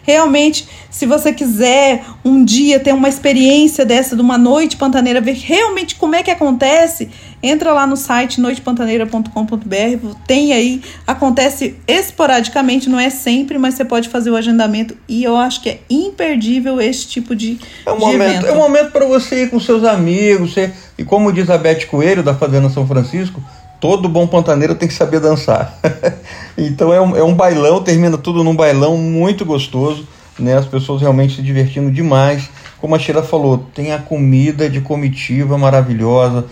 Realmente, 0.09 0.67
se 0.91 1.05
você 1.05 1.35
quiser 1.35 2.03
um 2.25 2.43
dia 2.43 2.81
ter 2.81 2.95
uma 2.95 3.11
experiência 3.11 3.85
dessa 3.85 4.17
de 4.17 4.23
uma 4.23 4.39
noite 4.39 4.75
pantaneira, 4.75 5.21
ver 5.21 5.35
realmente 5.35 5.97
como 5.97 6.15
é 6.15 6.23
que 6.23 6.31
acontece, 6.31 7.11
entra 7.43 7.75
lá 7.75 7.87
no 7.87 7.95
site 7.95 8.41
noitepantaneira.com.br, 8.41 10.09
tem 10.27 10.55
aí, 10.55 10.81
acontece 11.07 11.77
esporadicamente, 11.87 12.89
não 12.89 12.99
é 12.99 13.11
sempre, 13.11 13.59
mas 13.59 13.75
você 13.75 13.85
pode 13.85 14.09
fazer 14.09 14.31
o 14.31 14.37
agendamento 14.37 14.97
e 15.07 15.23
eu 15.23 15.37
acho 15.37 15.61
que 15.61 15.69
é 15.69 15.81
imperdível 15.91 16.81
esse 16.81 17.07
tipo 17.07 17.37
de, 17.37 17.59
é 17.85 17.93
um 17.93 17.97
de 17.97 18.01
momento, 18.01 18.31
evento. 18.31 18.47
É 18.47 18.53
um 18.53 18.57
momento 18.57 18.91
para 18.91 19.05
você 19.05 19.43
ir 19.43 19.51
com 19.51 19.61
seus 19.61 19.85
amigos, 19.85 20.55
você, 20.55 20.73
e 20.97 21.05
como 21.05 21.31
diz 21.31 21.51
a 21.51 21.59
Beth 21.59 21.85
Coelho 21.85 22.23
da 22.23 22.35
Fazenda 22.35 22.71
São 22.71 22.87
Francisco, 22.87 23.43
todo 23.81 24.09
bom 24.09 24.27
pantaneiro 24.27 24.75
tem 24.75 24.89
que 24.89 24.95
saber 24.95 25.21
dançar. 25.21 25.79
então 26.57 26.93
é 26.93 27.01
um, 27.01 27.17
é 27.17 27.23
um 27.23 27.35
bailão, 27.35 27.83
termina 27.83 28.19
tudo 28.19 28.43
num 28.43 28.55
bailão 28.55 28.97
muito 28.97 29.45
gostoso, 29.45 30.07
né? 30.39 30.57
As 30.57 30.67
pessoas 30.67 31.01
realmente 31.01 31.37
se 31.37 31.43
divertindo 31.43 31.91
demais. 31.91 32.49
Como 32.81 32.95
a 32.95 32.99
Sheila 32.99 33.23
falou, 33.23 33.67
tem 33.75 33.93
a 33.93 33.99
comida 33.99 34.69
de 34.71 34.81
comitiva 34.81 35.59
maravilhosa, 35.59 36.47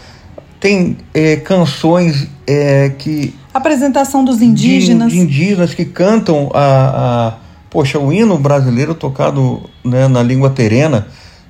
tem 0.59 0.97
é, 1.15 1.37
canções 1.37 2.29
é, 2.47 2.91
que. 2.91 3.35
Apresentação 3.55 4.25
dos 4.25 4.43
indígenas. 4.43 5.13
De, 5.13 5.19
de 5.19 5.23
indígenas 5.23 5.75
que 5.75 5.85
cantam 5.85 6.51
a, 6.53 7.29
a, 7.29 7.35
Poxa, 7.71 7.99
o 7.99 8.13
hino 8.13 8.39
brasileiro 8.39 8.95
tocado 8.95 9.69
né, 9.85 10.09
na 10.09 10.23
língua 10.23 10.51
terena. 10.51 11.09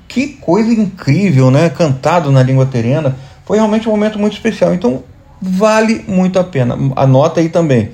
Que 0.08 0.28
coisa 0.28 0.72
incrível, 0.72 1.50
né? 1.50 1.68
Cantado 1.68 2.30
na 2.30 2.42
língua 2.42 2.66
terena. 2.66 3.16
Foi 3.44 3.58
realmente 3.58 3.88
um 3.88 3.92
momento 3.92 4.18
muito 4.18 4.32
especial. 4.32 4.74
Então, 4.74 5.04
vale 5.40 6.04
muito 6.06 6.38
a 6.38 6.44
pena. 6.44 6.76
Anota 6.96 7.40
aí 7.40 7.48
também. 7.48 7.90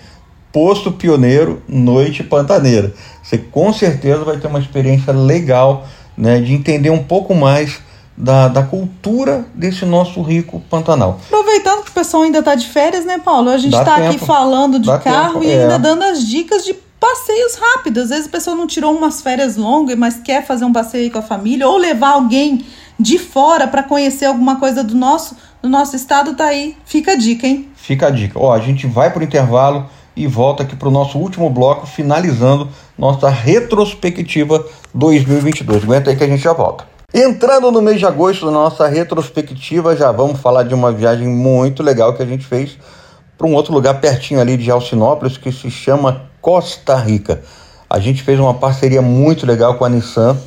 Posto 0.52 0.92
Pioneiro, 0.92 1.62
Noite 1.66 2.22
Pantaneira. 2.22 2.92
Você 3.22 3.38
com 3.38 3.72
certeza 3.72 4.24
vai 4.24 4.36
ter 4.36 4.46
uma 4.46 4.58
experiência 4.58 5.12
legal 5.12 5.86
né, 6.16 6.40
de 6.40 6.52
entender 6.52 6.90
um 6.90 7.02
pouco 7.02 7.34
mais 7.34 7.80
da, 8.16 8.48
da 8.48 8.62
cultura 8.62 9.46
desse 9.54 9.84
nosso 9.84 10.20
rico 10.22 10.60
Pantanal. 10.68 11.18
Aproveitando 11.26 11.84
que 11.84 11.90
o 11.90 11.94
pessoal 11.94 12.24
ainda 12.24 12.40
está 12.40 12.54
de 12.54 12.68
férias, 12.68 13.04
né, 13.04 13.18
Paulo? 13.18 13.50
A 13.50 13.58
gente 13.58 13.76
está 13.76 13.96
aqui 13.96 14.18
falando 14.18 14.78
de 14.78 14.86
carro 14.98 15.40
tempo, 15.40 15.44
e 15.44 15.50
é. 15.50 15.62
ainda 15.62 15.78
dando 15.78 16.02
as 16.02 16.26
dicas 16.26 16.64
de 16.64 16.74
passeios 17.00 17.54
rápidos. 17.54 18.04
Às 18.04 18.10
vezes 18.10 18.26
a 18.26 18.30
pessoa 18.30 18.54
não 18.54 18.66
tirou 18.66 18.94
umas 18.94 19.22
férias 19.22 19.56
longas, 19.56 19.96
mas 19.96 20.20
quer 20.20 20.46
fazer 20.46 20.64
um 20.64 20.72
passeio 20.72 21.10
com 21.10 21.18
a 21.18 21.22
família 21.22 21.66
ou 21.66 21.76
levar 21.76 22.10
alguém 22.10 22.64
de 22.98 23.18
fora 23.18 23.66
para 23.66 23.82
conhecer 23.82 24.26
alguma 24.26 24.56
coisa 24.56 24.84
do 24.84 24.94
nosso 24.94 25.36
no 25.62 25.68
nosso 25.68 25.94
estado 25.94 26.34
tá 26.34 26.46
aí. 26.46 26.76
Fica 26.84 27.12
a 27.12 27.16
dica, 27.16 27.46
hein? 27.46 27.68
Fica 27.74 28.08
a 28.08 28.10
dica. 28.10 28.38
Ó, 28.38 28.52
a 28.52 28.58
gente 28.58 28.86
vai 28.86 29.10
pro 29.10 29.22
intervalo 29.22 29.86
e 30.16 30.26
volta 30.26 30.62
aqui 30.62 30.76
pro 30.76 30.90
nosso 30.90 31.18
último 31.18 31.48
bloco, 31.48 31.86
finalizando 31.86 32.68
nossa 32.98 33.28
retrospectiva 33.28 34.64
2022. 34.92 35.84
Aguenta 35.84 36.10
aí 36.10 36.16
que 36.16 36.24
a 36.24 36.28
gente 36.28 36.42
já 36.42 36.52
volta. 36.52 36.84
Entrando 37.14 37.70
no 37.70 37.82
mês 37.82 37.98
de 37.98 38.06
agosto, 38.06 38.50
nossa 38.50 38.88
retrospectiva, 38.88 39.94
já 39.94 40.10
vamos 40.10 40.40
falar 40.40 40.62
de 40.62 40.74
uma 40.74 40.90
viagem 40.90 41.28
muito 41.28 41.82
legal 41.82 42.14
que 42.14 42.22
a 42.22 42.26
gente 42.26 42.44
fez 42.44 42.78
para 43.36 43.46
um 43.46 43.54
outro 43.54 43.72
lugar 43.72 44.00
pertinho 44.00 44.40
ali 44.40 44.56
de 44.56 44.70
Alcinópolis 44.70 45.36
que 45.36 45.52
se 45.52 45.70
chama 45.70 46.22
Costa 46.40 46.96
Rica. 46.96 47.42
A 47.88 47.98
gente 47.98 48.22
fez 48.22 48.40
uma 48.40 48.54
parceria 48.54 49.02
muito 49.02 49.46
legal 49.46 49.74
com 49.74 49.84
a 49.84 49.88
Nissan, 49.88 50.38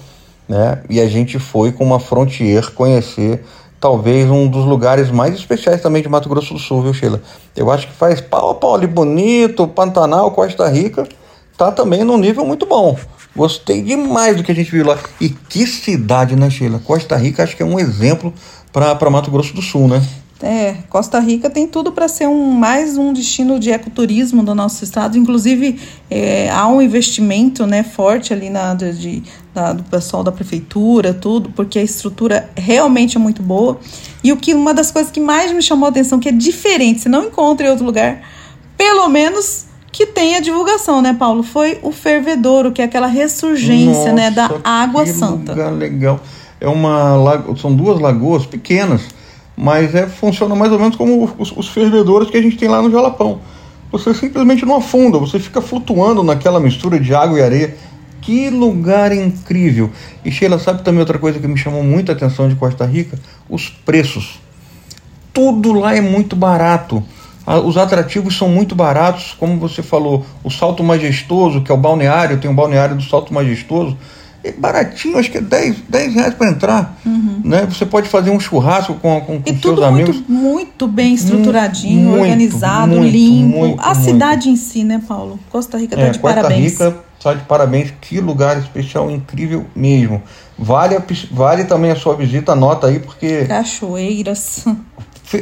né? 0.49 0.81
E 0.89 0.99
a 0.99 1.07
gente 1.07 1.37
foi 1.37 1.71
com 1.71 1.83
uma 1.83 1.99
Frontier 1.99 2.71
conhecer 2.73 3.43
talvez 3.85 4.27
um 4.31 4.47
dos 4.47 4.65
lugares 4.65 5.11
mais 5.11 5.35
especiais 5.35 5.79
também 5.79 6.01
de 6.01 6.09
Mato 6.09 6.27
Grosso 6.27 6.55
do 6.55 6.59
Sul, 6.59 6.81
viu, 6.81 6.91
Sheila? 6.91 7.21
Eu 7.55 7.69
acho 7.69 7.85
que 7.85 7.93
faz 7.93 8.19
pau 8.19 8.49
a 8.49 8.55
pau 8.55 8.73
ali 8.73 8.87
bonito, 8.87 9.67
Pantanal, 9.67 10.31
Costa 10.31 10.67
Rica, 10.67 11.07
tá 11.55 11.71
também 11.71 12.03
num 12.03 12.17
nível 12.17 12.43
muito 12.43 12.65
bom. 12.65 12.97
Gostei 13.35 13.83
demais 13.83 14.37
do 14.37 14.43
que 14.43 14.51
a 14.51 14.55
gente 14.55 14.71
viu 14.71 14.87
lá. 14.87 14.97
E 15.21 15.29
que 15.29 15.67
cidade, 15.67 16.35
né, 16.35 16.49
Sheila? 16.49 16.81
Costa 16.83 17.15
Rica 17.15 17.43
acho 17.43 17.55
que 17.55 17.61
é 17.61 17.65
um 17.65 17.79
exemplo 17.79 18.33
para 18.73 19.07
Mato 19.11 19.29
Grosso 19.29 19.53
do 19.53 19.61
Sul, 19.61 19.87
né? 19.87 20.03
É, 20.41 20.75
Costa 20.89 21.17
Rica 21.19 21.49
tem 21.49 21.65
tudo 21.65 21.93
para 21.93 22.09
ser 22.09 22.27
um, 22.27 22.51
mais 22.51 22.97
um 22.97 23.13
destino 23.13 23.57
de 23.57 23.71
ecoturismo 23.71 24.43
do 24.43 24.53
nosso 24.53 24.83
estado. 24.83 25.17
Inclusive, 25.17 25.79
é, 26.09 26.49
há 26.49 26.67
um 26.67 26.81
investimento 26.81 27.65
né, 27.65 27.83
forte 27.83 28.33
ali 28.33 28.49
na, 28.49 28.73
de, 28.73 29.23
da, 29.53 29.71
do 29.71 29.83
pessoal 29.83 30.23
da 30.23 30.33
prefeitura, 30.33 31.13
tudo, 31.13 31.49
porque 31.55 31.79
a 31.79 31.83
estrutura 31.83 32.49
realmente 32.55 33.15
é 33.15 33.19
muito 33.19 33.41
boa. 33.41 33.79
E 34.21 34.33
o 34.33 34.37
que 34.37 34.53
uma 34.53 34.73
das 34.73 34.91
coisas 34.91 35.09
que 35.09 35.21
mais 35.21 35.53
me 35.53 35.61
chamou 35.61 35.87
a 35.87 35.89
atenção, 35.89 36.19
que 36.19 36.27
é 36.27 36.33
diferente, 36.33 37.01
você 37.01 37.09
não 37.09 37.25
encontra 37.25 37.67
em 37.67 37.69
outro 37.69 37.85
lugar, 37.85 38.21
pelo 38.77 39.07
menos 39.07 39.65
que 39.89 40.05
tem 40.05 40.35
a 40.35 40.41
divulgação, 40.41 41.01
né, 41.01 41.15
Paulo? 41.17 41.43
Foi 41.43 41.79
o 41.81 41.93
fervedouro, 41.93 42.73
que 42.73 42.81
é 42.81 42.85
aquela 42.85 43.07
ressurgência, 43.07 44.11
Nossa, 44.11 44.11
né, 44.11 44.31
da 44.31 44.51
água 44.65 45.05
santa. 45.05 45.53
Lugar 45.53 45.71
legal. 45.71 46.19
é 46.59 46.67
uma 46.67 47.15
são 47.55 47.73
duas 47.73 48.01
lagoas 48.01 48.45
pequenas, 48.45 49.01
mas 49.55 49.95
é, 49.95 50.07
funciona 50.07 50.55
mais 50.55 50.71
ou 50.71 50.79
menos 50.79 50.95
como 50.95 51.33
os, 51.37 51.51
os 51.55 51.69
fervedores 51.69 52.29
que 52.29 52.37
a 52.37 52.41
gente 52.41 52.57
tem 52.57 52.67
lá 52.67 52.81
no 52.81 52.91
Jalapão. 52.91 53.39
Você 53.91 54.13
simplesmente 54.13 54.65
não 54.65 54.75
afunda, 54.75 55.17
você 55.17 55.39
fica 55.39 55.61
flutuando 55.61 56.23
naquela 56.23 56.59
mistura 56.59 56.99
de 56.99 57.13
água 57.15 57.39
e 57.39 57.43
areia. 57.43 57.77
Que 58.21 58.49
lugar 58.49 59.11
incrível! 59.11 59.91
E 60.23 60.31
Sheila, 60.31 60.57
sabe 60.57 60.81
também 60.81 60.99
outra 60.99 61.19
coisa 61.19 61.39
que 61.39 61.47
me 61.47 61.57
chamou 61.57 61.83
muita 61.83 62.11
atenção 62.11 62.49
de 62.49 62.55
Costa 62.55 62.83
Rica? 62.83 63.19
Os 63.47 63.69
preços. 63.69 64.39
Tudo 65.31 65.73
lá 65.73 65.95
é 65.95 66.01
muito 66.01 66.35
barato. 66.35 67.03
Os 67.63 67.77
atrativos 67.77 68.35
são 68.35 68.49
muito 68.49 68.73
baratos, 68.73 69.35
como 69.39 69.59
você 69.59 69.83
falou, 69.83 70.25
o 70.43 70.49
Salto 70.49 70.83
Majestoso, 70.83 71.61
que 71.61 71.71
é 71.71 71.75
o 71.75 71.77
balneário, 71.77 72.39
tem 72.39 72.49
um 72.49 72.55
balneário 72.55 72.95
do 72.95 73.03
Salto 73.03 73.31
Majestoso, 73.31 73.95
é 74.45 74.51
baratinho, 74.51 75.17
acho 75.17 75.31
que 75.31 75.39
é 75.39 75.41
10, 75.41 75.77
10 75.89 76.13
reais 76.13 76.33
para 76.35 76.49
entrar. 76.49 76.99
Uhum. 77.03 77.41
Né? 77.43 77.65
Você 77.65 77.85
pode 77.85 78.07
fazer 78.07 78.29
um 78.29 78.39
churrasco 78.39 78.93
com, 78.95 79.19
com, 79.21 79.41
com 79.41 79.59
seus 79.59 79.81
amigos. 79.81 80.15
Muito, 80.15 80.31
muito 80.31 80.87
bem 80.87 81.13
estruturadinho, 81.15 82.09
muito, 82.09 82.21
organizado, 82.21 82.95
muito, 82.95 83.11
limpo. 83.11 83.57
Muito, 83.57 83.81
a 83.81 83.95
cidade 83.95 84.49
em 84.49 84.55
si, 84.55 84.83
né, 84.83 85.01
Paulo? 85.07 85.39
Costa 85.49 85.77
Rica 85.77 85.95
está 85.95 86.07
é, 86.07 86.11
de 86.11 86.19
Costa 86.19 86.35
parabéns. 86.35 86.71
Rica 86.73 86.95
está 87.17 87.33
de 87.33 87.43
parabéns. 87.45 87.93
Que 87.99 88.19
lugar 88.19 88.59
especial, 88.59 89.09
incrível 89.09 89.65
mesmo. 89.75 90.21
Vale, 90.57 90.95
a, 90.95 91.03
vale 91.31 91.65
também 91.65 91.89
a 91.89 91.95
sua 91.95 92.15
visita, 92.15 92.51
anota 92.51 92.87
aí, 92.87 92.99
porque. 92.99 93.45
Cachoeiras. 93.45 94.65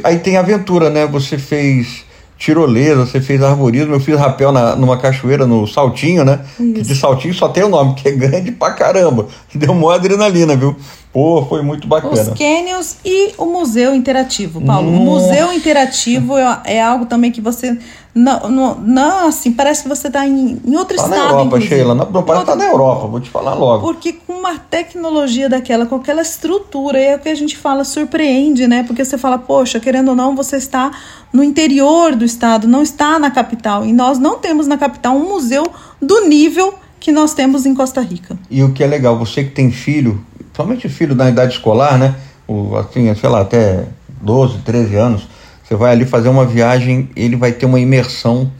Aí 0.02 0.18
tem 0.18 0.38
aventura, 0.38 0.88
né? 0.88 1.06
Você 1.06 1.36
fez 1.36 2.04
tirolesa, 2.44 3.06
você 3.06 3.22
fez 3.22 3.42
arborismo, 3.42 3.94
eu 3.94 4.00
fiz 4.00 4.18
rapel 4.18 4.52
na, 4.52 4.76
numa 4.76 4.98
cachoeira 4.98 5.46
no 5.46 5.66
Saltinho, 5.66 6.24
né? 6.26 6.40
Que 6.58 6.82
de 6.82 6.94
Saltinho 6.94 7.32
só 7.32 7.48
tem 7.48 7.64
o 7.64 7.70
nome, 7.70 7.94
que 7.96 8.08
é 8.08 8.12
grande 8.12 8.52
pra 8.52 8.72
caramba. 8.72 9.26
Deu 9.54 9.72
uma 9.72 9.94
adrenalina, 9.94 10.54
viu? 10.54 10.76
Pô, 11.10 11.46
foi 11.48 11.62
muito 11.62 11.88
bacana. 11.88 12.12
Os 12.12 12.28
canyons 12.30 12.96
e 13.04 13.32
o 13.38 13.46
museu 13.46 13.94
interativo, 13.94 14.60
Paulo. 14.60 14.90
Nossa. 14.90 15.02
O 15.02 15.04
museu 15.04 15.52
interativo 15.52 16.36
é, 16.36 16.60
é, 16.64 16.82
algo 16.82 17.06
também 17.06 17.32
que 17.32 17.40
você 17.40 17.78
não, 18.14 18.48
não, 18.48 18.74
não 18.76 19.26
assim, 19.26 19.50
parece 19.50 19.82
que 19.82 19.88
você 19.88 20.06
está 20.06 20.24
em, 20.24 20.60
em 20.64 20.76
outro 20.76 20.96
tá 20.96 21.02
estado. 21.02 21.10
Na 21.10 21.24
Europa, 21.24 21.44
inclusive. 21.46 21.74
Sheila. 21.74 21.94
Não, 21.96 22.10
não 22.10 22.22
parece 22.22 22.44
estar 22.44 22.56
tá 22.56 22.58
na 22.58 22.70
Europa, 22.70 23.06
vou 23.08 23.20
te 23.20 23.28
falar 23.28 23.54
logo. 23.54 23.86
Porque 23.86 24.12
com 24.12 24.34
uma 24.34 24.56
tecnologia 24.56 25.48
daquela, 25.48 25.84
com 25.84 25.96
aquela 25.96 26.22
estrutura, 26.22 26.96
é 26.98 27.16
o 27.16 27.18
que 27.18 27.28
a 27.28 27.34
gente 27.34 27.56
fala, 27.56 27.82
surpreende, 27.82 28.68
né? 28.68 28.84
Porque 28.84 29.04
você 29.04 29.18
fala, 29.18 29.36
poxa, 29.36 29.80
querendo 29.80 30.10
ou 30.10 30.14
não, 30.14 30.36
você 30.36 30.56
está 30.56 30.92
no 31.32 31.42
interior 31.42 32.14
do 32.14 32.24
estado, 32.24 32.68
não 32.68 32.82
está 32.82 33.18
na 33.18 33.32
capital. 33.32 33.84
E 33.84 33.92
nós 33.92 34.16
não 34.16 34.38
temos 34.38 34.68
na 34.68 34.78
capital 34.78 35.16
um 35.16 35.28
museu 35.28 35.66
do 36.00 36.28
nível 36.28 36.74
que 37.00 37.10
nós 37.10 37.34
temos 37.34 37.66
em 37.66 37.74
Costa 37.74 38.00
Rica. 38.00 38.38
E 38.48 38.62
o 38.62 38.72
que 38.72 38.84
é 38.84 38.86
legal, 38.86 39.18
você 39.18 39.42
que 39.42 39.50
tem 39.50 39.72
filho, 39.72 40.24
somente 40.56 40.88
filho 40.88 41.16
da 41.16 41.28
idade 41.28 41.54
escolar, 41.54 41.98
né? 41.98 42.14
O, 42.46 42.76
assim, 42.76 43.12
sei 43.16 43.28
lá, 43.28 43.40
até 43.40 43.86
12, 44.22 44.58
13 44.58 44.94
anos, 44.94 45.28
você 45.64 45.74
vai 45.74 45.92
ali 45.92 46.04
fazer 46.04 46.28
uma 46.28 46.44
viagem, 46.44 47.08
ele 47.16 47.36
vai 47.36 47.50
ter 47.50 47.64
uma 47.64 47.80
imersão 47.80 48.52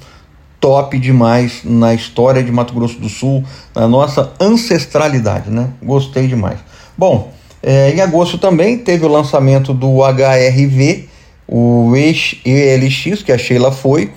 top 0.59 0.99
demais 0.99 1.61
na 1.63 1.93
história 1.93 2.43
de 2.43 2.51
Mato 2.51 2.73
Grosso 2.73 2.99
do 2.99 3.11
Sul, 3.11 3.45
na 3.75 3.87
nossa 3.87 4.33
ancestralidade, 4.41 5.51
né? 5.51 5.69
Gostei 5.83 6.27
demais. 6.27 6.59
Bom, 6.97 7.31
é, 7.63 7.91
em 7.91 8.01
agosto 8.01 8.39
também 8.39 8.79
teve 8.79 9.05
o 9.05 9.09
lançamento 9.09 9.75
do 9.75 9.99
HRV, 10.03 11.09
o 11.47 11.93
ELX, 11.95 13.23
que 13.23 13.31
a 13.31 13.37
Sheila 13.37 13.71
foi, 13.71 14.11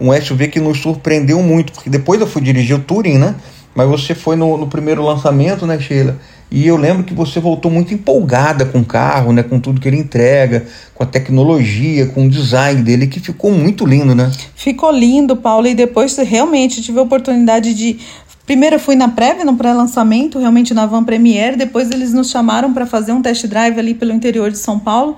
um 0.00 0.12
SUV 0.12 0.48
que 0.48 0.58
nos 0.58 0.78
surpreendeu 0.78 1.40
muito, 1.40 1.72
porque 1.72 1.88
depois 1.88 2.20
eu 2.20 2.26
fui 2.26 2.42
dirigir 2.42 2.74
o 2.74 2.80
Touring, 2.80 3.18
né? 3.18 3.36
Mas 3.72 3.88
você 3.88 4.14
foi 4.14 4.34
no, 4.34 4.56
no 4.56 4.66
primeiro 4.66 5.04
lançamento, 5.04 5.64
né, 5.64 5.78
Sheila? 5.78 6.18
E 6.54 6.66
eu 6.66 6.76
lembro 6.76 7.02
que 7.02 7.14
você 7.14 7.40
voltou 7.40 7.70
muito 7.70 7.94
empolgada 7.94 8.66
com 8.66 8.80
o 8.80 8.84
carro, 8.84 9.32
né, 9.32 9.42
com 9.42 9.58
tudo 9.58 9.80
que 9.80 9.88
ele 9.88 9.96
entrega, 9.96 10.66
com 10.94 11.02
a 11.02 11.06
tecnologia, 11.06 12.08
com 12.08 12.26
o 12.26 12.28
design 12.28 12.82
dele, 12.82 13.06
que 13.06 13.18
ficou 13.18 13.50
muito 13.50 13.86
lindo, 13.86 14.14
né? 14.14 14.30
Ficou 14.54 14.92
lindo, 14.92 15.34
Paulo, 15.34 15.66
e 15.66 15.74
depois 15.74 16.14
realmente 16.18 16.82
tive 16.82 16.98
a 16.98 17.02
oportunidade 17.02 17.72
de 17.72 17.98
Primeiro 18.44 18.74
eu 18.74 18.80
fui 18.80 18.96
na 18.96 19.08
prévia, 19.08 19.44
no 19.44 19.56
pré-lançamento, 19.56 20.38
realmente 20.38 20.74
na 20.74 20.84
Van 20.84 21.04
Premiere, 21.04 21.56
depois 21.56 21.90
eles 21.90 22.12
nos 22.12 22.28
chamaram 22.28 22.74
para 22.74 22.84
fazer 22.84 23.12
um 23.12 23.22
test 23.22 23.46
drive 23.46 23.78
ali 23.78 23.94
pelo 23.94 24.12
interior 24.12 24.50
de 24.50 24.58
São 24.58 24.78
Paulo. 24.80 25.16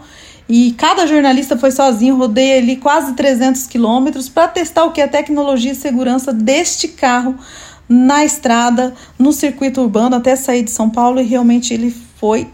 E 0.49 0.73
cada 0.73 1.07
jornalista 1.07 1.57
foi 1.57 1.71
sozinho, 1.71 2.17
rodei 2.17 2.59
ali 2.59 2.77
quase 2.77 3.15
300 3.15 3.67
quilômetros 3.67 4.29
para 4.29 4.47
testar 4.47 4.85
o 4.85 4.93
que 4.93 5.01
é 5.01 5.05
a 5.05 5.09
tecnologia 5.09 5.73
e 5.73 5.75
segurança 5.75 6.35
deste 6.35 6.87
carro 6.89 7.35
na 7.89 8.25
estrada, 8.25 8.95
no 9.19 9.33
circuito 9.33 9.81
urbano, 9.81 10.17
até 10.17 10.37
sair 10.37 10.63
de 10.63 10.71
São 10.71 10.89
Paulo 10.89 11.21
e 11.21 11.25
realmente 11.25 11.75
ele 11.75 11.95
foi 12.17 12.49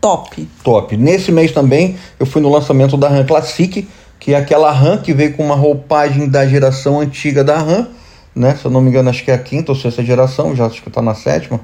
top. 0.00 0.48
Top. 0.62 0.96
Nesse 0.96 1.32
mês 1.32 1.52
também 1.52 1.96
eu 2.18 2.26
fui 2.26 2.40
no 2.40 2.48
lançamento 2.48 2.96
da 2.96 3.08
RAM 3.08 3.24
Classic, 3.24 3.86
que 4.20 4.34
é 4.34 4.36
aquela 4.36 4.70
RAM 4.72 4.98
que 4.98 5.12
veio 5.12 5.34
com 5.34 5.44
uma 5.44 5.54
roupagem 5.54 6.28
da 6.28 6.46
geração 6.46 7.00
antiga 7.00 7.42
da 7.42 7.58
RAM, 7.58 7.88
né? 8.34 8.56
Se 8.56 8.64
eu 8.64 8.70
não 8.70 8.80
me 8.80 8.90
engano, 8.90 9.10
acho 9.10 9.24
que 9.24 9.30
é 9.30 9.34
a 9.34 9.38
quinta 9.38 9.72
ou 9.72 9.76
sexta 9.76 10.02
geração, 10.04 10.54
já 10.54 10.66
acho 10.66 10.82
que 10.82 10.88
está 10.88 11.02
na 11.02 11.14
sétima. 11.14 11.60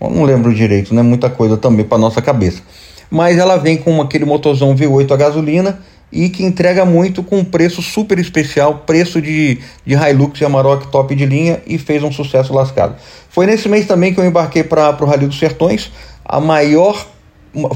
Eu 0.00 0.10
não 0.10 0.24
lembro 0.24 0.54
direito, 0.54 0.94
né? 0.94 1.02
Muita 1.02 1.30
coisa 1.30 1.56
também 1.56 1.84
para 1.84 1.98
nossa 1.98 2.20
cabeça. 2.20 2.62
Mas 3.10 3.38
ela 3.38 3.56
vem 3.56 3.76
com 3.76 4.00
aquele 4.02 4.24
motorzão 4.24 4.74
V8 4.74 5.12
a 5.12 5.16
gasolina 5.16 5.78
e 6.10 6.28
que 6.28 6.44
entrega 6.44 6.84
muito 6.84 7.22
com 7.22 7.44
preço 7.44 7.82
super 7.82 8.18
especial, 8.18 8.84
preço 8.86 9.20
de, 9.20 9.58
de 9.84 9.94
Hilux 9.94 10.40
e 10.40 10.44
Amarok 10.44 10.88
top 10.88 11.14
de 11.14 11.26
linha 11.26 11.60
e 11.66 11.78
fez 11.78 12.02
um 12.02 12.12
sucesso 12.12 12.52
lascado. 12.54 12.96
Foi 13.28 13.46
nesse 13.46 13.68
mês 13.68 13.86
também 13.86 14.14
que 14.14 14.20
eu 14.20 14.24
embarquei 14.24 14.62
para 14.62 14.96
o 15.02 15.06
Rally 15.06 15.26
dos 15.26 15.38
Sertões, 15.38 15.90
a 16.24 16.40
maior 16.40 17.06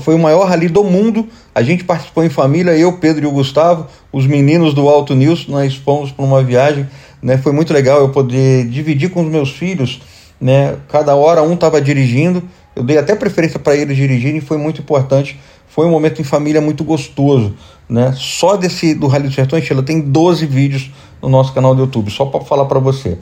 foi 0.01 0.15
o 0.15 0.19
maior 0.19 0.47
rally 0.47 0.69
do 0.69 0.85
mundo. 0.85 1.27
A 1.55 1.63
gente 1.63 1.85
participou 1.85 2.23
em 2.23 2.29
família, 2.29 2.77
eu, 2.77 2.99
Pedro 2.99 3.25
e 3.25 3.27
o 3.27 3.31
Gustavo, 3.31 3.87
os 4.13 4.27
meninos 4.27 4.75
do 4.75 4.89
Alto 4.89 5.15
News, 5.15 5.49
nós 5.49 5.75
fomos 5.75 6.13
para 6.13 6.25
uma 6.25 6.43
viagem, 6.43 6.87
né? 7.23 7.39
Foi 7.39 7.53
muito 7.53 7.73
legal 7.73 8.01
eu 8.01 8.11
poder 8.11 8.67
dividir 8.69 9.11
com 9.11 9.23
os 9.23 9.31
meus 9.31 9.51
filhos, 9.51 10.01
né? 10.41 10.77
Cada 10.89 11.15
hora 11.15 11.43
um 11.43 11.55
estava 11.55 11.81
dirigindo, 11.81 12.43
eu 12.75 12.83
dei 12.83 12.99
até 12.99 13.15
preferência 13.15 13.59
para 13.59 13.77
eles 13.77 13.97
dirigirem, 13.97 14.41
foi 14.41 14.57
muito 14.57 14.81
importante. 14.81 15.39
Foi 15.69 15.87
um 15.87 15.91
momento 15.91 16.21
em 16.21 16.25
família 16.25 16.61
muito 16.61 16.83
gostoso, 16.83 17.55
né? 17.89 18.13
Só 18.17 18.57
desse 18.57 18.93
do 18.93 19.07
Rally 19.07 19.29
do 19.29 19.35
Sertões, 19.35 19.65
Sheila, 19.65 19.83
tem 19.83 20.01
12 20.01 20.45
vídeos 20.47 20.91
no 21.23 21.29
nosso 21.29 21.53
canal 21.53 21.75
do 21.75 21.83
YouTube, 21.83 22.11
só 22.11 22.27
para 22.27 22.41
falar 22.41 22.65
para 22.65 22.81
você. 22.81 23.19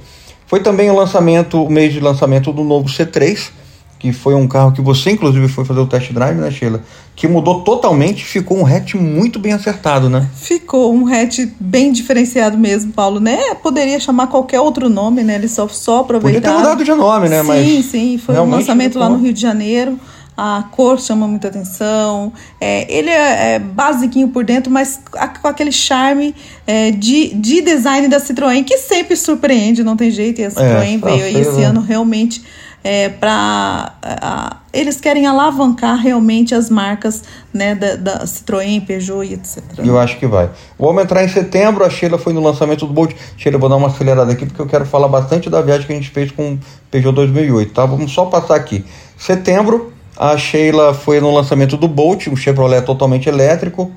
Foi 0.47 0.61
também 0.61 0.91
o 0.91 0.97
lançamento, 0.97 1.63
o 1.63 1.71
mês 1.71 1.93
de 1.93 2.01
lançamento 2.01 2.51
do 2.53 2.65
novo 2.65 2.89
C3, 2.89 3.51
que 3.99 4.13
foi 4.13 4.35
um 4.35 4.47
carro 4.47 4.73
que 4.73 4.81
você 4.81 5.11
inclusive 5.11 5.49
foi 5.49 5.65
fazer 5.65 5.81
o 5.81 5.87
test 5.87 6.13
drive, 6.13 6.37
né, 6.37 6.51
Sheila? 6.51 6.83
Que 7.17 7.27
mudou 7.27 7.63
totalmente, 7.63 8.25
ficou 8.25 8.59
um 8.59 8.67
hatch 8.67 8.95
muito 8.95 9.39
bem 9.39 9.53
acertado, 9.53 10.09
né? 10.09 10.29
Ficou 10.37 10.95
um 10.95 11.07
hatch 11.13 11.41
bem 11.59 11.93
diferenciado 11.93 12.57
mesmo, 12.57 12.93
Paulo, 12.93 13.19
né? 13.19 13.55
Poderia 13.63 13.99
chamar 13.99 14.29
qualquer 14.29 14.61
outro 14.61 14.89
nome, 14.89 15.25
né? 15.25 15.35
Ele 15.35 15.49
só 15.49 15.67
só 15.69 16.01
aproveitar. 16.01 16.41
Podia 16.41 16.53
ter 16.53 16.57
mudado 16.57 16.85
de 16.85 16.95
nome, 16.95 17.29
né? 17.29 17.41
Sim, 17.43 17.47
Mas 17.47 17.85
sim, 17.87 18.19
foi 18.19 18.39
um 18.39 18.49
lançamento 18.49 18.99
lá 18.99 19.09
no 19.09 19.19
Rio 19.19 19.33
de 19.33 19.41
Janeiro 19.41 19.99
a 20.41 20.63
cor 20.71 21.01
chama 21.01 21.27
muita 21.27 21.49
atenção. 21.49 22.33
É, 22.61 22.87
ele 22.97 23.11
é, 23.11 23.55
é 23.55 23.59
basiquinho 23.59 24.29
por 24.29 24.45
dentro, 24.45 24.71
mas 24.71 25.01
com 25.43 25.49
aquele 25.49 25.73
charme 25.73 26.33
é, 26.65 26.93
de, 26.93 27.35
de 27.35 27.61
design 27.61 28.07
da 28.07 28.21
Citroën, 28.21 28.63
que 28.63 28.79
sempre 28.79 29.17
surpreende, 29.17 29.83
não 29.83 29.97
tem 29.97 30.13
jeito. 30.13 30.41
E 30.41 30.45
a 30.45 30.47
é, 30.47 30.51
Citroën 30.51 31.01
veio 31.01 31.25
aí 31.25 31.41
esse 31.41 31.61
ano 31.65 31.81
realmente 31.81 32.45
é, 32.83 33.09
para. 33.09 33.93
eles 34.73 35.01
querem 35.01 35.27
alavancar 35.27 35.97
realmente 35.97 36.55
as 36.55 36.71
marcas 36.71 37.25
né, 37.53 37.75
da, 37.75 37.97
da, 37.97 38.25
Citroën, 38.25 38.85
Peugeot 38.85 39.25
e 39.25 39.35
etc. 39.35 39.63
Eu 39.79 39.99
acho 39.99 40.19
que 40.19 40.27
vai. 40.27 40.51
Vamos 40.79 41.03
entrar 41.03 41.25
em 41.25 41.29
setembro. 41.29 41.85
A 41.85 41.91
Sheila 41.91 42.19
foi 42.19 42.33
no 42.33 42.43
lançamento 42.43 42.87
do 42.87 42.93
Bolt. 42.93 43.13
Sheila, 43.37 43.59
vou 43.59 43.69
dar 43.69 43.77
uma 43.77 43.89
acelerada 43.89 44.33
aqui 44.33 44.47
porque 44.47 44.63
eu 44.63 44.67
quero 44.67 44.87
falar 44.87 45.09
bastante 45.09 45.51
da 45.51 45.61
viagem 45.61 45.87
que 45.87 45.93
a 45.93 45.97
gente 45.97 46.11
fez 46.11 46.31
com 46.31 46.55
o 46.55 46.59
Peugeot 46.91 47.15
2008, 47.15 47.73
tá? 47.73 47.85
Vamos 47.85 48.13
só 48.13 48.27
passar 48.27 48.55
aqui. 48.55 48.85
Setembro, 49.17 49.93
a 50.17 50.37
Sheila 50.37 50.95
foi 50.95 51.21
no 51.21 51.33
lançamento 51.33 51.77
do 51.77 51.89
Bolt, 51.89 52.29
um 52.29 52.37
Chevrolet 52.37 52.83
totalmente 52.83 53.29
elétrico. 53.29 53.91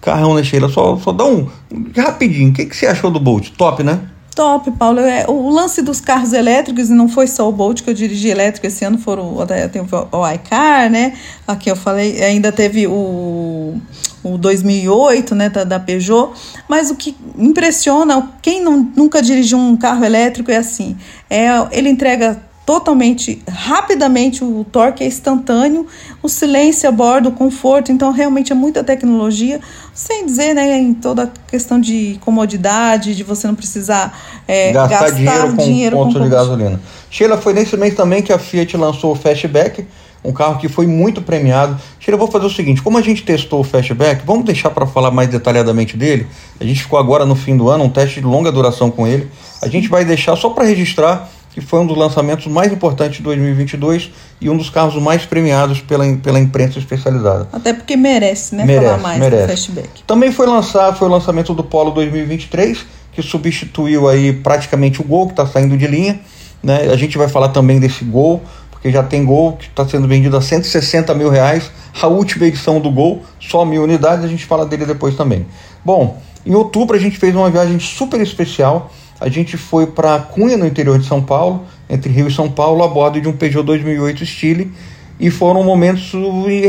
Carrão, 0.00 0.34
né, 0.34 0.44
Sheila? 0.44 0.68
Só, 0.68 0.96
só 0.98 1.10
dá 1.10 1.24
um. 1.24 1.48
Rapidinho, 1.96 2.50
o 2.50 2.52
que, 2.52 2.66
que 2.66 2.76
você 2.76 2.86
achou 2.86 3.10
do 3.10 3.18
Bolt? 3.18 3.50
Top, 3.56 3.82
né? 3.82 4.00
Top, 4.36 4.70
Paulo. 4.72 5.00
É, 5.00 5.24
o 5.26 5.48
lance 5.48 5.80
dos 5.80 5.98
carros 5.98 6.34
elétricos, 6.34 6.90
e 6.90 6.92
não 6.92 7.08
foi 7.08 7.26
só 7.26 7.48
o 7.48 7.52
Bolt 7.52 7.82
que 7.82 7.88
eu 7.88 7.94
dirigi 7.94 8.28
elétrico 8.28 8.66
esse 8.66 8.84
ano, 8.84 8.98
foram 8.98 9.34
tem 9.72 9.80
o 9.80 10.32
iCar, 10.34 10.90
né? 10.90 11.14
Aqui 11.48 11.70
eu 11.70 11.74
falei, 11.74 12.22
ainda 12.22 12.52
teve 12.52 12.86
o, 12.86 13.80
o 14.22 14.36
2008, 14.36 15.34
né, 15.34 15.48
da, 15.48 15.64
da 15.64 15.80
Peugeot. 15.80 16.34
Mas 16.68 16.90
o 16.90 16.96
que 16.96 17.16
impressiona, 17.38 18.30
quem 18.42 18.62
não, 18.62 18.92
nunca 18.94 19.22
dirigiu 19.22 19.56
um 19.56 19.74
carro 19.74 20.04
elétrico 20.04 20.50
é 20.50 20.58
assim, 20.58 20.98
é, 21.30 21.48
ele 21.72 21.88
entrega 21.88 22.38
totalmente 22.66 23.40
rapidamente, 23.48 24.42
o 24.42 24.66
torque 24.70 25.04
é 25.04 25.06
instantâneo, 25.06 25.86
o 26.20 26.28
silêncio 26.28 26.88
a 26.88 26.92
bordo, 26.92 27.28
o 27.28 27.32
conforto, 27.32 27.92
então 27.92 28.10
realmente 28.10 28.50
é 28.50 28.56
muita 28.56 28.82
tecnologia, 28.82 29.60
sem 29.94 30.26
dizer 30.26 30.52
né, 30.52 30.76
em 30.76 30.92
toda 30.92 31.22
a 31.22 31.28
questão 31.48 31.80
de 31.80 32.18
comodidade, 32.22 33.14
de 33.14 33.22
você 33.22 33.46
não 33.46 33.54
precisar 33.54 34.18
é, 34.48 34.72
gastar, 34.72 35.12
gastar, 35.12 35.12
dinheiro 35.12 35.56
com 35.56 35.64
dinheiro 35.64 35.96
ponto 35.96 36.18
com 36.18 36.24
de 36.24 36.28
gasolina. 36.28 36.80
Sheila, 37.08 37.38
foi 37.38 37.52
nesse 37.54 37.76
mês 37.76 37.94
também 37.94 38.20
que 38.20 38.32
a 38.32 38.38
Fiat 38.38 38.76
lançou 38.76 39.12
o 39.12 39.14
Fastback, 39.14 39.86
um 40.24 40.32
carro 40.32 40.58
que 40.58 40.68
foi 40.68 40.88
muito 40.88 41.22
premiado. 41.22 41.80
Sheila, 42.00 42.16
eu 42.16 42.18
vou 42.18 42.28
fazer 42.28 42.46
o 42.46 42.50
seguinte: 42.50 42.82
como 42.82 42.98
a 42.98 43.00
gente 43.00 43.22
testou 43.22 43.60
o 43.60 43.64
Fastback, 43.64 44.26
vamos 44.26 44.44
deixar 44.44 44.70
para 44.70 44.86
falar 44.86 45.12
mais 45.12 45.28
detalhadamente 45.28 45.96
dele. 45.96 46.26
A 46.60 46.64
gente 46.64 46.82
ficou 46.82 46.98
agora 46.98 47.24
no 47.24 47.36
fim 47.36 47.56
do 47.56 47.68
ano, 47.68 47.84
um 47.84 47.90
teste 47.90 48.20
de 48.20 48.26
longa 48.26 48.50
duração 48.50 48.90
com 48.90 49.06
ele. 49.06 49.30
A 49.62 49.68
gente 49.68 49.88
vai 49.88 50.04
deixar 50.04 50.34
só 50.34 50.50
para 50.50 50.64
registrar 50.64 51.30
que 51.56 51.60
foi 51.62 51.80
um 51.80 51.86
dos 51.86 51.96
lançamentos 51.96 52.46
mais 52.48 52.70
importantes 52.70 53.16
de 53.16 53.22
2022 53.22 54.10
e 54.42 54.50
um 54.50 54.58
dos 54.58 54.68
carros 54.68 55.00
mais 55.02 55.24
premiados 55.24 55.80
pela, 55.80 56.04
pela 56.18 56.38
imprensa 56.38 56.78
especializada. 56.78 57.48
Até 57.50 57.72
porque 57.72 57.96
merece, 57.96 58.54
né? 58.54 58.66
Merece, 58.66 58.84
falar 58.84 58.98
mais 58.98 59.18
merece. 59.18 59.42
do 59.42 59.48
Fastback. 59.48 60.02
Também 60.06 60.30
foi 60.30 60.46
lançado, 60.46 60.98
foi 60.98 61.08
o 61.08 61.10
lançamento 61.10 61.54
do 61.54 61.64
Polo 61.64 61.92
2023, 61.92 62.84
que 63.10 63.22
substituiu 63.22 64.06
aí 64.06 64.34
praticamente 64.34 65.00
o 65.00 65.04
Gol, 65.04 65.28
que 65.28 65.32
está 65.32 65.46
saindo 65.46 65.78
de 65.78 65.86
linha. 65.86 66.20
Né? 66.62 66.90
A 66.92 66.96
gente 66.96 67.16
vai 67.16 67.26
falar 67.26 67.48
também 67.48 67.80
desse 67.80 68.04
Gol, 68.04 68.42
porque 68.70 68.90
já 68.90 69.02
tem 69.02 69.24
Gol 69.24 69.54
que 69.54 69.68
está 69.68 69.88
sendo 69.88 70.06
vendido 70.06 70.36
a 70.36 70.42
160 70.42 71.14
mil 71.14 71.30
reais. 71.30 71.70
A 72.02 72.06
última 72.06 72.44
edição 72.44 72.80
do 72.80 72.90
Gol, 72.90 73.22
só 73.40 73.64
mil 73.64 73.82
unidades, 73.82 74.26
a 74.26 74.28
gente 74.28 74.44
fala 74.44 74.66
dele 74.66 74.84
depois 74.84 75.16
também. 75.16 75.46
Bom, 75.82 76.20
em 76.44 76.54
outubro 76.54 76.98
a 76.98 77.00
gente 77.00 77.16
fez 77.16 77.34
uma 77.34 77.48
viagem 77.50 77.80
super 77.80 78.20
especial 78.20 78.92
a 79.20 79.28
gente 79.28 79.56
foi 79.56 79.86
para 79.86 80.18
Cunha, 80.18 80.56
no 80.56 80.66
interior 80.66 80.98
de 80.98 81.06
São 81.06 81.22
Paulo, 81.22 81.64
entre 81.88 82.12
Rio 82.12 82.28
e 82.28 82.32
São 82.32 82.50
Paulo, 82.50 82.82
a 82.82 82.88
bordo 82.88 83.20
de 83.20 83.28
um 83.28 83.32
Peugeot 83.32 83.64
2008 83.64 84.24
Stile. 84.26 84.72
E 85.18 85.30
foram 85.30 85.64
momentos, 85.64 86.12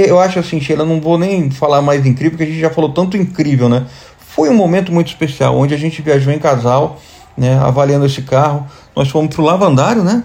eu 0.08 0.20
acho 0.20 0.40
assim, 0.40 0.62
Sheila, 0.62 0.86
não 0.86 1.02
vou 1.02 1.18
nem 1.18 1.52
falar 1.52 1.82
mais 1.82 2.06
incrível, 2.06 2.32
porque 2.32 2.44
a 2.44 2.48
gente 2.48 2.60
já 2.60 2.70
falou 2.70 2.94
tanto 2.94 3.18
incrível, 3.18 3.68
né? 3.68 3.86
Foi 4.20 4.50
um 4.50 4.54
momento 4.54 4.92
muito 4.92 5.08
especial, 5.08 5.58
onde 5.58 5.74
a 5.74 5.78
gente 5.78 6.02
viajou 6.02 6.32
em 6.32 6.40
casal, 6.40 7.02
né, 7.36 7.58
avaliando 7.60 8.06
esse 8.06 8.22
carro. 8.22 8.66
Nós 8.96 9.10
fomos 9.10 9.36
para 9.36 9.42
o 9.42 9.46
Lavandário, 9.46 10.04
né? 10.04 10.24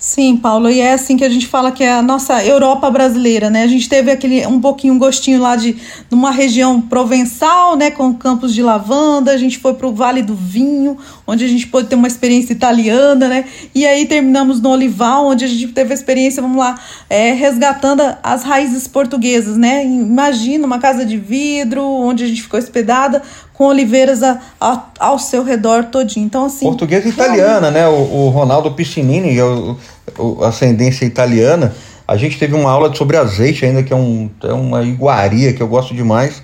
Sim, 0.00 0.34
Paulo, 0.38 0.70
e 0.70 0.80
é 0.80 0.94
assim 0.94 1.14
que 1.14 1.24
a 1.24 1.28
gente 1.28 1.46
fala 1.46 1.70
que 1.70 1.84
é 1.84 1.92
a 1.92 2.00
nossa 2.00 2.42
Europa 2.42 2.90
brasileira, 2.90 3.50
né? 3.50 3.64
A 3.64 3.66
gente 3.66 3.86
teve 3.86 4.10
aquele 4.10 4.46
um 4.46 4.58
pouquinho 4.58 4.94
um 4.94 4.98
gostinho 4.98 5.38
lá 5.38 5.56
de 5.56 5.76
numa 6.10 6.30
região 6.30 6.80
provençal, 6.80 7.76
né, 7.76 7.90
com 7.90 8.14
campos 8.14 8.54
de 8.54 8.62
lavanda, 8.62 9.30
a 9.30 9.36
gente 9.36 9.58
foi 9.58 9.74
para 9.74 9.86
o 9.86 9.92
Vale 9.92 10.22
do 10.22 10.34
Vinho, 10.34 10.96
onde 11.26 11.44
a 11.44 11.48
gente 11.48 11.66
pôde 11.66 11.88
ter 11.88 11.96
uma 11.96 12.08
experiência 12.08 12.54
italiana, 12.54 13.28
né? 13.28 13.44
E 13.74 13.86
aí 13.86 14.06
terminamos 14.06 14.58
no 14.58 14.70
Olival, 14.70 15.26
onde 15.26 15.44
a 15.44 15.48
gente 15.48 15.68
teve 15.68 15.92
a 15.92 15.94
experiência, 15.94 16.40
vamos 16.40 16.56
lá, 16.56 16.80
é, 17.10 17.32
resgatando 17.32 18.02
as 18.22 18.42
raízes 18.42 18.88
portuguesas, 18.88 19.58
né? 19.58 19.84
Imagina 19.84 20.66
uma 20.66 20.78
casa 20.78 21.04
de 21.04 21.18
vidro, 21.18 21.84
onde 21.84 22.24
a 22.24 22.26
gente 22.26 22.42
ficou 22.42 22.58
hospedada 22.58 23.20
com 23.60 23.66
oliveiras 23.66 24.22
a, 24.22 24.40
a, 24.58 24.84
ao 24.98 25.18
seu 25.18 25.44
redor 25.44 25.84
todinho. 25.84 26.24
Então, 26.24 26.46
assim. 26.46 26.64
Portuguesa 26.64 27.06
e 27.06 27.10
italiana, 27.10 27.70
né? 27.70 27.86
O, 27.86 27.92
o 27.92 28.28
Ronaldo 28.30 28.70
Piscinini, 28.70 29.38
o, 29.38 29.76
ascendência 30.44 31.04
italiana. 31.04 31.74
A 32.06 32.16
gente 32.16 32.38
teve 32.38 32.54
uma 32.54 32.70
aula 32.70 32.94
sobre 32.94 33.16
azeite 33.16 33.64
ainda, 33.64 33.82
que 33.82 33.92
é, 33.92 33.96
um, 33.96 34.28
é 34.42 34.52
uma 34.52 34.82
iguaria 34.82 35.52
que 35.52 35.62
eu 35.62 35.68
gosto 35.68 35.94
demais. 35.94 36.42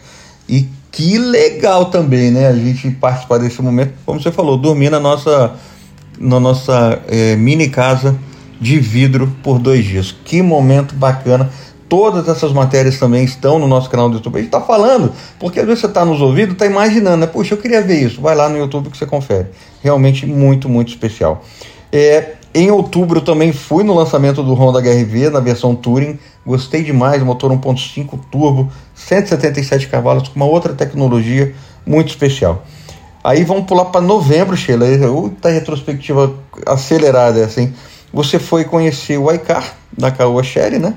E 0.49 0.69
que 0.93 1.19
legal 1.19 1.87
também, 1.87 2.31
né? 2.31 2.47
A 2.47 2.55
gente 2.55 2.91
participar 2.93 3.39
desse 3.39 3.61
momento, 3.61 3.93
como 4.07 4.21
você 4.21 4.33
falou, 4.33 4.57
dormir 4.57 4.91
na 4.91 4.99
nossa, 5.01 5.55
na 6.19 6.41
nossa 6.41 7.03
é, 7.09 7.37
mini 7.37 7.69
casa 7.69 8.17
de 8.61 8.79
vidro 8.79 9.31
por 9.43 9.59
dois 9.59 9.85
dias. 9.85 10.14
Que 10.25 10.41
momento 10.41 10.95
bacana. 10.95 11.51
Todas 11.89 12.29
essas 12.29 12.53
matérias 12.53 12.99
também 12.99 13.25
estão 13.25 13.59
no 13.59 13.69
nosso 13.69 13.89
canal 13.91 14.09
do 14.09 14.17
YouTube. 14.17 14.37
A 14.37 14.39
gente 14.39 14.49
está 14.49 14.61
falando, 14.61 15.12
porque 15.39 15.61
às 15.61 15.67
vezes 15.67 15.81
você 15.81 15.87
está 15.87 16.05
nos 16.05 16.21
ouvidos, 16.21 16.55
está 16.55 16.67
imaginando, 16.67 17.19
né? 17.19 17.27
Puxa, 17.27 17.55
eu 17.55 17.59
queria 17.59 17.83
ver 17.83 18.03
isso. 18.03 18.21
Vai 18.21 18.35
lá 18.35 18.49
no 18.49 18.57
YouTube 18.57 18.91
que 18.91 18.97
você 18.97 19.07
confere. 19.07 19.49
Realmente 19.83 20.27
muito, 20.27 20.69
muito 20.69 20.89
especial. 20.89 21.45
É, 21.93 22.37
em 22.57 22.71
outubro 22.71 23.21
também 23.21 23.53
fui 23.53 23.85
no 23.85 23.93
lançamento 23.93 24.43
do 24.43 24.55
Honda 24.55 24.81
HRV 24.81 25.29
na 25.29 25.41
versão 25.41 25.75
Touring. 25.75 26.19
Gostei 26.47 26.83
demais, 26.83 27.23
motor 27.23 27.53
1.5 27.53 28.19
turbo, 28.31 28.73
177 28.95 29.89
cavalos, 29.89 30.29
com 30.29 30.37
uma 30.37 30.47
outra 30.47 30.73
tecnologia 30.73 31.55
muito 31.85 32.09
especial. 32.09 32.65
Aí 33.23 33.45
vamos 33.45 33.67
pular 33.67 33.85
para 33.87 34.01
novembro, 34.01 34.57
Sheila. 34.57 34.87
Outra 35.11 35.51
retrospectiva 35.51 36.35
acelerada, 36.65 37.45
assim. 37.45 37.75
Você 38.11 38.39
foi 38.39 38.65
conhecer 38.65 39.19
o 39.19 39.31
iCar 39.31 39.75
da 39.93 40.11
Caoa 40.11 40.43
Sherry, 40.43 40.79
né? 40.79 40.95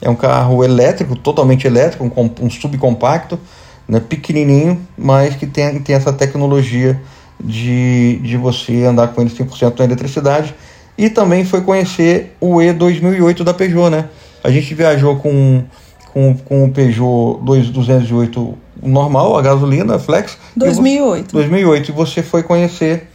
É 0.00 0.08
um 0.08 0.14
carro 0.14 0.64
elétrico, 0.64 1.14
totalmente 1.14 1.66
elétrico, 1.66 2.04
um, 2.04 2.44
um 2.46 2.48
subcompacto, 2.48 3.38
né, 3.86 4.00
pequenininho, 4.00 4.80
mas 4.96 5.36
que 5.36 5.46
tem, 5.46 5.78
tem 5.80 5.94
essa 5.94 6.12
tecnologia 6.12 6.98
de, 7.38 8.18
de 8.22 8.36
você 8.38 8.84
andar 8.84 9.08
com 9.08 9.20
ele 9.20 9.30
100% 9.30 9.78
na 9.78 9.84
eletricidade. 9.84 10.54
E 10.96 11.08
também 11.08 11.44
foi 11.44 11.62
conhecer 11.62 12.36
o 12.40 12.56
E2008 12.56 13.42
da 13.42 13.54
Peugeot, 13.54 13.90
né? 13.90 14.08
A 14.44 14.50
gente 14.50 14.74
viajou 14.74 15.16
com, 15.16 15.62
com, 16.12 16.36
com 16.36 16.64
o 16.64 16.70
Peugeot 16.70 17.40
208 17.42 18.58
normal, 18.82 19.36
a 19.36 19.42
gasolina, 19.42 19.96
a 19.96 19.98
flex. 19.98 20.36
2008. 20.56 21.32
2008. 21.32 21.90
E 21.90 21.92
você 21.92 22.22
foi 22.22 22.42
conhecer 22.42 23.08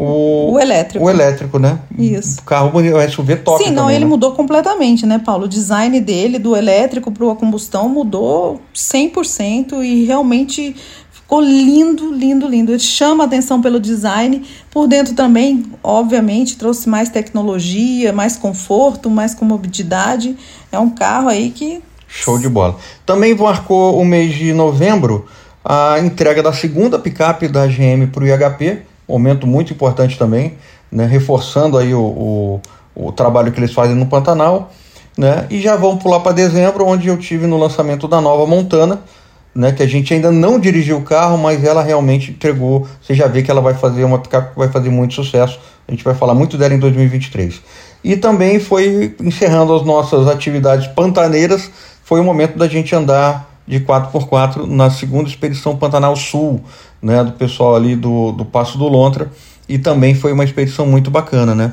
o, 0.00 0.52
o 0.54 0.58
elétrico. 0.58 1.04
O 1.04 1.10
elétrico, 1.10 1.58
né? 1.58 1.78
Isso. 1.98 2.40
O 2.40 2.44
carro 2.44 2.70
bonito, 2.70 2.96
o 2.96 3.10
SUV 3.10 3.36
top. 3.36 3.62
Sim, 3.62 3.70
não, 3.70 3.82
também, 3.82 3.96
ele 3.96 4.04
né? 4.06 4.08
mudou 4.08 4.32
completamente, 4.32 5.04
né, 5.04 5.18
Paulo? 5.18 5.44
O 5.44 5.48
design 5.48 6.00
dele, 6.00 6.38
do 6.38 6.56
elétrico 6.56 7.12
para 7.12 7.30
a 7.30 7.34
combustão, 7.34 7.86
mudou 7.86 8.62
100% 8.74 9.84
e 9.84 10.06
realmente 10.06 10.74
ficou 11.30 11.40
lindo, 11.40 12.12
lindo, 12.12 12.48
lindo. 12.48 12.72
Ele 12.72 12.80
chama 12.80 13.24
atenção 13.24 13.62
pelo 13.62 13.78
design. 13.78 14.44
Por 14.68 14.88
dentro 14.88 15.14
também, 15.14 15.64
obviamente, 15.80 16.58
trouxe 16.58 16.88
mais 16.88 17.08
tecnologia, 17.08 18.12
mais 18.12 18.36
conforto, 18.36 19.08
mais 19.08 19.32
comodidade. 19.32 20.36
É 20.72 20.78
um 20.78 20.90
carro 20.90 21.28
aí 21.28 21.50
que. 21.50 21.80
Show 22.08 22.36
de 22.36 22.48
bola. 22.48 22.76
Também 23.06 23.32
marcou 23.36 24.00
o 24.00 24.04
mês 24.04 24.34
de 24.34 24.52
novembro 24.52 25.26
a 25.64 26.00
entrega 26.00 26.42
da 26.42 26.52
segunda 26.52 26.98
picape 26.98 27.46
da 27.46 27.66
GM 27.66 28.08
para 28.10 28.24
o 28.24 28.26
IHP 28.26 28.82
momento 29.10 29.46
muito 29.46 29.72
importante 29.72 30.16
também, 30.16 30.54
né, 30.90 31.04
reforçando 31.04 31.76
aí 31.76 31.92
o, 31.92 32.00
o, 32.00 32.60
o, 32.94 33.12
trabalho 33.12 33.50
que 33.50 33.58
eles 33.58 33.72
fazem 33.72 33.96
no 33.96 34.06
Pantanal, 34.06 34.70
né, 35.18 35.46
e 35.50 35.60
já 35.60 35.74
vamos 35.74 36.00
pular 36.00 36.20
para 36.20 36.30
dezembro, 36.30 36.86
onde 36.86 37.08
eu 37.08 37.18
tive 37.18 37.46
no 37.46 37.58
lançamento 37.58 38.06
da 38.06 38.20
nova 38.20 38.46
Montana, 38.46 39.00
né, 39.54 39.72
que 39.72 39.82
a 39.82 39.86
gente 39.86 40.14
ainda 40.14 40.30
não 40.30 40.58
dirigiu 40.58 40.98
o 40.98 41.02
carro, 41.02 41.36
mas 41.36 41.64
ela 41.64 41.82
realmente 41.82 42.30
entregou, 42.30 42.86
você 43.02 43.14
já 43.14 43.26
vê 43.26 43.42
que 43.42 43.50
ela 43.50 43.60
vai 43.60 43.74
fazer 43.74 44.04
uma 44.04 44.18
picape 44.18 44.56
vai 44.56 44.68
fazer 44.68 44.90
muito 44.90 45.14
sucesso, 45.14 45.58
a 45.86 45.90
gente 45.90 46.04
vai 46.04 46.14
falar 46.14 46.34
muito 46.34 46.56
dela 46.56 46.72
em 46.72 46.78
2023. 46.78 47.60
E 48.02 48.16
também 48.16 48.60
foi 48.60 49.14
encerrando 49.20 49.74
as 49.74 49.84
nossas 49.84 50.28
atividades 50.28 50.86
pantaneiras, 50.86 51.70
foi 52.04 52.20
o 52.20 52.24
momento 52.24 52.56
da 52.56 52.68
gente 52.68 52.94
andar 52.94 53.50
de 53.66 53.80
4x4 53.80 54.66
na 54.66 54.90
segunda 54.90 55.28
expedição 55.28 55.76
Pantanal 55.76 56.16
Sul, 56.16 56.60
né, 57.02 57.22
do 57.22 57.32
pessoal 57.32 57.76
ali 57.76 57.94
do, 57.94 58.32
do 58.32 58.44
Passo 58.44 58.78
do 58.78 58.88
Lontra, 58.88 59.30
e 59.68 59.78
também 59.78 60.14
foi 60.14 60.32
uma 60.32 60.44
expedição 60.44 60.86
muito 60.86 61.10
bacana, 61.10 61.54
né? 61.54 61.72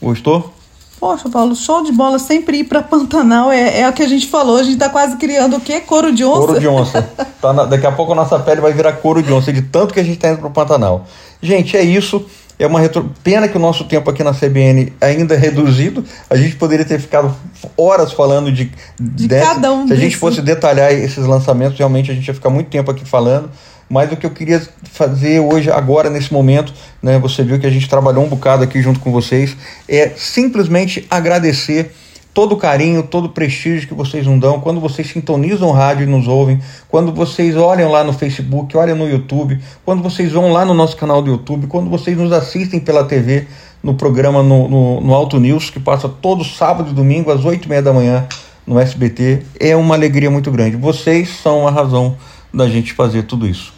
Gostou? 0.00 0.54
Poxa, 0.98 1.28
Paulo, 1.28 1.54
show 1.54 1.82
de 1.84 1.92
bola, 1.92 2.18
sempre 2.18 2.58
ir 2.58 2.64
para 2.64 2.82
Pantanal 2.82 3.52
é, 3.52 3.80
é 3.80 3.88
o 3.88 3.92
que 3.92 4.02
a 4.02 4.08
gente 4.08 4.26
falou. 4.26 4.56
A 4.56 4.62
gente 4.62 4.74
está 4.74 4.88
quase 4.88 5.16
criando 5.16 5.56
o 5.56 5.60
quê? 5.60 5.80
Couro 5.80 6.12
de 6.12 6.24
onça? 6.24 6.46
Couro 6.46 6.60
de 6.60 6.66
onça. 6.68 7.02
tá 7.40 7.52
na, 7.52 7.64
daqui 7.64 7.86
a 7.86 7.92
pouco 7.92 8.12
a 8.12 8.14
nossa 8.16 8.38
pele 8.40 8.60
vai 8.60 8.72
virar 8.72 8.94
couro 8.94 9.22
de 9.22 9.32
onça, 9.32 9.52
de 9.52 9.62
tanto 9.62 9.94
que 9.94 10.00
a 10.00 10.02
gente 10.02 10.16
está 10.16 10.30
indo 10.30 10.38
para 10.38 10.48
o 10.48 10.50
Pantanal. 10.50 11.06
Gente, 11.40 11.76
é 11.76 11.82
isso. 11.82 12.24
É 12.58 12.66
uma 12.66 12.80
retro... 12.80 13.08
Pena 13.22 13.46
que 13.46 13.56
o 13.56 13.60
nosso 13.60 13.84
tempo 13.84 14.10
aqui 14.10 14.24
na 14.24 14.34
CBN 14.34 14.92
ainda 15.00 15.34
é 15.34 15.38
reduzido. 15.38 16.04
A 16.28 16.36
gente 16.36 16.56
poderia 16.56 16.84
ter 16.84 16.98
ficado 16.98 17.32
horas 17.76 18.12
falando 18.12 18.50
de, 18.50 18.72
de 18.98 19.28
dessa... 19.28 19.54
cada 19.54 19.72
um. 19.72 19.86
Se 19.86 19.92
a 19.92 19.96
gente 19.96 20.16
fosse 20.16 20.42
detalhar 20.42 20.92
esses 20.92 21.24
lançamentos, 21.24 21.78
realmente 21.78 22.10
a 22.10 22.14
gente 22.14 22.26
ia 22.26 22.34
ficar 22.34 22.50
muito 22.50 22.68
tempo 22.68 22.90
aqui 22.90 23.04
falando. 23.04 23.48
Mas 23.88 24.12
o 24.12 24.16
que 24.16 24.26
eu 24.26 24.30
queria 24.30 24.60
fazer 24.84 25.40
hoje, 25.40 25.70
agora, 25.70 26.10
nesse 26.10 26.32
momento, 26.32 26.72
né, 27.02 27.18
você 27.18 27.42
viu 27.42 27.58
que 27.58 27.66
a 27.66 27.70
gente 27.70 27.88
trabalhou 27.88 28.24
um 28.24 28.28
bocado 28.28 28.62
aqui 28.62 28.82
junto 28.82 29.00
com 29.00 29.10
vocês, 29.10 29.56
é 29.88 30.10
simplesmente 30.16 31.06
agradecer 31.10 31.92
todo 32.34 32.52
o 32.52 32.56
carinho, 32.56 33.02
todo 33.02 33.24
o 33.24 33.28
prestígio 33.30 33.88
que 33.88 33.94
vocês 33.94 34.24
nos 34.26 34.38
dão, 34.38 34.60
quando 34.60 34.80
vocês 34.80 35.10
sintonizam 35.10 35.70
o 35.70 35.72
rádio 35.72 36.04
e 36.04 36.06
nos 36.06 36.28
ouvem, 36.28 36.60
quando 36.88 37.12
vocês 37.12 37.56
olham 37.56 37.90
lá 37.90 38.04
no 38.04 38.12
Facebook, 38.12 38.76
olham 38.76 38.96
no 38.96 39.08
YouTube, 39.08 39.58
quando 39.84 40.02
vocês 40.02 40.30
vão 40.30 40.52
lá 40.52 40.64
no 40.64 40.74
nosso 40.74 40.96
canal 40.96 41.20
do 41.20 41.30
YouTube, 41.32 41.66
quando 41.66 41.90
vocês 41.90 42.16
nos 42.16 42.30
assistem 42.30 42.78
pela 42.78 43.04
TV, 43.04 43.46
no 43.82 43.94
programa 43.94 44.42
no, 44.42 44.68
no, 44.68 45.00
no 45.00 45.14
Alto 45.14 45.40
News, 45.40 45.70
que 45.70 45.80
passa 45.80 46.08
todo 46.08 46.44
sábado 46.44 46.90
e 46.90 46.94
domingo 46.94 47.30
às 47.30 47.44
oito 47.44 47.66
e 47.66 47.68
meia 47.68 47.82
da 47.82 47.92
manhã 47.92 48.26
no 48.66 48.78
SBT, 48.78 49.42
é 49.58 49.74
uma 49.74 49.94
alegria 49.94 50.30
muito 50.30 50.50
grande. 50.50 50.76
Vocês 50.76 51.28
são 51.42 51.66
a 51.66 51.70
razão 51.70 52.16
da 52.52 52.68
gente 52.68 52.92
fazer 52.92 53.22
tudo 53.22 53.48
isso. 53.48 53.77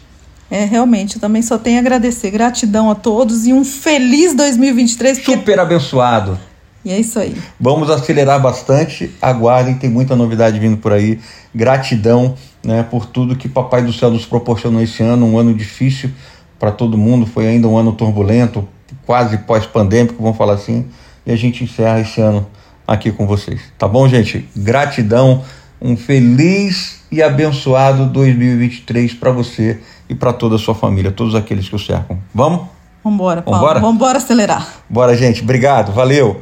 É, 0.51 0.65
realmente, 0.65 1.15
eu 1.15 1.21
também 1.21 1.41
só 1.41 1.57
tenho 1.57 1.77
a 1.77 1.79
agradecer. 1.79 2.29
Gratidão 2.29 2.91
a 2.91 2.95
todos 2.95 3.47
e 3.47 3.53
um 3.53 3.63
feliz 3.63 4.35
2023. 4.35 5.23
Super 5.23 5.61
abençoado. 5.61 6.37
E 6.83 6.91
é 6.91 6.99
isso 6.99 7.17
aí. 7.17 7.37
Vamos 7.57 7.89
acelerar 7.89 8.41
bastante. 8.41 9.15
Aguardem, 9.21 9.75
tem 9.75 9.89
muita 9.89 10.13
novidade 10.13 10.59
vindo 10.59 10.75
por 10.75 10.91
aí. 10.91 11.19
Gratidão 11.55 12.35
né, 12.61 12.83
por 12.83 13.05
tudo 13.05 13.37
que 13.37 13.47
Papai 13.47 13.81
do 13.81 13.93
Céu 13.93 14.11
nos 14.11 14.25
proporcionou 14.25 14.81
esse 14.81 15.01
ano. 15.01 15.25
Um 15.25 15.37
ano 15.37 15.53
difícil 15.53 16.11
para 16.59 16.69
todo 16.69 16.97
mundo. 16.97 17.25
Foi 17.25 17.47
ainda 17.47 17.69
um 17.69 17.77
ano 17.77 17.93
turbulento, 17.93 18.67
quase 19.05 19.37
pós-pandêmico, 19.37 20.21
vamos 20.21 20.37
falar 20.37 20.55
assim. 20.55 20.85
E 21.25 21.31
a 21.31 21.35
gente 21.37 21.63
encerra 21.63 22.01
esse 22.01 22.19
ano 22.19 22.45
aqui 22.85 23.09
com 23.09 23.25
vocês. 23.25 23.61
Tá 23.77 23.87
bom, 23.87 24.05
gente? 24.05 24.45
Gratidão, 24.53 25.45
um 25.81 25.95
feliz 25.95 27.03
e 27.09 27.21
abençoado 27.21 28.05
2023 28.07 29.13
para 29.13 29.31
você 29.31 29.79
e 30.11 30.15
para 30.15 30.33
toda 30.33 30.57
a 30.57 30.59
sua 30.59 30.75
família, 30.75 31.09
todos 31.09 31.33
aqueles 31.33 31.69
que 31.69 31.75
o 31.75 31.79
cercam. 31.79 32.19
Vamos? 32.35 32.67
Vambora, 33.01 33.41
Paulo. 33.41 33.59
Vambora? 33.61 33.79
Vambora 33.79 34.17
acelerar. 34.17 34.67
Bora, 34.89 35.15
gente. 35.15 35.41
Obrigado. 35.41 35.93
Valeu. 35.93 36.41